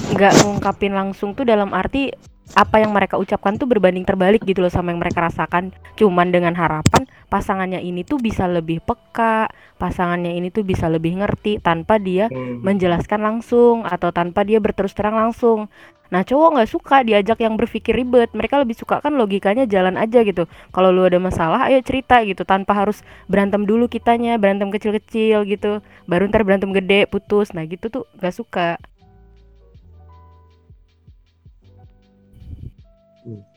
nggak 0.08 0.32
ngungkapin 0.40 0.92
langsung 0.92 1.32
tuh 1.32 1.44
dalam 1.44 1.70
arti 1.70 2.08
apa 2.50 2.80
yang 2.80 2.90
mereka 2.90 3.14
ucapkan 3.14 3.54
tuh 3.54 3.68
berbanding 3.68 4.02
terbalik 4.02 4.40
gitu 4.40 4.58
loh 4.58 4.72
sama 4.72 4.88
yang 4.88 4.96
mereka 4.96 5.20
rasakan 5.22 5.68
cuman 5.92 6.32
dengan 6.32 6.56
harapan 6.56 7.04
pasangannya 7.28 7.76
ini 7.78 8.00
tuh 8.02 8.16
bisa 8.16 8.48
lebih 8.48 8.80
peka 8.80 9.52
pasangannya 9.76 10.32
ini 10.32 10.48
tuh 10.48 10.64
bisa 10.64 10.88
lebih 10.88 11.20
ngerti 11.20 11.60
tanpa 11.60 12.00
dia 12.00 12.24
Hmm. 12.26 12.64
menjelaskan 12.64 13.20
langsung 13.20 13.84
atau 13.84 14.08
tanpa 14.10 14.42
dia 14.42 14.56
berterus 14.58 14.96
terang 14.96 15.20
langsung 15.20 15.68
nah 16.08 16.24
cowok 16.24 16.56
nggak 16.56 16.70
suka 16.72 16.96
diajak 17.04 17.38
yang 17.44 17.54
berpikir 17.60 17.92
ribet. 17.92 18.32
Mereka 18.32 18.60
lebih 18.64 18.76
suka 18.76 19.04
kan 19.04 19.12
logikanya 19.12 19.68
jalan 19.68 20.00
aja 20.00 20.24
gitu. 20.24 20.48
Kalau 20.72 20.88
lu 20.88 21.04
ada 21.04 21.20
masalah 21.20 21.68
ayo 21.68 21.80
cerita 21.84 22.24
gitu. 22.24 22.48
Tanpa 22.48 22.72
harus 22.72 23.04
berantem 23.28 23.68
dulu 23.68 23.86
kitanya 23.92 24.40
berantem 24.40 24.72
kecil-kecil 24.72 25.44
gitu. 25.44 25.84
Baru 26.08 26.24
ntar 26.32 26.48
berantem 26.48 26.72
gede 26.72 27.04
putus. 27.08 27.52
Nah 27.52 27.68
gitu 27.68 27.92
tuh 27.92 28.04
gak 28.16 28.32
suka. 28.32 28.80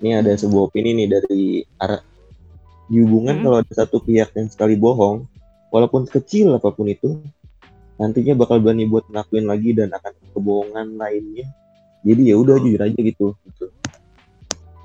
Ini 0.03 0.19
ada 0.19 0.35
sebuah 0.35 0.67
opini 0.67 0.91
nih 0.91 1.07
dari 1.07 1.63
arah 1.79 2.03
di 2.91 2.99
hubungan 2.99 3.39
Hmm. 3.39 3.43
kalau 3.47 3.57
ada 3.63 3.71
satu 3.71 4.03
pihak 4.03 4.35
yang 4.35 4.51
sekali 4.51 4.75
bohong, 4.75 5.23
walaupun 5.71 6.03
kecil 6.03 6.59
apa 6.59 6.75
pun 6.75 6.91
itu, 6.91 7.23
nantinya 7.95 8.35
bakal 8.35 8.59
berani 8.59 8.83
buat 8.83 9.07
ngelakuin 9.07 9.47
lagi 9.47 9.71
dan 9.71 9.95
akan 9.95 10.11
kebohongan 10.35 10.99
lainnya. 10.99 11.47
Jadi 12.01 12.21
ya 12.33 12.35
udah 12.37 12.57
jujur 12.57 12.81
aja 12.81 12.97
gitu. 12.97 13.37
gitu. 13.45 13.65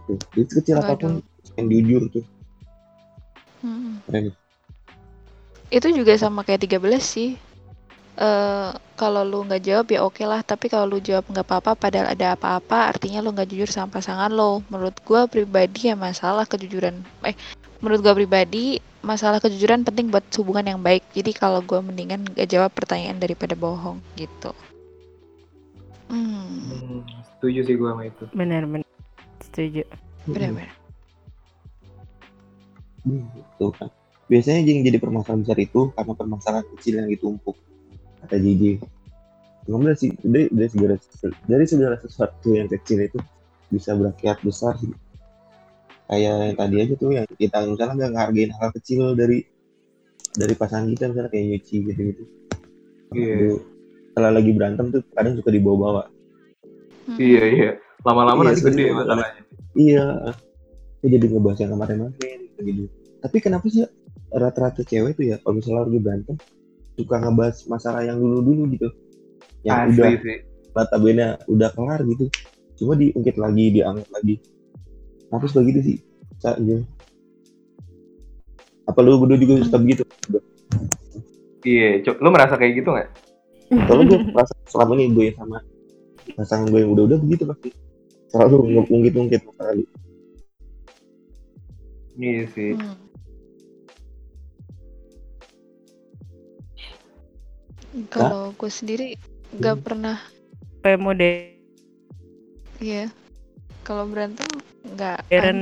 Tuh, 0.07 0.19
sekecil 0.37 0.79
Waduh. 0.79 0.87
apa 0.87 0.95
pun 1.01 1.13
yang 1.57 1.67
jujur 1.73 2.03
tuh 2.13 2.25
Mm. 3.65 4.05
keren. 4.07 4.25
Itu 5.73 5.91
juga 5.91 6.15
sama 6.15 6.47
kayak 6.47 6.69
13 6.69 7.03
sih. 7.03 7.35
Eh 8.17 8.71
kalau 8.97 9.27
lu 9.29 9.45
nggak 9.45 9.61
jawab 9.61 9.87
ya 9.93 10.01
oke 10.07 10.25
lah, 10.25 10.41
tapi 10.41 10.73
kalau 10.73 10.87
lu 10.97 10.99
jawab 11.03 11.27
nggak 11.29 11.45
apa-apa 11.45 11.77
padahal 11.77 12.09
ada 12.17 12.33
apa-apa, 12.33 12.95
artinya 12.95 13.21
lu 13.21 13.35
nggak 13.35 13.51
jujur 13.51 13.69
sama 13.69 13.93
pasangan 13.99 14.33
lo. 14.33 14.65
Menurut 14.73 14.97
gua 15.05 15.29
pribadi 15.29 15.93
ya 15.93 15.99
masalah 15.99 16.49
kejujuran. 16.49 16.97
Eh, 17.29 17.37
menurut 17.85 18.01
gua 18.01 18.15
pribadi 18.17 18.81
masalah 19.05 19.43
kejujuran 19.43 19.85
penting 19.85 20.09
buat 20.09 20.25
hubungan 20.39 20.65
yang 20.65 20.81
baik. 20.81 21.05
Jadi 21.13 21.31
kalau 21.37 21.61
gua 21.61 21.85
mendingan 21.85 22.25
gak 22.33 22.49
jawab 22.49 22.73
pertanyaan 22.73 23.21
daripada 23.21 23.53
bohong 23.53 24.01
gitu. 24.17 24.55
Hmm, 26.07 26.47
Hmm, 26.67 27.01
setuju 27.37 27.61
sih 27.67 27.75
gue 27.75 27.89
sama 27.89 28.05
itu. 28.07 28.25
benar-benar 28.31 28.87
setuju 29.43 29.83
benar-benar. 30.27 30.71
Hmm, 33.03 33.23
Tuh 33.59 33.71
kan. 33.75 33.91
Biasanya 34.27 34.67
yang 34.67 34.83
jadi 34.83 34.99
permasalahan 34.99 35.47
besar 35.47 35.59
itu 35.63 35.81
karena 35.95 36.13
permasalahan 36.19 36.67
kecil 36.75 36.95
yang 36.99 37.09
ditumpuk. 37.11 37.55
Kata 38.23 38.35
JJ. 38.35 38.83
Ngomong 39.71 39.95
sih 39.95 40.11
dari, 40.23 40.47
dari 40.51 40.69
segala 40.71 40.95
dari 41.47 41.65
segala 41.67 41.95
sesuatu 41.99 42.49
yang 42.55 42.67
kecil 42.67 43.03
itu 43.03 43.19
bisa 43.71 43.95
berakibat 43.95 44.43
besar 44.43 44.75
sih. 44.79 44.91
Kayak 46.07 46.35
yang 46.51 46.57
tadi 46.59 46.77
aja 46.83 46.95
tuh 46.95 47.11
yang 47.15 47.27
kita 47.35 47.67
misalnya 47.67 47.95
nggak 47.99 48.11
ngehargain 48.15 48.53
hal 48.55 48.71
kecil 48.75 49.15
dari 49.15 49.43
dari 50.35 50.55
pasangan 50.55 50.87
kita 50.91 51.11
misalnya 51.11 51.31
kayak 51.31 51.45
nyuci 51.51 51.77
gitu 51.83 52.01
gitu. 52.15 52.25
Iya. 53.15 53.59
Setelah 54.17 54.33
lagi 54.33 54.49
berantem 54.57 54.89
tuh 54.89 55.05
kadang 55.13 55.37
suka 55.37 55.53
dibawa-bawa. 55.53 56.09
Hmm. 57.05 57.21
Iya 57.21 57.43
iya. 57.53 57.71
Lama-lama 58.01 58.49
Iya, 58.49 58.57
nanti 58.57 58.63
gede 58.65 58.85
masalahnya. 58.97 59.43
Iya. 59.77 60.05
Aku 60.97 61.05
jadi 61.13 61.27
ngebahas 61.29 61.59
yang 61.61 61.71
kemarin-kemarin 61.77 62.41
gitu. 62.65 62.83
Tapi 63.21 63.37
kenapa 63.45 63.69
sih 63.69 63.85
ya, 63.85 63.89
rata-rata 64.33 64.81
cewek 64.89 65.21
tuh 65.21 65.25
ya 65.29 65.37
kalau 65.45 65.61
misalnya 65.61 65.85
lagi 65.85 66.01
berantem 66.01 66.37
suka 66.97 67.15
ngebahas 67.21 67.57
masalah 67.69 68.09
yang 68.09 68.17
dulu-dulu 68.17 68.73
gitu. 68.73 68.89
Yang 69.69 69.77
Asli 69.85 70.01
udah 70.01 70.13
sih. 70.25 70.39
notabene 70.73 71.27
udah 71.53 71.69
kelar 71.77 72.01
gitu. 72.09 72.25
Cuma 72.81 72.97
diungkit 72.97 73.37
lagi, 73.37 73.65
diangkat 73.69 74.09
lagi. 74.17 74.35
Kenapa 75.29 75.45
suka 75.45 75.61
gitu 75.69 75.81
sih? 75.85 75.97
Sa 76.41 76.57
aja. 76.57 76.81
Apa 78.89 78.99
lu 79.05 79.21
berdua 79.21 79.37
juga 79.37 79.61
suka 79.61 79.77
begitu? 79.77 80.09
Iya, 81.69 82.01
Cok. 82.01 82.17
Lu 82.25 82.33
merasa 82.33 82.57
kayak 82.57 82.81
gitu 82.81 82.97
nggak? 82.97 83.26
Kalau 83.67 84.03
gue 84.07 84.19
merasa 84.31 84.55
selama 84.71 84.95
ini 84.95 85.11
gue 85.11 85.25
yang 85.31 85.39
sama 85.43 85.59
pasangan 86.35 86.67
gue 86.71 86.81
yang 86.83 86.93
udah-udah 86.95 87.19
begitu 87.23 87.43
pasti. 87.47 87.71
Selalu 88.31 88.55
lu. 89.75 89.85
Iya 92.17 92.43
sih. 92.51 92.73
Hmm. 92.75 92.97
Kalau 98.13 98.53
gue 98.53 98.71
sendiri 98.71 99.17
nggak 99.57 99.77
Hmm. 99.81 99.85
pernah, 99.85 100.17
kayak 100.85 101.01
mode 101.01 101.31
ya. 102.77 103.09
Kalau 103.83 104.05
berantem 104.11 104.47
nggak 104.85 105.19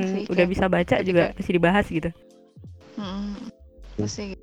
sih, 0.09 0.23
udah 0.25 0.45
kayak- 0.45 0.51
bisa 0.51 0.65
baca 0.65 0.95
juga 1.01 1.23
masih 1.37 1.53
dibahas 1.55 1.85
gitu 1.87 2.09
Mm, 2.95 3.51
pasti 3.99 4.39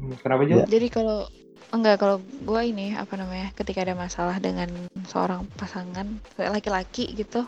Hmm, 0.00 0.16
Kenapa 0.24 0.42
Ya. 0.48 0.64
aja? 0.64 0.72
Jadi 0.72 0.86
kalau 0.88 1.28
enggak 1.70 2.00
kalau 2.00 2.16
gue 2.24 2.62
ini 2.64 2.96
apa 2.96 3.14
namanya, 3.20 3.52
ketika 3.54 3.84
ada 3.84 3.94
masalah 3.94 4.40
dengan 4.40 4.66
seorang 5.06 5.44
pasangan 5.60 6.08
laki-laki 6.40 7.12
gitu, 7.14 7.44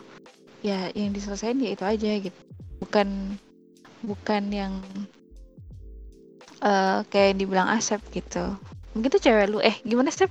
ya 0.61 0.93
yang 0.93 1.11
diselesain 1.11 1.57
ya 1.59 1.73
itu 1.73 1.83
aja 1.83 2.11
gitu. 2.21 2.37
Bukan 2.79 3.35
bukan 4.05 4.43
yang 4.53 4.73
eh 6.63 6.99
kayak 7.11 7.41
dibilang 7.41 7.67
Asep 7.73 7.99
gitu. 8.13 8.55
Mungkin 8.93 9.09
tuh 9.09 9.21
cewek 9.25 9.49
lu, 9.49 9.57
eh 9.59 9.73
gimana 9.81 10.13
Sep? 10.13 10.29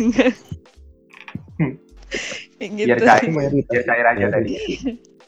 Enggak. 0.00 0.32
gitu. 2.58 2.88
Biar 2.88 2.98
cair, 3.04 3.28
Mayoritas. 3.28 3.70
biar 3.70 3.84
cair 3.84 4.06
aja 4.08 4.26
tadi. 4.32 4.50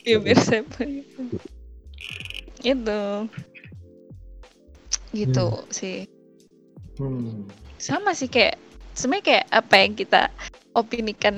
ya 0.09 0.17
biar 0.19 0.39
Sep 0.41 0.67
gitu. 2.65 3.29
Gitu. 5.13 5.29
Gitu 5.29 5.47
sih. 5.73 5.99
Hmm. 7.01 7.49
sama 7.81 8.13
sih 8.13 8.29
kayak 8.29 8.61
sebenarnya 8.93 9.25
kayak 9.25 9.47
apa 9.49 9.75
yang 9.81 9.93
kita 9.97 10.23
opinikan 10.77 11.35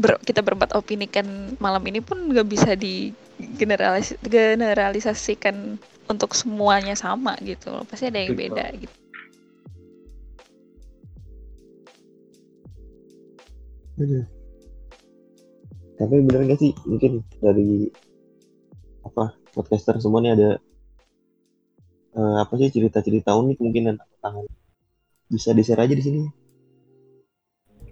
ber- 0.00 0.20
kita 0.24 0.40
berempat 0.40 0.72
opinikan 0.72 1.52
malam 1.60 1.84
ini 1.84 2.00
pun 2.00 2.32
nggak 2.32 2.48
bisa 2.48 2.72
di 2.72 3.12
generalis 3.60 4.16
generalisasikan 4.24 5.76
untuk 6.08 6.32
semuanya 6.32 6.96
sama 6.96 7.36
gitu 7.44 7.72
loh 7.72 7.84
pasti 7.84 8.08
ada 8.08 8.20
yang 8.24 8.36
Betul. 8.36 8.56
beda 8.56 8.66
gitu 8.80 8.94
Aduh. 13.94 14.26
Tapi 15.94 16.14
bener 16.26 16.50
gak 16.50 16.58
sih 16.58 16.74
mungkin 16.82 17.22
dari 17.38 17.86
apa 19.06 19.38
podcaster 19.54 20.02
semua 20.02 20.18
nih 20.18 20.34
ada 20.34 20.50
eh, 22.14 22.36
apa 22.38 22.52
sih 22.54 22.70
cerita-cerita 22.70 23.30
unik 23.34 23.58
mungkin 23.58 23.82
tentang 23.90 24.10
tangan 24.18 24.44
bisa 25.26 25.50
di 25.50 25.62
share 25.62 25.82
aja 25.82 25.94
di 25.94 26.04
sini 26.04 26.20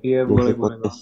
Iya, 0.02 0.26
di 0.26 0.34
boleh, 0.34 0.54
boleh. 0.58 0.82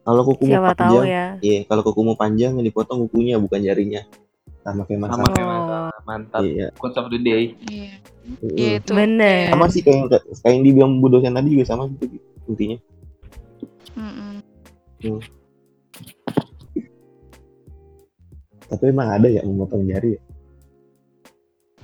Kalau 0.00 0.22
kukumu 0.24 0.50
Siapa 0.50 0.72
tahu 0.72 0.96
panjang 0.96 1.06
ya. 1.06 1.26
iya 1.38 1.58
kalau 1.68 1.82
kukumu 1.84 2.12
panjang 2.16 2.56
yang 2.56 2.64
dipotong 2.64 3.04
kukunya 3.06 3.36
bukan 3.36 3.60
jarinya 3.60 4.02
sama 4.60 4.82
kayak 4.84 4.96
Sama 4.98 5.06
masalah 5.06 5.28
kayak 5.30 5.46
Oh. 5.46 5.52
masalah. 5.54 5.94
Mantap. 6.02 6.42
iya 6.42 6.66
Quotes 6.74 6.98
of 6.98 7.06
the 7.08 7.20
day. 7.20 7.42
Iya. 7.68 7.92
Iya 8.50 8.70
itu. 8.80 8.90
Bener. 8.90 9.52
sama 9.52 9.66
sih 9.68 9.80
kayak 9.80 9.96
yang 9.96 10.08
kayak 10.08 10.22
yang 10.50 10.62
dibilang 10.64 10.92
bu 10.98 11.06
dosen 11.08 11.32
tadi 11.32 11.48
juga 11.48 11.64
sama 11.66 11.82
gitu 11.92 12.16
intinya 12.48 12.78
Mm-mm. 13.94 14.34
Tapi 18.70 18.84
emang 18.86 19.10
ada 19.10 19.26
ya 19.26 19.42
memotong 19.42 19.82
jari 19.84 20.14
ya? 20.14 20.20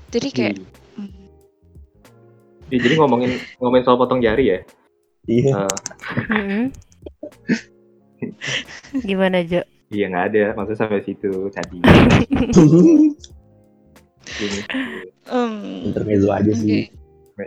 Jadi 0.08 0.28
kayak 0.30 0.54
Iya. 0.54 0.64
mm, 0.96 1.10
Iya, 2.66 2.78
jadi 2.80 2.94
ngomongin 2.96 3.30
ngomongin 3.58 3.84
soal 3.84 3.94
potong 3.96 4.18
jari 4.18 4.44
ya. 4.48 4.58
iya 5.26 5.66
Mm-mm. 6.30 6.70
Gimana 9.02 9.42
Jo? 9.42 9.60
iya 9.88 10.06
nggak 10.06 10.24
ada, 10.28 10.42
maksudnya 10.52 10.78
sampai 10.80 11.02
situ 11.02 11.30
tadi. 11.50 11.78
Gini. 14.28 14.60
em, 15.26 15.52
intermezzo 15.84 16.28
aja 16.28 16.46
oke. 16.46 16.58
sih 16.58 16.90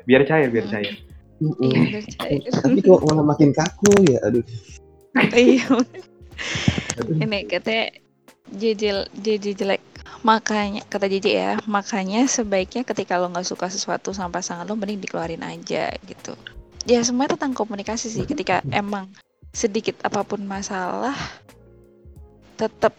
Biar 0.05 0.21
cair, 0.23 0.47
biar 0.47 0.65
cair. 0.65 0.93
Iya, 1.39 1.79
biar 1.89 2.05
cair. 2.13 2.39
tapi 2.53 2.79
kok 2.79 3.01
malah 3.03 3.25
makin 3.25 3.51
kaku 3.51 3.91
ya 4.05 4.19
aduh 4.21 4.43
Iya. 5.33 5.65
Ini 7.17 7.39
katanya 7.45 7.85
JJ 8.53 9.13
JJ 9.13 9.45
jelek. 9.55 9.81
Makanya 10.25 10.83
kata 10.89 11.07
JJ 11.07 11.27
ya, 11.31 11.51
makanya 11.69 12.27
sebaiknya 12.27 12.83
ketika 12.83 13.15
lo 13.21 13.31
nggak 13.31 13.47
suka 13.47 13.71
sesuatu 13.71 14.11
sama 14.11 14.41
pasangan 14.41 14.67
lo 14.67 14.75
mending 14.75 14.99
dikeluarin 14.99 15.45
aja 15.45 15.93
gitu. 16.03 16.35
Ya 16.87 16.99
semuanya 17.05 17.39
tentang 17.39 17.55
komunikasi 17.55 18.11
sih. 18.11 18.25
Ketika 18.27 18.65
emang 18.73 19.07
sedikit 19.53 19.97
apa 20.05 20.21
pun 20.27 20.43
masalah 20.45 21.15
tetap 22.59 22.93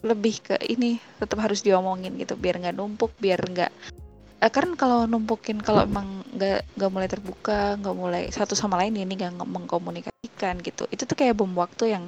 lebih 0.00 0.40
ke 0.40 0.56
ini 0.64 0.96
tetap 1.20 1.44
harus 1.44 1.60
diomongin 1.60 2.16
gitu 2.16 2.38
biar 2.38 2.56
nggak 2.56 2.76
numpuk 2.76 3.12
biar 3.20 3.36
nggak 3.36 3.72
eh, 4.40 4.48
kan 4.48 4.72
kalau 4.80 5.04
numpukin 5.04 5.60
kalau 5.60 5.84
emang 5.84 6.24
nggak 6.32 6.64
nggak 6.72 6.90
mulai 6.90 7.08
terbuka 7.10 7.76
nggak 7.76 7.96
mulai 7.96 8.22
satu 8.32 8.56
sama 8.56 8.80
lain 8.80 8.96
ini 8.96 9.12
nggak 9.12 9.36
mengkomunikasikan 9.44 10.64
gitu 10.64 10.88
itu 10.88 11.04
tuh 11.04 11.16
kayak 11.18 11.36
bom 11.36 11.52
waktu 11.52 11.92
yang 11.92 12.04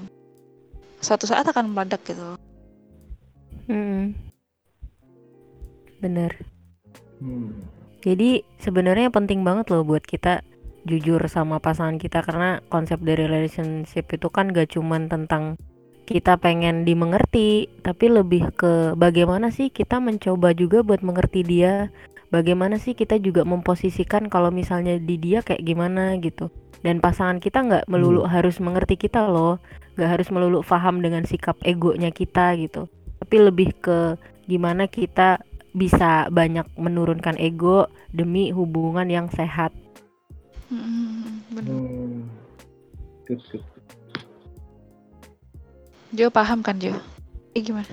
suatu 1.05 1.29
saat 1.29 1.45
akan 1.45 1.75
meledak 1.75 2.01
gitu 2.09 2.41
Mm-mm. 3.73 4.13
Bener. 6.05 6.37
Hmm. 7.25 7.65
Jadi 8.05 8.45
sebenarnya 8.61 9.09
penting 9.09 9.41
banget 9.47 9.73
loh 9.73 9.87
buat 9.87 10.05
kita 10.05 10.45
jujur 10.83 11.23
sama 11.31 11.63
pasangan 11.63 11.97
kita 11.97 12.27
karena 12.27 12.59
konsep 12.67 12.99
dari 13.01 13.31
relationship 13.31 14.11
itu 14.11 14.27
kan 14.29 14.51
gak 14.51 14.75
cuman 14.75 15.07
tentang 15.07 15.55
kita 16.03 16.35
pengen 16.43 16.83
dimengerti, 16.83 17.71
tapi 17.87 18.11
lebih 18.11 18.51
ke 18.59 18.99
bagaimana 18.99 19.55
sih 19.55 19.71
kita 19.71 20.03
mencoba 20.03 20.51
juga 20.51 20.83
buat 20.83 21.01
mengerti 21.07 21.47
dia, 21.47 21.95
bagaimana 22.35 22.83
sih 22.83 22.99
kita 22.99 23.23
juga 23.23 23.47
memposisikan 23.47 24.27
kalau 24.27 24.51
misalnya 24.51 24.99
di 24.99 25.15
dia 25.17 25.47
kayak 25.47 25.63
gimana 25.63 26.19
gitu. 26.19 26.51
Dan 26.83 26.99
pasangan 26.99 27.39
kita 27.39 27.63
nggak 27.63 27.85
melulu 27.87 28.27
harus 28.27 28.59
mengerti 28.59 28.99
kita 28.99 29.23
loh, 29.31 29.63
nggak 29.95 30.11
harus 30.19 30.29
melulu 30.35 30.67
paham 30.67 30.99
dengan 30.99 31.23
sikap 31.23 31.55
egonya 31.63 32.11
kita 32.11 32.59
gitu, 32.59 32.91
tapi 33.23 33.39
lebih 33.39 33.71
ke 33.79 34.19
gimana 34.51 34.91
kita 34.91 35.39
bisa 35.71 36.27
banyak 36.29 36.67
menurunkan 36.75 37.39
ego 37.39 37.87
demi 38.11 38.51
hubungan 38.51 39.07
yang 39.07 39.31
sehat. 39.31 39.71
Hmm, 40.67 41.39
bener. 41.55 41.71
Hmm. 41.71 42.27
Good, 43.31 43.41
good. 43.55 43.63
Jo 46.13 46.35
paham 46.35 46.67
kan 46.67 46.83
Jo? 46.83 46.99
Eh 47.55 47.63
gimana? 47.63 47.89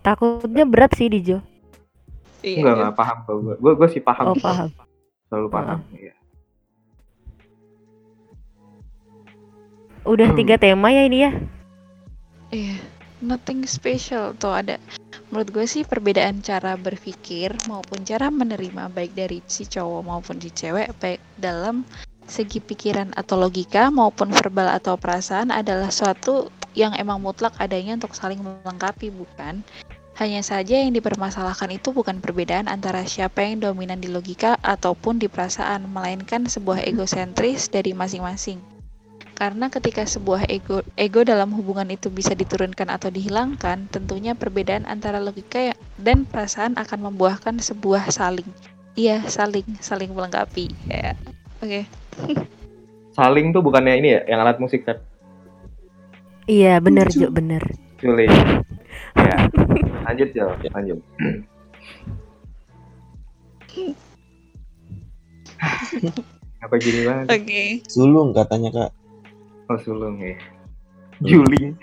Takutnya 0.00 0.64
berat 0.64 0.96
sih 0.96 1.12
di 1.12 1.20
Jo. 1.20 1.44
Iya. 2.40 2.64
Enggak, 2.64 2.74
enggak 2.80 2.94
paham 2.96 3.18
gue. 3.28 3.54
Gue 3.60 3.72
gue 3.76 3.88
sih 3.92 4.00
paham. 4.02 4.32
Oh 4.32 4.34
sih. 4.34 4.42
paham. 4.42 4.68
Selalu 5.28 5.48
paham. 5.52 5.78
Iya. 5.92 6.14
Udah 10.08 10.28
Hmm. 10.32 10.38
tiga 10.40 10.56
tema 10.56 10.88
ya 10.88 11.04
ini 11.04 11.18
ya. 11.20 11.30
Iya. 12.48 12.76
Nothing 13.18 13.66
special 13.66 14.38
tuh 14.38 14.54
ada. 14.54 14.76
Menurut 15.28 15.50
gue 15.50 15.66
sih 15.66 15.82
perbedaan 15.82 16.38
cara 16.38 16.78
berpikir 16.78 17.50
maupun 17.66 18.06
cara 18.06 18.30
menerima 18.30 18.88
baik 18.94 19.12
dari 19.18 19.42
si 19.50 19.66
cowok 19.66 20.02
maupun 20.06 20.38
si 20.38 20.54
cewek 20.54 20.94
baik 21.02 21.18
dalam 21.34 21.82
segi 22.28 22.62
pikiran 22.62 23.10
atau 23.18 23.40
logika 23.40 23.90
maupun 23.90 24.30
verbal 24.30 24.70
atau 24.70 24.94
perasaan 24.94 25.50
adalah 25.50 25.90
suatu 25.90 26.52
yang 26.78 26.94
emang 26.94 27.18
mutlak 27.18 27.56
adanya 27.58 27.98
untuk 27.98 28.14
saling 28.14 28.38
melengkapi 28.38 29.10
bukan 29.10 29.66
hanya 30.18 30.42
saja 30.42 30.78
yang 30.78 30.94
dipermasalahkan 30.94 31.74
itu 31.74 31.90
bukan 31.90 32.22
perbedaan 32.22 32.70
antara 32.70 33.02
siapa 33.02 33.42
yang 33.42 33.62
dominan 33.62 33.98
di 33.98 34.10
logika 34.10 34.58
ataupun 34.62 35.18
di 35.18 35.26
perasaan 35.26 35.90
melainkan 35.90 36.46
sebuah 36.46 36.86
egosentris 36.86 37.70
dari 37.70 37.94
masing-masing 37.94 38.77
karena 39.38 39.70
ketika 39.70 40.02
sebuah 40.02 40.50
ego 40.50 40.82
ego 40.98 41.22
dalam 41.22 41.54
hubungan 41.54 41.86
itu 41.94 42.10
bisa 42.10 42.34
diturunkan 42.34 42.90
atau 42.90 43.06
dihilangkan, 43.06 43.86
tentunya 43.86 44.34
perbedaan 44.34 44.82
antara 44.82 45.22
logika 45.22 45.70
ya- 45.70 45.78
dan 45.94 46.26
perasaan 46.26 46.74
akan 46.74 47.06
membuahkan 47.06 47.62
sebuah 47.62 48.10
saling. 48.10 48.50
Iya, 48.98 49.22
saling, 49.30 49.78
saling 49.78 50.10
melengkapi. 50.10 50.74
Ya. 50.90 51.14
Oke. 51.62 51.86
Saling 53.18 53.50
tuh 53.50 53.66
bukannya 53.66 53.98
ini 53.98 54.14
ya, 54.14 54.20
yang 54.30 54.46
alat 54.46 54.62
musik 54.62 54.86
kan? 54.86 54.94
Iya 56.46 56.78
bener 56.78 57.10
Jo 57.10 57.34
bener. 57.34 57.58
Sulit. 57.98 58.30
ya. 59.18 59.36
Lanjut 60.06 60.28
Jo, 60.38 60.54
lanjut. 60.70 61.02
Apa 66.62 66.74
gini 66.78 67.06
banget? 67.06 67.26
Oke. 67.38 67.62
sulung 67.90 68.30
katanya 68.30 68.70
kak 68.70 68.97
Oh 69.68 69.76
sulung 69.76 70.16
ya. 70.16 70.32
Juling. 71.20 71.76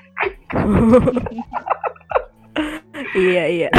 iya 3.29 3.43
iya. 3.45 3.69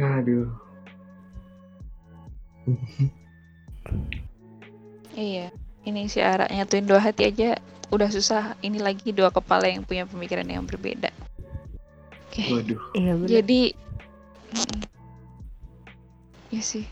Aduh. 0.00 0.48
Iya. 5.12 5.52
Ini 5.82 6.08
si 6.08 6.24
Ara 6.24 6.48
nyatuin 6.48 6.88
dua 6.88 6.96
hati 6.96 7.28
aja 7.28 7.60
udah 7.92 8.08
susah. 8.08 8.56
Ini 8.64 8.80
lagi 8.80 9.12
dua 9.12 9.28
kepala 9.28 9.68
yang 9.68 9.84
punya 9.84 10.08
pemikiran 10.08 10.48
yang 10.48 10.64
berbeda. 10.64 11.12
Oke. 12.32 12.56
Waduh. 12.56 12.80
Iya 12.96 13.12
bener. 13.20 13.28
Jadi 13.28 13.60
mm, 14.56 14.80
ya 16.56 16.62
sih. 16.64 16.88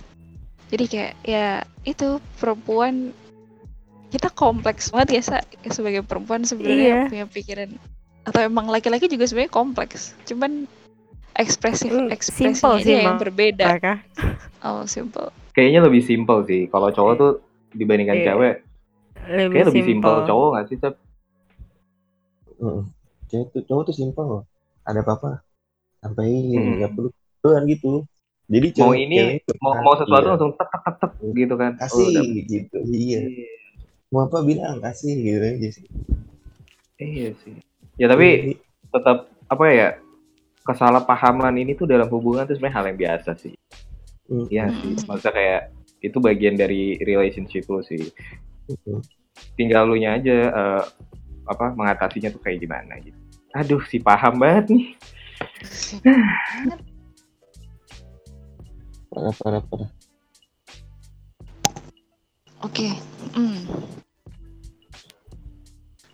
Jadi 0.68 0.84
kayak 0.84 1.12
ya 1.24 1.64
itu 1.88 2.20
perempuan 2.36 3.16
kita 4.11 4.28
kompleks 4.28 4.90
banget 4.90 5.08
ya 5.16 5.22
Sa. 5.24 5.38
sebagai 5.66 6.02
perempuan 6.02 6.42
sebenarnya 6.42 6.76
Iya. 6.76 7.00
punya 7.06 7.26
pikiran 7.26 7.70
atau 8.22 8.40
emang 8.42 8.66
laki-laki 8.66 9.06
juga 9.06 9.24
sebenarnya 9.24 9.50
kompleks. 9.50 10.12
Cuman 10.24 10.66
ekspresif 11.32 11.88
Mm, 11.88 12.11
ekspresinya 12.11 12.52
simple 12.52 12.74
aja 12.76 12.92
yang 13.00 13.16
berbeda. 13.16 13.66
Mereka. 13.70 13.92
Oh, 14.61 14.82
simple. 14.84 15.30
Kayaknya 15.50 15.80
lebih 15.82 16.02
simpel 16.02 16.42
sih. 16.44 16.66
Kalau 16.66 16.90
cowok 16.90 17.14
tuh 17.16 17.32
dibandingkan 17.72 18.18
Iya. 18.18 18.26
cewek, 18.28 18.54
Lebih, 19.20 19.46
kayaknya 19.48 19.66
lebih 19.70 19.84
simpel 19.86 20.12
simple. 20.12 20.26
cowok 20.26 20.48
nggak 20.50 20.66
sih, 20.66 20.76
Cep? 20.76 20.94
Heeh. 22.58 22.82
cewek 23.24 23.46
tuh 23.48 23.62
cowok 23.62 23.82
tuh 23.84 23.94
simpel 23.94 24.24
loh 24.26 24.42
ada 24.82 25.00
apa-apa 25.00 25.38
sampai 25.96 26.26
Hmm. 26.50 26.76
nggak 26.76 26.90
perlu 26.92 27.08
doang 27.40 27.62
gitu 27.64 28.02
jadi 28.50 28.66
Mau 28.66 28.76
cowok 28.82 28.96
ini, 28.98 29.16
cewek 29.16 29.56
Mau 29.56 29.70
kan, 29.70 29.80
mau 29.80 29.94
sesuatu 29.94 30.18
iya, 30.20 30.30
langsung 30.34 30.52
tek 30.52 30.68
tek 30.68 30.94
tek 30.98 31.12
gitu 31.30 31.54
kan. 31.54 31.72
Oh, 31.72 31.80
kasih 31.80 32.04
udah. 32.11 32.24
gitu 32.44 32.78
iya 32.90 33.20
Iya. 33.22 33.48
Mau 34.11 34.26
apa 34.26 34.42
bilang 34.42 34.82
kasih 34.82 35.14
gitu 35.14 35.46
aja 35.46 35.68
sih 35.70 35.86
Iya 37.00 37.32
sih. 37.40 37.56
Ya 37.96 38.06
tapi 38.12 38.61
tetap 38.92 39.32
apa 39.48 39.64
ya? 39.72 39.88
Kesalahpahaman 40.61 41.56
ini 41.56 41.72
tuh 41.72 41.88
dalam 41.88 42.06
hubungan 42.12 42.44
tuh 42.44 42.61
sebenarnya 42.61 42.76
hal 42.76 42.84
yang 42.92 42.98
biasa 43.00 43.30
sih. 43.40 43.56
Hmm. 44.28 44.46
Iya 44.52 44.68
sih. 44.76 44.92
Maksudnya 45.08 45.32
kayak 45.32 45.62
itu 46.04 46.16
bagian 46.20 46.54
dari 46.61 47.00
relationship 47.00 47.64
lo 47.72 47.80
sih. 47.80 48.12
Hmm. 48.68 49.00
Tinggal 49.56 49.88
lu 49.88 49.96
nya 49.96 50.20
aja 50.20 50.38
eh, 50.52 50.84
apa 51.48 51.72
mengatasinya 51.72 52.28
tuh 52.28 52.44
kayak 52.44 52.61
gimana 52.61 53.00
gitu. 53.00 53.16
Aduh, 53.56 53.82
si 53.88 53.98
paham 53.98 54.38
banget 54.38 54.76
nih. 54.76 54.84
parah 59.11 59.34
parah 59.34 59.62
parah 59.66 59.90
Oke. 62.61 62.92
Okay. 62.92 62.92
Mm. 63.36 63.61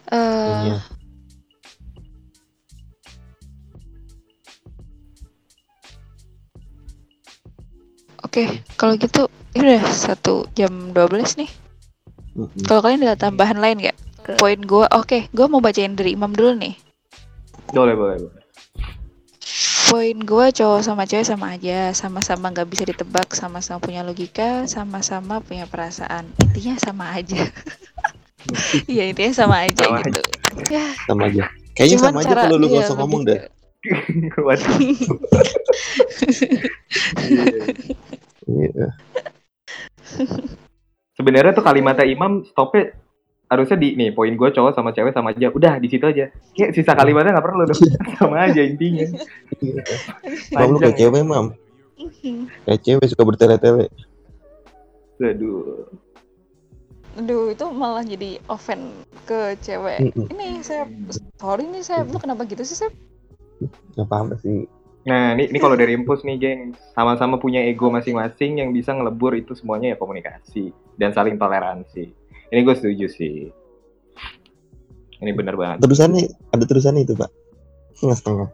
Uh. 0.06 0.78
Oke, 8.22 8.42
okay, 8.42 8.46
kalau 8.76 8.94
gitu 9.00 9.26
ini 9.56 9.80
udah 9.80 9.84
satu 9.90 10.44
jam 10.52 10.92
12 10.92 11.40
nih. 11.40 11.50
Kalau 12.68 12.84
kalian 12.84 13.08
ada 13.08 13.16
tambahan 13.16 13.56
lain 13.56 13.80
nggak? 13.80 13.96
Poin 14.36 14.60
gue, 14.60 14.84
oke, 14.92 15.08
okay, 15.08 15.20
gue 15.32 15.46
mau 15.48 15.64
bacain 15.64 15.96
dari 15.96 16.12
Imam 16.12 16.36
dulu 16.36 16.52
nih. 16.58 16.76
Boleh, 17.72 17.96
boleh, 17.96 18.16
boleh. 18.20 18.35
Poin 19.96 20.20
gue 20.20 20.46
cowok 20.52 20.84
sama 20.84 21.08
cewek 21.08 21.24
sama 21.24 21.56
aja, 21.56 21.88
sama-sama 21.96 22.52
nggak 22.52 22.68
bisa 22.68 22.84
ditebak, 22.84 23.32
sama-sama 23.32 23.80
punya 23.80 24.04
logika, 24.04 24.68
sama-sama 24.68 25.40
punya 25.40 25.64
perasaan. 25.64 26.28
Intinya 26.36 26.76
sama 26.76 27.16
aja. 27.16 27.48
Iya 28.86 29.10
intinya 29.10 29.34
sama 29.34 29.66
aja 29.66 29.90
Sama 29.90 30.06
gitu. 30.06 30.20
Ya, 30.70 30.86
sama 31.02 31.26
aja 31.26 31.50
kayaknya 31.74 31.98
cuman 31.98 32.12
sama 32.14 32.20
aja 32.22 32.34
kalau 32.46 32.56
lu 32.62 32.66
iya, 32.70 32.78
gak 32.78 32.86
usah 32.86 32.96
ngomong 33.02 33.22
Waduh. 34.46 34.78
Iya. 38.46 38.86
Sebenarnya 41.18 41.52
tuh 41.58 41.66
kalimatnya 41.66 42.06
Imam 42.06 42.46
stopnya 42.46 42.94
harusnya 43.46 43.76
di 43.78 43.94
nih 43.94 44.10
poin 44.10 44.34
gue 44.34 44.48
cowok 44.50 44.74
sama 44.74 44.90
cewek 44.90 45.14
sama 45.14 45.30
aja. 45.30 45.48
Udah 45.54 45.78
di 45.78 45.88
situ 45.90 46.02
aja. 46.02 46.30
Kayak 46.54 46.70
sisa 46.74 46.92
kalimatnya 46.94 47.38
nggak 47.38 47.46
perlu 47.46 47.62
dong. 47.66 47.80
sama 48.18 48.36
aja 48.50 48.60
intinya. 48.62 49.06
Mam 50.54 50.74
lu 50.74 50.78
kayak 50.82 50.96
ya. 50.98 51.00
cewek 51.06 51.22
mam 51.22 51.46
kayak 52.66 52.80
cewek 52.84 53.06
suka 53.08 53.22
bertele-tele 53.24 53.88
Aduh. 55.16 55.88
Aduh, 57.16 57.48
itu 57.48 57.64
malah 57.72 58.04
jadi 58.04 58.36
offend 58.52 58.92
ke 59.24 59.56
cewek. 59.64 60.12
Ini 60.12 60.60
saya 60.60 60.84
sorry 61.40 61.64
nih 61.64 61.80
saya, 61.80 62.04
lu 62.04 62.20
kenapa 62.20 62.44
gitu 62.44 62.60
sih 62.60 62.76
saya? 62.76 62.92
nggak 63.96 64.08
paham 64.12 64.36
sih 64.36 64.68
Nah, 65.06 65.38
ini, 65.38 65.46
ini 65.54 65.62
kalau 65.62 65.78
dari 65.78 65.94
Impus 65.94 66.26
nih, 66.26 66.34
geng. 66.34 66.74
Sama-sama 66.90 67.38
punya 67.38 67.62
ego 67.62 67.94
masing-masing 67.94 68.58
yang 68.58 68.74
bisa 68.74 68.90
ngelebur 68.90 69.38
itu 69.38 69.54
semuanya 69.54 69.94
ya 69.94 69.96
komunikasi 70.02 70.74
dan 70.98 71.14
saling 71.14 71.38
toleransi. 71.38 72.10
Ini 72.50 72.60
gue 72.62 72.76
setuju 72.78 73.06
sih. 73.10 73.50
Ini 75.16 75.32
bener 75.32 75.56
banget. 75.56 75.80
terusannya 75.80 76.28
ada 76.52 76.64
terusannya 76.68 77.08
itu 77.08 77.16
pak 77.16 77.32
setengah-setengah 77.96 78.52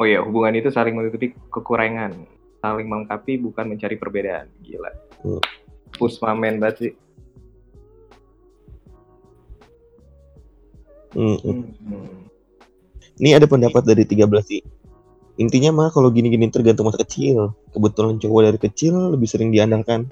Oh 0.00 0.08
iya, 0.08 0.18
hubungan 0.24 0.56
itu 0.58 0.72
saling 0.72 0.98
menutupi 0.98 1.36
kekurangan, 1.52 2.16
saling 2.64 2.88
melengkapi 2.88 3.38
bukan 3.38 3.70
mencari 3.70 3.94
perbedaan. 4.00 4.48
Gila. 4.64 4.90
Hmm. 5.22 5.42
Pusmamen 5.94 6.58
banget 6.58 6.76
sih. 6.80 6.92
Mm-mm. 11.12 11.76
Hmm. 11.86 12.24
Ini 13.20 13.36
ada 13.36 13.46
pendapat 13.46 13.84
dari 13.84 14.08
13 14.08 14.26
sih. 14.42 14.64
Intinya 15.36 15.70
mah 15.70 15.88
kalau 15.92 16.08
gini-gini 16.08 16.48
tergantung 16.48 16.88
masa 16.88 17.04
kecil. 17.04 17.52
Kebetulan 17.70 18.16
cowok 18.16 18.40
dari 18.48 18.58
kecil 18.58 19.12
lebih 19.12 19.28
sering 19.28 19.52
diandalkan. 19.52 20.08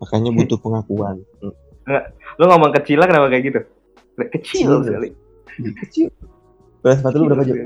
Makanya 0.00 0.32
butuh 0.32 0.56
pengakuan. 0.64 1.22
Hmm. 1.44 1.54
Lo 2.36 2.44
ngomong 2.46 2.72
kecil 2.76 3.00
lah 3.00 3.06
kenapa 3.08 3.28
kayak 3.28 3.44
gitu? 3.48 3.60
Kecil 4.18 4.68
Kecil. 4.68 4.84
sekali. 4.84 5.08
Kecil. 5.84 6.08
Beras 6.82 6.98
sepatu 7.00 7.16
lu 7.18 7.24
berapa 7.30 7.42
jam? 7.42 7.56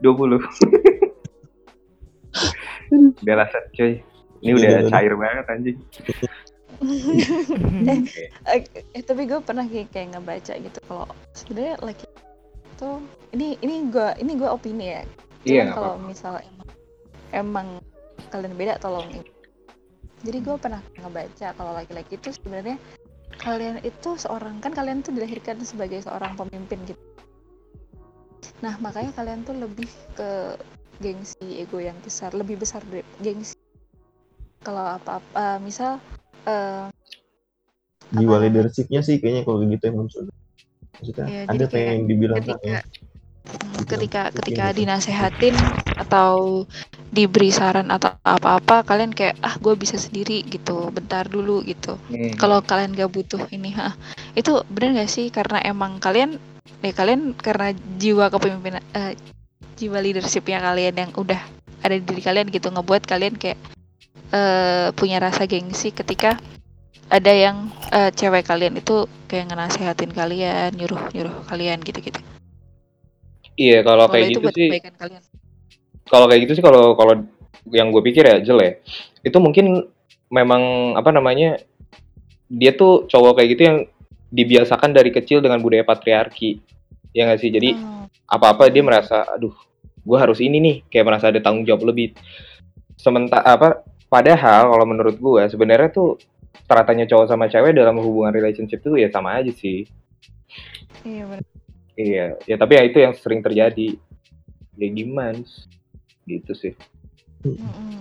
20. 0.00 0.40
udah 3.24 3.34
lah, 3.36 3.46
Sat, 3.50 3.64
cuy. 3.74 4.00
Ini 4.38 4.54
Udah, 4.54 4.54
udah 4.54 4.70
udah, 4.70 4.80
udah. 4.80 4.90
cair 4.94 5.12
banget 5.18 5.44
anjing. 5.50 5.78
Eh, 8.46 8.62
eh, 8.94 9.02
tapi 9.02 9.26
gue 9.26 9.42
pernah 9.42 9.66
kayak, 9.66 9.90
kayak 9.90 10.14
ngebaca 10.14 10.54
gitu 10.62 10.78
kalau 10.86 11.10
sebenarnya 11.34 11.74
laki 11.82 12.06
itu 12.78 12.90
ini 13.34 13.58
ini 13.66 13.90
gue 13.90 14.08
ini 14.22 14.38
gue 14.38 14.46
opini 14.46 14.86
ya. 14.94 15.02
Cuman 15.42 15.42
Iya, 15.42 15.64
kalau 15.74 15.98
misalnya 15.98 16.46
emang, 17.34 17.34
emang 17.34 17.66
kalian 18.30 18.54
beda 18.54 18.78
tolong. 18.78 19.10
Jadi 20.22 20.38
gue 20.38 20.54
pernah 20.54 20.78
ngebaca 21.02 21.50
kalau 21.50 21.74
laki-laki 21.74 22.14
itu 22.14 22.30
sebenarnya 22.30 22.78
kalian 23.36 23.78
itu 23.84 24.16
seorang 24.16 24.58
kan 24.64 24.72
kalian 24.72 25.04
tuh 25.04 25.12
dilahirkan 25.14 25.60
sebagai 25.62 26.00
seorang 26.02 26.34
pemimpin 26.34 26.80
gitu. 26.88 27.02
Nah 28.64 28.74
makanya 28.82 29.14
kalian 29.14 29.44
tuh 29.46 29.54
lebih 29.54 29.88
ke 30.18 30.58
gengsi 30.98 31.62
ego 31.62 31.78
yang 31.78 31.94
besar, 32.02 32.34
lebih 32.34 32.58
besar 32.58 32.82
dari 32.90 33.06
gengsi. 33.22 33.54
Kalau 34.66 34.98
apa-apa, 34.98 35.62
misal 35.62 36.02
eh, 36.48 36.90
Jiwa 38.08 38.40
Apa 38.40 38.44
leadershipnya 38.48 39.00
sih 39.04 39.20
kayaknya 39.20 39.42
kalau 39.44 39.62
gitu 39.62 39.84
yang 39.84 39.96
muncul. 40.00 40.22
Maksudnya 40.98 41.24
Iya, 41.28 41.42
ada 41.46 41.54
jadi 41.54 41.66
kayak 41.70 41.88
yang 41.94 42.04
dibilang 42.08 42.42
ketika 42.42 42.56
kan, 42.58 42.82
Hmm, 43.48 43.80
ketika 43.88 44.22
Gitu. 44.28 44.36
ketika 44.44 44.64
dinasehatin 44.76 45.56
atau 45.96 46.32
diberi 47.08 47.48
saran 47.48 47.88
atau 47.88 48.12
apa-apa 48.20 48.84
kalian 48.84 49.16
kayak 49.16 49.40
ah 49.40 49.56
gue 49.56 49.74
bisa 49.74 49.96
sendiri 49.96 50.44
gitu. 50.46 50.92
Bentar 50.92 51.24
dulu 51.28 51.64
gitu. 51.64 51.96
Hmm. 52.12 52.36
kalau 52.36 52.60
kalian 52.60 52.92
gak 52.94 53.10
butuh 53.12 53.42
ini 53.52 53.72
ha 53.76 53.96
itu 54.36 54.60
bener 54.68 55.04
gak 55.04 55.10
sih? 55.10 55.28
Karena 55.32 55.60
emang 55.64 55.98
kalian 55.98 56.36
ya 56.84 56.92
kalian 56.94 57.34
karena 57.34 57.74
jiwa 57.98 58.30
kepemimpinan 58.30 58.82
eh, 58.94 59.18
jiwa 59.78 59.98
leadershipnya 59.98 60.62
kalian 60.62 60.94
yang 60.94 61.10
udah 61.16 61.40
ada 61.82 61.94
di 61.94 62.04
diri 62.04 62.22
kalian 62.22 62.46
gitu 62.50 62.68
ngebuat 62.70 63.02
kalian 63.06 63.34
kayak 63.34 63.58
eh, 64.30 64.88
punya 64.94 65.18
rasa 65.18 65.46
gengsi 65.46 65.90
ketika 65.90 66.38
ada 67.08 67.32
yang 67.32 67.72
eh, 67.90 68.10
cewek 68.12 68.46
kalian 68.46 68.78
itu 68.78 69.08
kayak 69.26 69.50
ngenasehatin 69.50 70.12
kalian 70.12 70.70
nyuruh 70.76 71.10
nyuruh 71.14 71.34
kalian 71.48 71.80
gitu 71.82 71.98
gitu 72.04 72.20
Iya, 73.58 73.82
kalau 73.82 74.06
kayak 74.06 74.30
itu 74.30 74.38
gitu 74.38 74.44
buat 74.46 74.54
sih, 74.54 74.70
kebaikan 74.70 74.94
kalian 74.94 75.22
kalau 76.08 76.26
kayak 76.26 76.48
gitu 76.48 76.58
sih 76.58 76.64
kalau 76.64 76.96
kalau 76.96 77.24
yang 77.68 77.92
gue 77.92 78.02
pikir 78.04 78.24
ya 78.24 78.36
Jel 78.40 78.60
ya, 78.60 78.72
itu 79.24 79.36
mungkin 79.40 79.88
memang 80.32 80.94
apa 80.96 81.12
namanya 81.12 81.60
dia 82.48 82.72
tuh 82.72 83.04
cowok 83.08 83.40
kayak 83.40 83.48
gitu 83.56 83.62
yang 83.68 83.78
dibiasakan 84.28 84.92
dari 84.92 85.12
kecil 85.12 85.40
dengan 85.40 85.60
budaya 85.60 85.84
patriarki, 85.84 86.60
ya 87.12 87.28
nggak 87.28 87.40
sih? 87.40 87.52
Jadi 87.52 87.70
Oh, 87.76 88.04
apa-apa 88.28 88.68
dia 88.68 88.84
merasa, 88.84 89.24
aduh, 89.24 89.52
gue 90.04 90.18
harus 90.20 90.40
ini 90.44 90.60
nih, 90.60 90.76
kayak 90.92 91.06
merasa 91.08 91.32
ada 91.32 91.40
tanggung 91.40 91.64
jawab 91.64 91.88
lebih. 91.88 92.12
Sementara 93.00 93.44
apa? 93.44 93.84
Padahal 94.08 94.72
kalau 94.72 94.86
menurut 94.88 95.16
gue 95.16 95.42
sebenarnya 95.48 95.92
tuh 95.92 96.16
teratanya 96.68 97.08
cowok 97.08 97.26
sama 97.28 97.48
cewek 97.48 97.76
dalam 97.76 97.96
hubungan 98.00 98.32
relationship 98.32 98.80
tuh 98.84 98.96
ya 99.00 99.08
sama 99.08 99.40
aja 99.40 99.52
sih. 99.52 99.88
iya 101.04 101.24
benar 101.24 101.44
Iya, 101.98 102.38
ya 102.46 102.54
tapi 102.54 102.78
ya 102.78 102.82
itu 102.86 102.98
yang 103.02 103.10
sering 103.18 103.42
terjadi. 103.42 103.98
Ya 104.78 104.88
gimana? 104.94 105.42
Gitu 106.28 106.52
sih. 106.52 106.72
Mm-mm. 107.40 107.96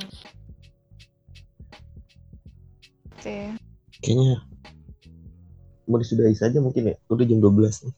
Oke. 3.09 3.37
kayaknya 3.97 4.39
mau 5.83 5.97
disudahi 5.97 6.35
saja 6.35 6.59
mungkin 6.59 6.91
ya. 6.91 6.95
Udah 7.07 7.23
jam 7.23 7.39
12 7.39 7.81
nih. 7.81 7.93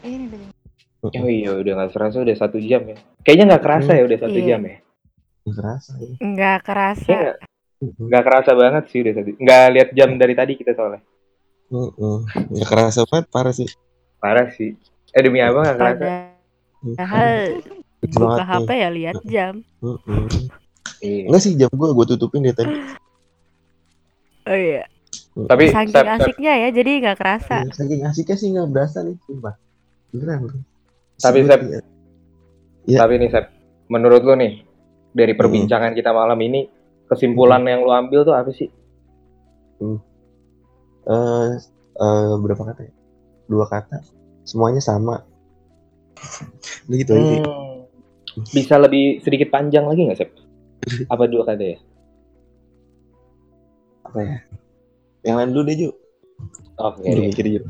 Eh, 0.00 0.10
Ini 0.10 0.24
udah 0.26 0.40
jam- 1.06 1.22
Oh 1.22 1.30
iya, 1.30 1.50
udah 1.54 1.72
nggak 1.76 1.92
kerasa 1.92 2.16
udah 2.18 2.34
satu 2.34 2.58
jam 2.58 2.82
ya. 2.82 2.96
Kayaknya 3.22 3.44
nggak 3.46 3.62
kerasa 3.62 3.90
ya 3.92 4.02
udah 4.02 4.18
satu 4.18 4.34
Iya. 4.34 4.48
jam 4.48 4.60
ya. 4.64 4.76
Nggak 5.38 5.54
kerasa 5.54 5.92
ya. 5.94 6.12
Nggak 6.18 6.58
kerasa. 6.62 7.06
Kayaknya 7.06 7.32
nggak 8.00 8.24
kerasa 8.24 8.50
banget 8.52 8.84
sih 8.88 8.98
udah 8.98 9.14
satu. 9.14 9.30
Nggak 9.38 9.64
lihat 9.70 9.88
jam 9.92 10.10
dari 10.16 10.34
tadi 10.34 10.52
kita 10.54 10.72
soalnya. 10.72 11.00
Heeh. 11.68 12.18
Nggak 12.50 12.68
kerasa 12.68 13.00
banget 13.06 13.26
parah 13.28 13.54
sih. 13.54 13.68
Parah 14.18 14.48
sih. 14.50 14.70
Eh 15.10 15.22
demi 15.22 15.38
apa 15.38 15.58
nggak 15.62 15.76
kerasa? 15.76 16.04
Padahal 16.78 17.28
buka. 18.06 18.44
HP 18.46 18.68
ya 18.70 18.88
lihat 18.94 19.16
jam. 19.26 19.54
Heeh. 19.82 20.22
Iya. 21.02 21.24
Enggak 21.30 21.42
sih 21.42 21.52
jam 21.58 21.70
gua 21.74 21.94
gua 21.94 22.06
tutupin 22.06 22.42
dari 22.42 22.54
tadi. 22.54 22.74
Oh 24.48 24.56
iya. 24.56 24.84
Tapi 25.38 25.70
Saking 25.70 26.08
asiknya 26.18 26.52
ya, 26.66 26.68
jadi 26.74 26.90
nggak 26.98 27.18
kerasa. 27.20 27.62
Ya, 27.62 27.70
saking 27.70 28.02
asiknya 28.02 28.36
sih 28.36 28.48
nggak 28.50 28.68
berasa 28.74 29.06
nih, 29.06 29.14
sumpah. 29.22 29.54
Beneran. 30.10 30.50
Tapi, 31.18 31.38
Sep, 31.46 31.60
ya. 31.62 31.80
Ya. 32.90 32.98
tapi 33.06 33.22
nih 33.22 33.30
Sep, 33.30 33.46
menurut 33.86 34.24
lu 34.26 34.34
nih 34.34 34.66
dari 35.14 35.38
perbincangan 35.38 35.94
kita 35.94 36.10
malam 36.10 36.38
ini 36.42 36.66
kesimpulan 37.06 37.62
yang 37.70 37.86
lu 37.86 37.92
ambil 37.94 38.26
tuh 38.26 38.34
apa 38.34 38.50
sih? 38.50 38.66
eh 41.08 41.50
eh, 42.02 42.32
berapa 42.42 42.62
kata 42.74 42.80
ya? 42.82 42.92
Dua 43.46 43.66
kata. 43.70 44.02
Semuanya 44.42 44.82
sama. 44.82 45.22
Udah 46.90 46.96
gitu 46.98 47.12
aja 47.14 47.24
sih. 47.30 47.40
Hmm, 47.46 47.67
bisa 48.52 48.74
lebih 48.78 49.22
sedikit 49.22 49.48
panjang 49.50 49.86
lagi 49.86 50.06
nggak 50.06 50.18
Sep? 50.18 50.30
Apa 51.12 51.26
dua 51.26 51.42
kata 51.46 51.64
ya? 51.64 51.78
Apa 54.08 54.18
ya? 54.24 54.36
Yang 55.26 55.36
lain 55.36 55.50
dulu 55.52 55.62
deh, 55.66 55.76
Ju. 55.76 55.90
Oke. 56.78 57.02
Udah 57.04 57.24
mikir 57.28 57.44
Ju. 57.50 57.60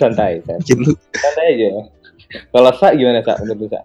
santai, 0.00 0.40
santai. 0.44 0.76
Santai 1.12 1.46
aja. 1.54 1.68
Kalau 2.50 2.72
Sa 2.74 2.92
gimana 2.92 3.20
Sa? 3.22 3.38
Menurut 3.40 3.58
lu, 3.64 3.68
Sa? 3.70 3.80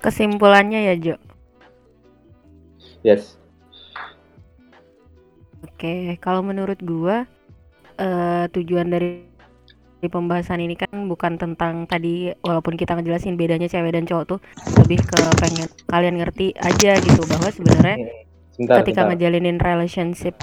Kesimpulannya 0.00 0.92
ya, 0.92 0.94
Jo. 0.96 1.16
Yes. 3.00 3.40
Oke, 5.64 6.20
kalau 6.20 6.44
menurut 6.44 6.76
gua 6.84 7.24
eh, 7.96 8.44
tujuan 8.52 8.92
dari 8.92 9.29
di 10.00 10.08
pembahasan 10.08 10.64
ini 10.64 10.76
kan 10.76 10.90
bukan 11.06 11.36
tentang 11.36 11.84
tadi 11.84 12.32
walaupun 12.40 12.74
kita 12.76 12.96
ngejelasin 12.96 13.36
bedanya 13.36 13.68
cewek 13.68 13.92
dan 13.92 14.08
cowok 14.08 14.24
tuh 14.36 14.40
lebih 14.80 15.04
ke 15.04 15.20
pengen 15.36 15.68
kalian 15.86 16.16
ngerti 16.20 16.56
aja 16.56 16.96
gitu 16.98 17.22
bahwa 17.28 17.52
sebenarnya 17.52 17.96
Sebentar, 18.50 18.80
ketika 18.82 19.04
sebentar. 19.04 19.12
ngejalinin 19.12 19.58
relationship 19.60 20.34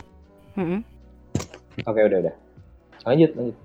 Mm-mm. 0.58 0.82
Oke, 1.86 2.02
udah, 2.02 2.18
udah. 2.26 2.36
Lanjut, 3.06 3.32
lanjut. 3.38 3.58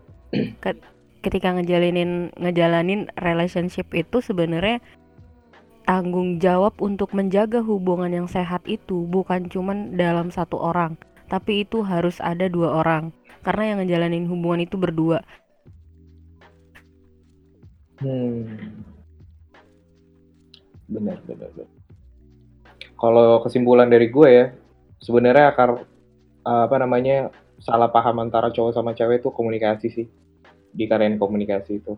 ketika 1.25 1.49
ngejalinin 1.57 2.35
ngejalanin 2.37 3.09
relationship 3.17 3.89
itu 3.97 4.21
sebenarnya 4.21 4.85
tanggung 5.89 6.37
jawab 6.39 6.77
untuk 6.79 7.17
menjaga 7.17 7.65
hubungan 7.65 8.13
yang 8.13 8.29
sehat 8.29 8.63
itu 8.69 9.09
bukan 9.09 9.49
cuman 9.49 9.97
dalam 9.97 10.29
satu 10.29 10.61
orang, 10.61 11.01
tapi 11.33 11.65
itu 11.65 11.81
harus 11.83 12.21
ada 12.21 12.47
dua 12.47 12.85
orang. 12.85 13.11
Karena 13.43 13.75
yang 13.75 13.79
ngejalanin 13.83 14.29
hubungan 14.31 14.63
itu 14.63 14.77
berdua. 14.79 15.25
Hmm. 18.03 18.43
Benar, 20.91 21.19
benar, 21.25 21.49
benar. 21.55 21.71
Kalau 22.99 23.43
kesimpulan 23.43 23.89
dari 23.91 24.11
gue 24.13 24.29
ya, 24.29 24.47
sebenarnya 25.03 25.51
akar 25.51 25.83
uh, 26.47 26.63
apa 26.67 26.77
namanya 26.79 27.31
salah 27.59 27.91
paham 27.91 28.23
antara 28.23 28.51
cowok 28.51 28.75
sama 28.75 28.95
cewek 28.95 29.23
itu 29.23 29.31
komunikasi 29.31 29.87
sih, 29.91 30.07
di 30.71 30.85
karyain 30.87 31.19
komunikasi 31.19 31.83
itu. 31.83 31.95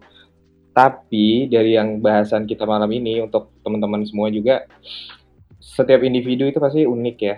Tapi 0.74 1.46
dari 1.48 1.76
yang 1.76 2.00
bahasan 2.00 2.44
kita 2.48 2.64
malam 2.64 2.88
ini 2.92 3.20
untuk 3.20 3.52
teman-teman 3.62 4.04
semua 4.08 4.28
juga, 4.32 4.64
setiap 5.60 6.02
individu 6.04 6.48
itu 6.48 6.58
pasti 6.60 6.84
unik 6.84 7.16
ya. 7.20 7.36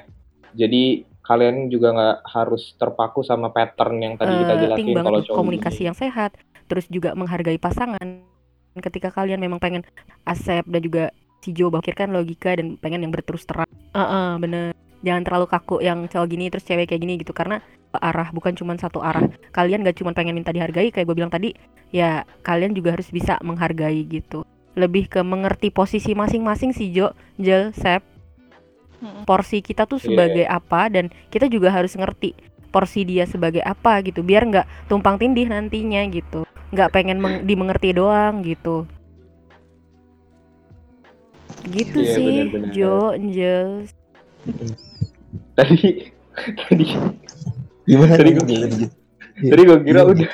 Jadi 0.56 1.04
kalian 1.26 1.66
juga 1.66 1.90
nggak 1.90 2.18
harus 2.22 2.78
terpaku 2.78 3.26
sama 3.26 3.50
pattern 3.50 3.98
yang 3.98 4.14
tadi 4.14 4.30
kita 4.46 4.54
Eh, 4.54 4.60
jelasin 4.62 4.86
banget 4.94 5.04
kalau 5.10 5.20
cowok 5.26 5.38
komunikasi 5.42 5.80
gini. 5.82 5.88
yang 5.90 5.98
sehat, 5.98 6.38
terus 6.70 6.86
juga 6.86 7.18
menghargai 7.18 7.58
pasangan. 7.58 8.35
Ketika 8.76 9.08
kalian 9.08 9.40
memang 9.40 9.56
pengen 9.56 9.82
Asep 10.28 10.64
dan 10.68 10.80
juga 10.84 11.04
si 11.40 11.54
Jo 11.56 11.72
bahkan 11.72 12.12
logika 12.12 12.52
dan 12.52 12.76
pengen 12.76 13.06
yang 13.06 13.12
berterus 13.14 13.46
terang. 13.48 13.68
Heeh, 13.96 14.30
bener. 14.42 14.76
Jangan 15.04 15.22
terlalu 15.22 15.46
kaku 15.46 15.76
yang 15.84 16.08
cowok 16.10 16.26
gini 16.28 16.50
terus 16.50 16.64
cewek 16.66 16.90
kayak 16.90 17.00
gini 17.00 17.14
gitu 17.20 17.30
karena 17.30 17.62
arah 17.96 18.28
bukan 18.28 18.52
cuma 18.52 18.76
satu 18.76 19.00
arah. 19.00 19.24
Kalian 19.56 19.80
gak 19.80 19.96
cuma 19.96 20.12
pengen 20.12 20.36
minta 20.36 20.52
dihargai 20.52 20.92
kayak 20.92 21.08
gue 21.08 21.16
bilang 21.16 21.32
tadi, 21.32 21.56
ya 21.88 22.28
kalian 22.44 22.76
juga 22.76 22.92
harus 22.92 23.08
bisa 23.08 23.40
menghargai 23.40 24.04
gitu. 24.04 24.44
Lebih 24.76 25.08
ke 25.08 25.24
mengerti 25.24 25.72
posisi 25.72 26.12
masing-masing 26.12 26.76
si 26.76 26.92
Jo, 26.92 27.16
Jel, 27.40 27.72
Sep, 27.72 28.04
porsi 29.24 29.64
kita 29.64 29.88
tuh 29.88 30.00
Iya. 30.00 30.06
sebagai 30.08 30.44
apa 30.44 30.92
dan 30.92 31.08
kita 31.32 31.48
juga 31.48 31.72
harus 31.72 31.96
ngerti 31.96 32.36
porsi 32.72 33.08
dia 33.08 33.24
sebagai 33.24 33.64
apa 33.64 34.04
gitu 34.04 34.20
biar 34.20 34.44
nggak 34.44 34.66
tumpang 34.88 35.16
tindih 35.16 35.48
nantinya 35.48 36.04
gitu 36.12 36.44
nggak 36.68 36.90
pengen 36.90 37.18
meng- 37.18 37.42
dimengerti 37.42 37.90
doang 37.90 38.40
gitu 38.40 38.84
gitu 41.66 41.98
Iya, 41.98 42.12
sih 42.12 42.26
benar-benar. 42.44 42.70
Jo 42.72 42.94
Angel 43.12 43.68
Tadi, 45.52 45.88
tadi, 46.60 46.86
Gimana 47.82 48.12
Tadi 48.14 48.30
Gimana 48.36 48.66
nih? 48.68 48.90
tadi 49.36 49.62
gue 49.62 49.78
kira 49.82 50.00
Iya. 50.00 50.06
udah. 50.06 50.28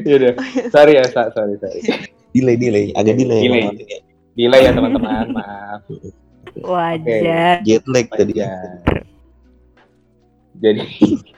Ya 0.00 0.14
udah. 0.14 0.32
Sorry 0.68 0.92
ya, 0.94 1.04
Sa. 1.06 1.30
sorry, 1.30 1.56
sorry. 1.56 1.80
Delay, 2.30 2.54
delay. 2.54 2.86
Agak 2.92 3.16
delay. 3.16 3.40
Delay. 3.40 3.62
ya. 3.80 3.98
Delay 4.36 4.60
ya 4.62 4.70
teman-teman, 4.70 5.26
maaf. 5.32 5.82
wajar 6.60 7.62
Jet 7.62 7.82
lag 7.86 8.06
tadi. 8.08 8.32
Wajar. 8.36 8.76
Jadi, 10.54 10.82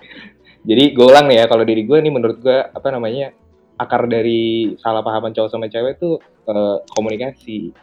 jadi 0.69 0.83
gue 0.91 1.07
ulang 1.07 1.27
nih 1.27 1.37
ya, 1.39 1.45
kalau 1.47 1.63
diri 1.63 1.83
gue 1.83 1.99
nih 1.99 2.11
menurut 2.11 2.37
gue 2.39 2.59
apa 2.59 2.89
namanya 2.89 3.31
akar 3.83 4.07
dari 4.07 4.73
salah 4.79 5.03
pahaman 5.03 5.35
cowok 5.35 5.51
sama 5.51 5.67
cewek 5.67 5.99
tuh 5.99 6.23
eh, 6.47 6.79
komunikasi. 6.95 7.75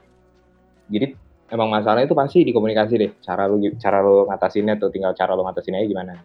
Jadi 0.90 1.14
emang 1.52 1.70
masalahnya 1.70 2.10
itu 2.10 2.18
pasti 2.18 2.42
di 2.42 2.56
komunikasi 2.56 2.94
deh. 2.96 3.12
Cara 3.22 3.46
lu 3.46 3.62
cara 3.78 4.00
lu 4.02 4.26
ngatasinnya 4.26 4.80
tuh 4.80 4.90
tinggal 4.90 5.14
cara 5.14 5.36
lu 5.36 5.44
ngatasinnya 5.44 5.84
gimana. 5.86 6.18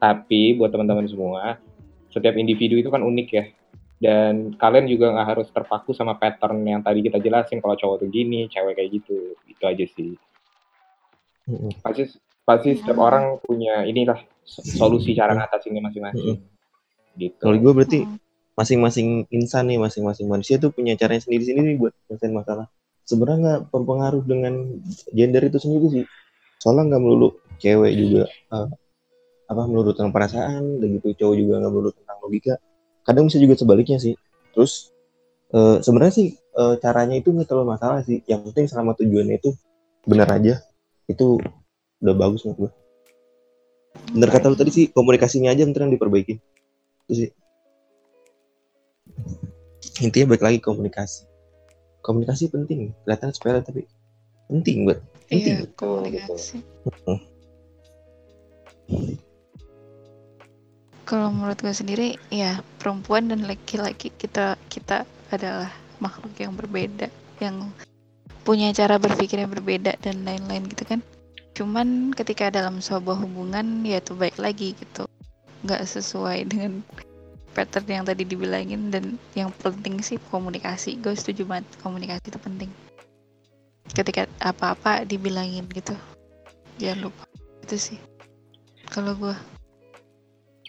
Tapi 0.00 0.56
buat 0.56 0.72
teman-teman 0.72 1.06
semua, 1.06 1.60
setiap 2.10 2.34
individu 2.34 2.80
itu 2.80 2.88
kan 2.88 3.04
unik 3.04 3.28
ya. 3.30 3.44
Dan 3.98 4.54
kalian 4.54 4.86
juga 4.86 5.10
nggak 5.10 5.28
harus 5.28 5.48
terpaku 5.50 5.90
sama 5.90 6.14
pattern 6.14 6.62
yang 6.62 6.80
tadi 6.86 7.02
kita 7.02 7.18
jelasin 7.18 7.58
kalau 7.58 7.74
cowok 7.74 8.06
tuh 8.06 8.08
gini, 8.10 8.46
cewek 8.46 8.78
kayak 8.78 8.90
gitu. 9.02 9.34
Itu 9.46 9.64
aja 9.66 9.84
sih 9.84 10.14
pasti 11.80 12.02
pasti 12.44 12.68
setiap 12.76 12.98
orang 13.00 13.40
punya 13.40 13.84
inilah 13.84 14.20
so- 14.44 14.64
solusi 14.64 15.16
cara 15.16 15.36
ngatasinnya 15.36 15.80
masing-masing 15.84 16.40
gitu 17.18 17.42
Kalau 17.42 17.56
gue 17.58 17.72
berarti. 17.72 18.00
Masing-masing 18.58 19.30
insan 19.30 19.70
nih, 19.70 19.78
masing-masing 19.78 20.26
manusia 20.26 20.58
tuh 20.58 20.74
punya 20.74 20.98
caranya 20.98 21.22
sendiri-sendiri 21.22 21.78
buat 21.78 21.94
nyelesain 22.10 22.34
masalah. 22.34 22.66
Sebenarnya 23.06 23.38
nggak 23.38 23.60
berpengaruh 23.70 24.24
dengan 24.26 24.82
gender 25.14 25.42
itu 25.46 25.58
sendiri 25.62 25.86
sih. 25.94 26.04
Soalnya 26.58 26.90
nggak 26.90 27.02
melulu 27.06 27.38
cewek 27.62 27.92
juga 27.94 28.26
eh, 28.26 28.68
apa 29.46 29.62
melulu 29.70 29.94
tentang 29.94 30.10
perasaan, 30.10 30.82
dan 30.82 30.88
gitu 30.98 31.14
cowok 31.14 31.34
juga 31.38 31.54
nggak 31.62 31.72
melulu 31.72 31.90
tentang 31.94 32.18
logika. 32.18 32.54
Kadang 33.06 33.30
bisa 33.30 33.38
juga 33.38 33.54
sebaliknya 33.54 33.98
sih. 34.02 34.18
Terus 34.50 34.90
eh, 35.54 35.78
sebenarnya 35.78 36.14
sih 36.18 36.28
eh, 36.34 36.74
caranya 36.82 37.14
itu 37.14 37.30
nggak 37.30 37.46
terlalu 37.46 37.78
masalah 37.78 38.02
sih. 38.02 38.26
Yang 38.26 38.50
penting 38.50 38.66
selama 38.66 38.98
tujuannya 38.98 39.38
itu 39.38 39.54
benar 40.02 40.34
aja, 40.34 40.58
itu 41.06 41.38
udah 42.02 42.14
bagus 42.18 42.42
menurut 42.42 42.58
gue. 42.66 42.70
Bener 44.18 44.28
kata 44.34 44.50
lu 44.50 44.58
tadi 44.58 44.74
sih 44.74 44.84
komunikasinya 44.90 45.54
aja 45.54 45.62
ntar 45.62 45.86
yang 45.86 45.94
diperbaiki. 45.94 46.34
Itu 47.06 47.14
sih 47.14 47.30
intinya 50.02 50.34
balik 50.34 50.44
lagi 50.44 50.58
komunikasi 50.62 51.28
komunikasi 52.02 52.50
penting 52.50 52.94
kelihatan 53.04 53.30
sepele 53.34 53.60
tapi 53.62 53.84
penting 54.48 54.88
buat 54.88 54.98
penting 55.28 55.54
Iya, 55.60 55.76
komunikasi. 55.76 56.64
Kalau 61.04 61.32
menurut 61.32 61.56
gue 61.60 61.72
sendiri, 61.72 62.08
ya 62.28 62.60
perempuan 62.80 63.32
dan 63.32 63.44
laki-laki 63.44 64.12
kita 64.12 64.56
kita 64.68 65.08
adalah 65.32 65.72
makhluk 66.00 66.32
yang 66.40 66.56
berbeda, 66.56 67.08
yang 67.40 67.72
punya 68.44 68.72
cara 68.72 68.96
berpikir 68.96 69.44
yang 69.44 69.52
berbeda 69.52 69.96
dan 70.00 70.24
lain-lain 70.24 70.68
gitu 70.72 70.84
kan. 70.84 71.00
Cuman 71.52 72.12
ketika 72.16 72.48
dalam 72.48 72.80
sebuah 72.80 73.20
hubungan 73.20 73.84
ya 73.84 74.00
itu 74.00 74.16
baik 74.16 74.36
lagi 74.40 74.72
gitu, 74.76 75.04
nggak 75.64 75.84
sesuai 75.84 76.48
dengan 76.48 76.80
pattern 77.58 77.90
yang 77.90 78.06
tadi 78.06 78.22
dibilangin 78.22 78.94
dan 78.94 79.18
yang 79.34 79.50
penting 79.58 79.98
sih 79.98 80.22
komunikasi. 80.30 80.94
Gue 81.02 81.18
setuju 81.18 81.42
banget 81.42 81.66
komunikasi 81.82 82.30
itu 82.30 82.38
penting. 82.38 82.70
Ketika 83.90 84.30
apa-apa 84.38 85.02
dibilangin 85.02 85.66
gitu, 85.74 85.98
jangan 86.78 87.10
lupa 87.10 87.26
itu 87.66 87.74
sih. 87.74 87.98
Kalau 88.86 89.18
gue 89.18 89.34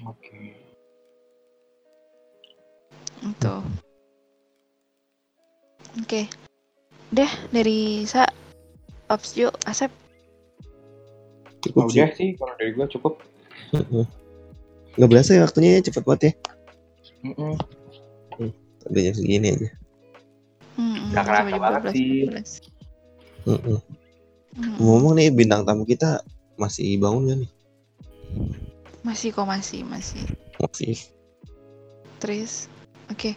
oke 0.01 0.37
itu. 3.19 3.55
Oke. 5.99 6.21
Deh 7.09 7.31
dari 7.53 8.05
Sa, 8.09 8.25
Paps 9.05 9.37
Jo, 9.37 9.53
Asep. 9.69 9.91
cukup 11.59 11.91
sih 11.91 12.39
kalau 12.39 12.55
dari 12.55 12.71
gue 12.71 12.87
cukup 12.87 13.19
nggak 14.95 15.09
berasa 15.11 15.35
ya 15.35 15.43
waktunya 15.43 15.75
ya 15.75 15.91
cepet 15.91 16.03
banget 16.07 16.21
ya 16.23 16.31
Mm-mm. 17.25 17.53
udah 18.89 19.01
jam 19.03 19.15
segini 19.15 19.47
aja 19.55 19.69
Nggak 20.79 21.23
kerasa 21.25 21.57
banget 21.59 21.91
sih. 21.91 22.29
Mm-mm. 23.43 23.79
Hmm, 24.55 24.75
ngomong 24.81 25.13
nih 25.19 25.29
bintang 25.31 25.63
tamu 25.67 25.83
kita 25.83 26.23
masih 26.59 26.99
bangun 26.99 27.27
gak 27.29 27.37
nih 27.43 27.51
masih 29.03 29.29
kok 29.31 29.47
masih 29.47 29.81
masih. 29.87 30.21
masih 30.59 30.95
Terus, 32.19 32.67
oke. 33.07 33.31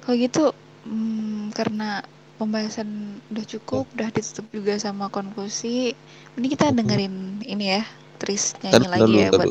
Kalau 0.00 0.16
gitu, 0.16 0.44
hmm, 0.88 1.52
karena 1.52 2.00
pembahasan 2.40 3.20
udah 3.28 3.44
cukup, 3.44 3.84
udah 3.92 4.08
ditutup 4.08 4.48
juga 4.48 4.80
sama 4.80 5.12
konklusi. 5.12 5.92
Ini 6.40 6.46
kita 6.48 6.72
dengerin 6.72 7.44
ini 7.44 7.78
ya, 7.78 7.84
Tris 8.16 8.56
nyanyi 8.64 8.80
ntar 8.80 8.90
lagi 8.96 9.12
ya 9.12 9.28
buat. 9.28 9.48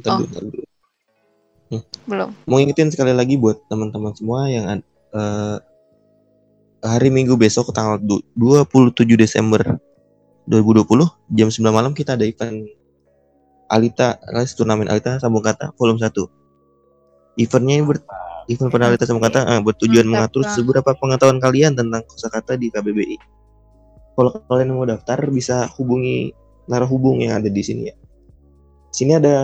Ntar 0.00 0.10
Oh. 0.14 0.18
dulu, 0.22 0.62
dulu. 1.70 1.82
belum. 2.10 2.28
mau 2.50 2.58
ingetin 2.58 2.90
sekali 2.90 3.14
lagi 3.14 3.38
buat 3.38 3.62
teman-teman 3.70 4.12
semua 4.18 4.50
yang 4.50 4.66
eh, 4.74 5.58
hari 6.82 7.08
Minggu 7.12 7.36
besok 7.38 7.70
tanggal 7.70 8.00
du- 8.00 8.24
27 8.34 9.06
Desember 9.14 9.62
2020 10.48 11.36
jam 11.36 11.48
9 11.48 11.70
malam 11.70 11.92
kita 11.94 12.18
ada 12.18 12.26
event 12.26 12.66
Alita 13.70 14.18
alias 14.26 14.58
turnamen 14.58 14.90
Alita 14.90 15.22
sambung 15.22 15.46
kata 15.46 15.70
volume 15.78 16.02
1 16.02 16.10
eventnya 17.38 17.74
ber, 17.86 18.02
event 18.50 18.70
pada 18.72 18.90
Alita 18.90 19.06
sambung 19.06 19.22
kata 19.22 19.46
eh, 19.46 19.60
bertujuan 19.62 20.08
Mantap 20.08 20.34
mengatur 20.34 20.42
seberapa 20.50 20.90
pengetahuan 20.98 21.38
kalian 21.38 21.78
tentang 21.78 22.02
kosakata 22.10 22.58
di 22.58 22.72
KBBI 22.72 23.16
kalau 24.18 24.34
kalian 24.50 24.74
mau 24.74 24.84
daftar 24.84 25.22
bisa 25.30 25.70
hubungi 25.78 26.34
narahubung 26.66 27.22
yang 27.22 27.38
ada 27.38 27.48
di 27.48 27.62
sini 27.62 27.82
ya 27.88 27.94
sini 28.90 29.14
ada 29.16 29.34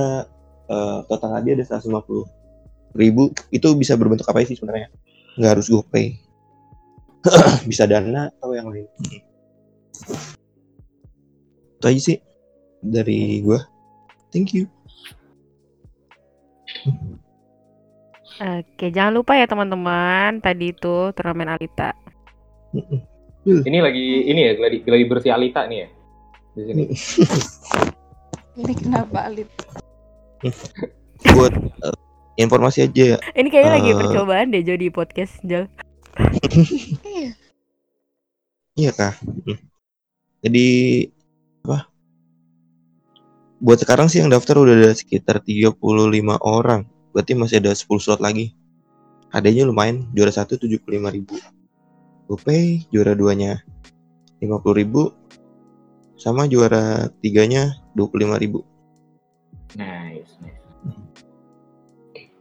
eh, 0.67 0.99
total 1.07 1.31
hadiah 1.39 1.59
ada 1.59 1.79
150 1.79 2.27
ribu. 2.97 3.31
Itu 3.51 3.75
bisa 3.79 3.95
berbentuk 3.95 4.27
apa 4.29 4.45
sih 4.45 4.59
sebenarnya? 4.59 4.91
Nggak 5.37 5.53
harus 5.59 5.69
GoPay 5.69 6.17
bisa 7.71 7.85
dana 7.85 8.31
atau 8.39 8.55
yang 8.55 8.71
lain. 8.71 8.87
Itu 11.77 11.85
aja 11.85 12.01
sih 12.01 12.19
dari 12.81 13.43
gua. 13.43 13.61
Thank 14.31 14.55
you. 14.57 14.69
Oke, 18.37 18.93
jangan 18.93 19.17
lupa 19.17 19.33
ya 19.33 19.49
teman-teman, 19.49 20.45
tadi 20.45 20.77
itu 20.77 21.09
turnamen 21.17 21.57
Alita. 21.57 21.97
Ini 23.47 23.79
lagi 23.81 24.29
ini 24.29 24.41
ya 24.45 24.53
lagi, 24.61 24.85
lagi 24.85 25.05
bersih 25.09 25.33
Alita 25.33 25.65
nih 25.65 25.79
ya 25.87 25.89
di 26.57 26.63
sini. 26.65 26.85
Ini 28.65 28.73
kenapa 28.73 29.29
Alit? 29.29 29.53
Buat 31.33 31.53
eh, 31.57 31.97
informasi 32.37 32.85
aja 32.85 33.05
ya 33.17 33.19
Ini 33.33 33.49
kayaknya 33.49 33.73
lagi 33.73 33.91
Eh. 33.91 33.97
percobaan 33.97 34.47
deh 34.53 34.63
jadi 34.63 34.87
podcast 34.91 35.35
Jal. 35.43 35.67
Iya. 38.77 38.93
kak 38.93 39.15
Hmm. 39.25 39.57
jadi 40.45 40.67
apa 41.65 41.89
buat 43.57 43.81
sekarang 43.81 44.13
sih 44.13 44.21
yang 44.21 44.29
daftar 44.29 44.61
udah 44.61 44.75
ada 44.77 44.93
sekitar 44.93 45.41
35 45.41 45.81
orang 46.37 46.85
berarti 47.11 47.33
masih 47.33 47.65
ada 47.65 47.73
10 47.73 47.89
slot 47.97 48.21
lagi 48.21 48.53
adanya 49.33 49.65
lumayan 49.65 50.05
juara 50.13 50.29
satu 50.29 50.61
75 50.61 50.85
ribu 51.09 51.41
GoPay 52.29 52.85
juara 52.93 53.17
duanya 53.17 53.65
50 54.45 54.61
ribu 54.77 55.09
sama 56.21 56.45
juara 56.45 57.09
tiganya 57.25 57.73
25 57.97 58.37
ribu 58.37 58.61
Nice. 59.77 60.33
nice. 60.41 60.65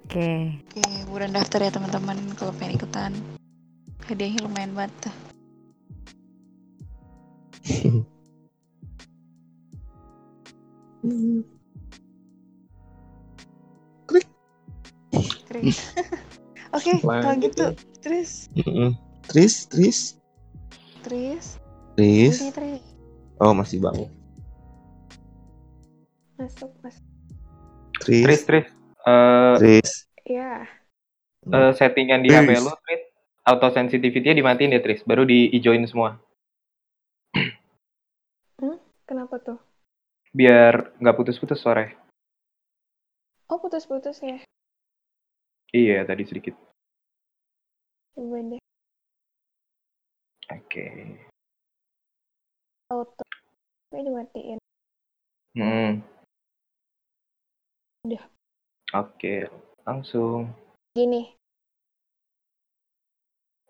Oke. 0.07 0.55
Oke, 0.71 0.83
buruan 1.11 1.35
daftar 1.35 1.59
ya 1.67 1.71
teman-teman 1.75 2.15
kalau 2.39 2.55
pengen 2.55 2.79
ikutan. 2.79 3.11
Hadiahnya 4.07 4.47
lumayan 4.47 4.71
banget. 4.71 4.93
tuh. 5.03 5.15
Keren. 15.45 15.71
Oke, 16.75 16.91
kalau 16.99 17.35
gitu. 17.39 17.65
Tris, 18.05 18.53
Mm-mm. 18.53 18.93
Tris 19.25 19.65
Tris 19.65 20.21
Tris, 21.01 21.57
Tris 21.97 22.37
Tris, 22.53 22.85
oh 23.41 23.53
masih 23.57 23.81
bangun 23.81 24.13
Masuk, 26.37 26.69
mas. 26.85 27.01
Tris, 28.05 28.21
Tris 28.21 28.41
Tris. 28.45 28.67
Eh, 29.01 29.55
Tris 29.57 29.89
Ya, 30.25 30.65
eh, 31.49 31.71
settingan 31.73 32.21
di 32.21 32.29
Tris. 32.29 32.45
HP 32.45 32.49
lu, 32.61 32.73
Tris. 32.85 33.01
Auto 33.45 33.69
sensitivity-nya 33.69 34.33
dimatiin 34.37 34.73
ya, 34.77 34.81
Tris. 34.81 35.01
Baru 35.05 35.25
di-join 35.25 35.85
semua. 35.89 36.21
kenapa 39.05 39.37
tuh? 39.37 39.61
Biar 40.33 40.97
nggak 40.97 41.13
putus-putus 41.13 41.61
sore. 41.61 41.93
Oh, 43.45 43.61
putus-putus 43.61 44.17
ya. 44.25 44.41
Iya, 45.69 46.01
tadi 46.09 46.25
sedikit. 46.25 46.57
Coba 48.17 48.41
deh. 48.41 48.61
Oke. 50.49 50.85
Auto. 52.89 53.25
Ini 53.93 54.01
dimatiin. 54.09 54.59
Hmm. 55.53 56.14
Udah. 58.05 58.21
Oke, 58.93 59.49
langsung. 59.81 60.53
Gini, 60.93 61.33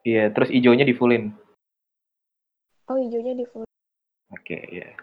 Iya, 0.05 0.29
terus 0.35 0.51
hijaunya 0.53 0.85
di 0.85 0.93
fullin. 0.93 1.33
oh 2.85 2.97
hijaunya 3.01 3.33
di 3.33 3.45
full. 3.49 3.65
Oke, 4.29 4.59
iya. 4.69 4.93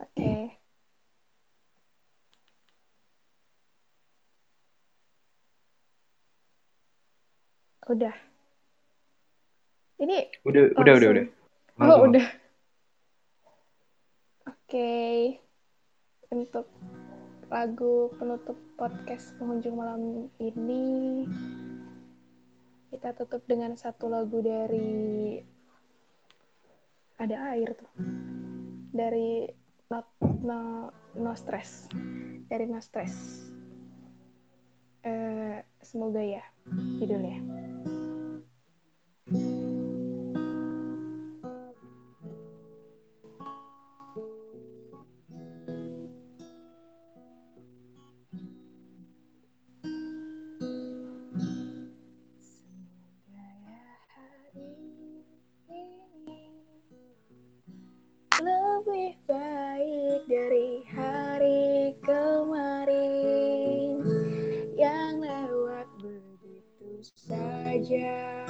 Oke. 0.00 0.58
Udah. 7.90 8.14
Ini 10.02 10.18
Udah, 10.46 10.62
udah, 10.78 10.94
udah, 10.98 11.08
udah. 11.12 11.24
langsung. 11.26 11.26
Oh, 11.78 11.84
Langsung. 11.84 12.02
udah. 12.10 12.26
Oke. 14.72 15.36
Untuk 16.32 16.64
lagu 17.52 18.08
penutup 18.16 18.56
podcast 18.80 19.36
pengunjung 19.36 19.76
malam 19.76 20.32
ini 20.40 21.28
kita 22.88 23.12
tutup 23.12 23.44
dengan 23.44 23.76
satu 23.76 24.08
lagu 24.08 24.40
dari 24.40 25.36
ada 27.20 27.52
air 27.52 27.76
tuh. 27.76 27.92
Dari 28.96 29.44
Not, 29.92 30.08
no, 30.40 30.88
no 31.20 31.32
Stress. 31.36 31.92
Dari 32.48 32.64
No 32.64 32.80
Stress. 32.80 33.44
Eh, 35.04 35.60
semoga 35.84 36.24
ya 36.24 36.48
judulnya. 36.96 37.44
Saja 67.92 68.41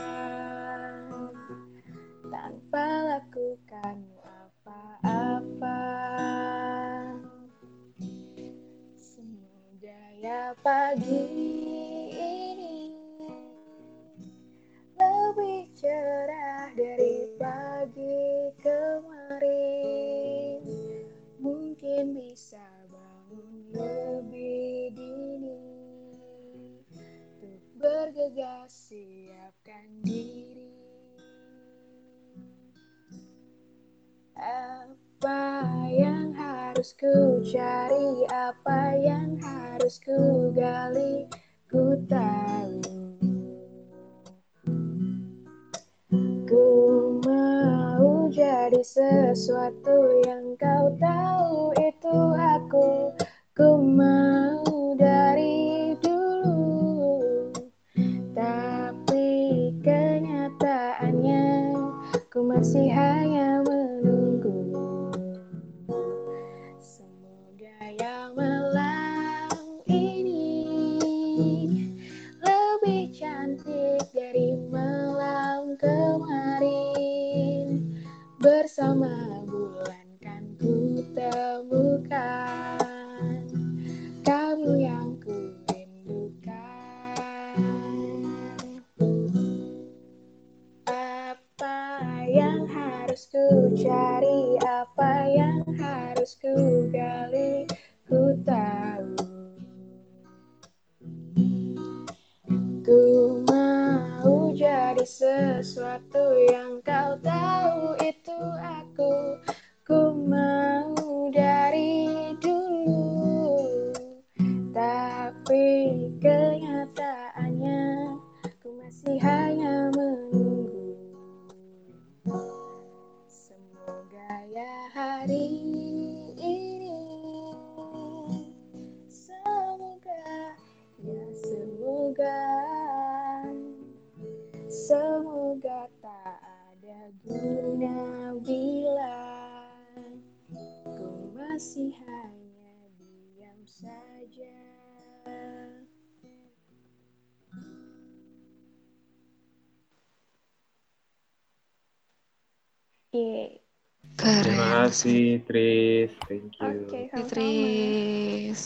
kasih 154.92 155.40
Tris, 155.48 156.12
thank 156.28 156.52
you. 156.60 156.68
Oke, 156.84 157.08
sama-sama. 157.08 157.24
Tris. 157.32 158.60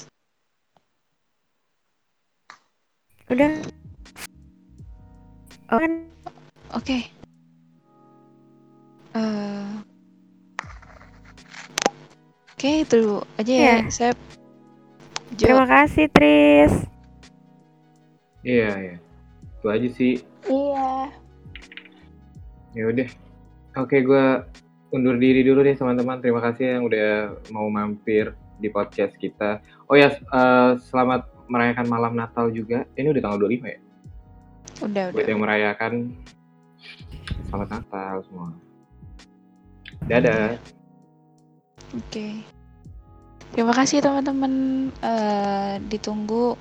Udah. 3.31 3.53
Oh 5.71 5.79
kan 5.79 5.93
Oke. 6.75 7.07
Eh, 9.15 9.71
Oke, 12.59 12.71
itu 12.83 13.23
aja 13.39 13.53
ya, 13.55 13.77
Iya. 13.87 13.95
Sep. 13.95 14.19
Jo, 15.39 15.47
terima 15.47 15.67
kasih 15.71 16.11
Tris. 16.11 16.75
Iya, 18.43 18.71
iya. 18.83 18.97
Itu 19.63 19.67
aja 19.71 19.89
sih. 19.95 20.15
Iya. 20.51 21.07
Ya 22.75 22.83
udah. 22.91 23.09
Oke, 23.79 24.03
gue 24.03 24.27
undur 24.95 25.17
diri 25.19 25.43
dulu 25.43 25.67
deh 25.67 25.75
teman-teman. 25.75 26.23
Terima 26.23 26.41
kasih 26.43 26.79
yang 26.79 26.85
udah 26.87 27.35
mau 27.51 27.67
mampir 27.67 28.35
di 28.63 28.69
podcast 28.71 29.15
kita. 29.19 29.61
Oh 29.91 29.97
ya, 29.99 30.15
eh, 30.15 30.73
selamat 30.91 31.27
merayakan 31.47 31.87
malam 31.87 32.13
Natal 32.15 32.51
juga. 32.51 32.87
Ini 32.99 33.11
udah 33.15 33.23
tanggal 33.23 33.41
25 33.47 33.67
ya? 33.71 33.79
udah, 34.77 35.05
Buat 35.09 35.25
udah. 35.25 35.31
yang 35.33 35.41
merayakan, 35.41 35.93
selamat 37.49 37.69
Natal 37.81 38.15
semua. 38.29 38.49
Dadah. 40.05 40.61
Oke. 41.97 42.45
Terima 43.55 43.73
kasih 43.73 44.05
teman-teman. 44.05 44.53
Eh, 45.01 45.75
ditunggu 45.89 46.59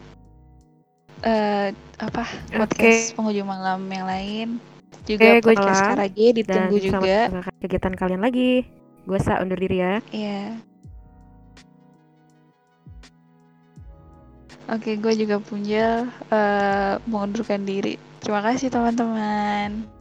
eh 1.26 1.73
apa 1.97 2.28
podcast 2.53 3.15
penghujung 3.17 3.49
malam 3.49 3.82
yang 3.89 4.05
lain. 4.05 4.49
Juga 5.04 5.24
Oke, 5.28 5.39
gue 5.43 5.54
podcast 5.54 5.82
Clara. 5.84 5.89
Karage 5.91 6.26
Dan 6.26 6.36
ditunggu 6.39 6.76
selamat 6.80 7.04
juga. 7.04 7.20
kegiatan 7.62 7.93
kalian 7.93 8.22
lagi. 8.24 8.52
Gue 9.06 9.20
Sa 9.22 9.38
undur 9.43 9.60
diri 9.60 9.78
ya. 9.84 9.93
Iya. 10.10 10.43
Oke, 14.66 14.98
gue 14.98 15.14
juga 15.14 15.38
Punjel 15.38 16.10
eh 16.34 16.93
mengundurkan 17.06 17.62
diri. 17.68 18.02
Terima 18.18 18.41
kasih 18.41 18.74
teman-teman. 18.74 19.95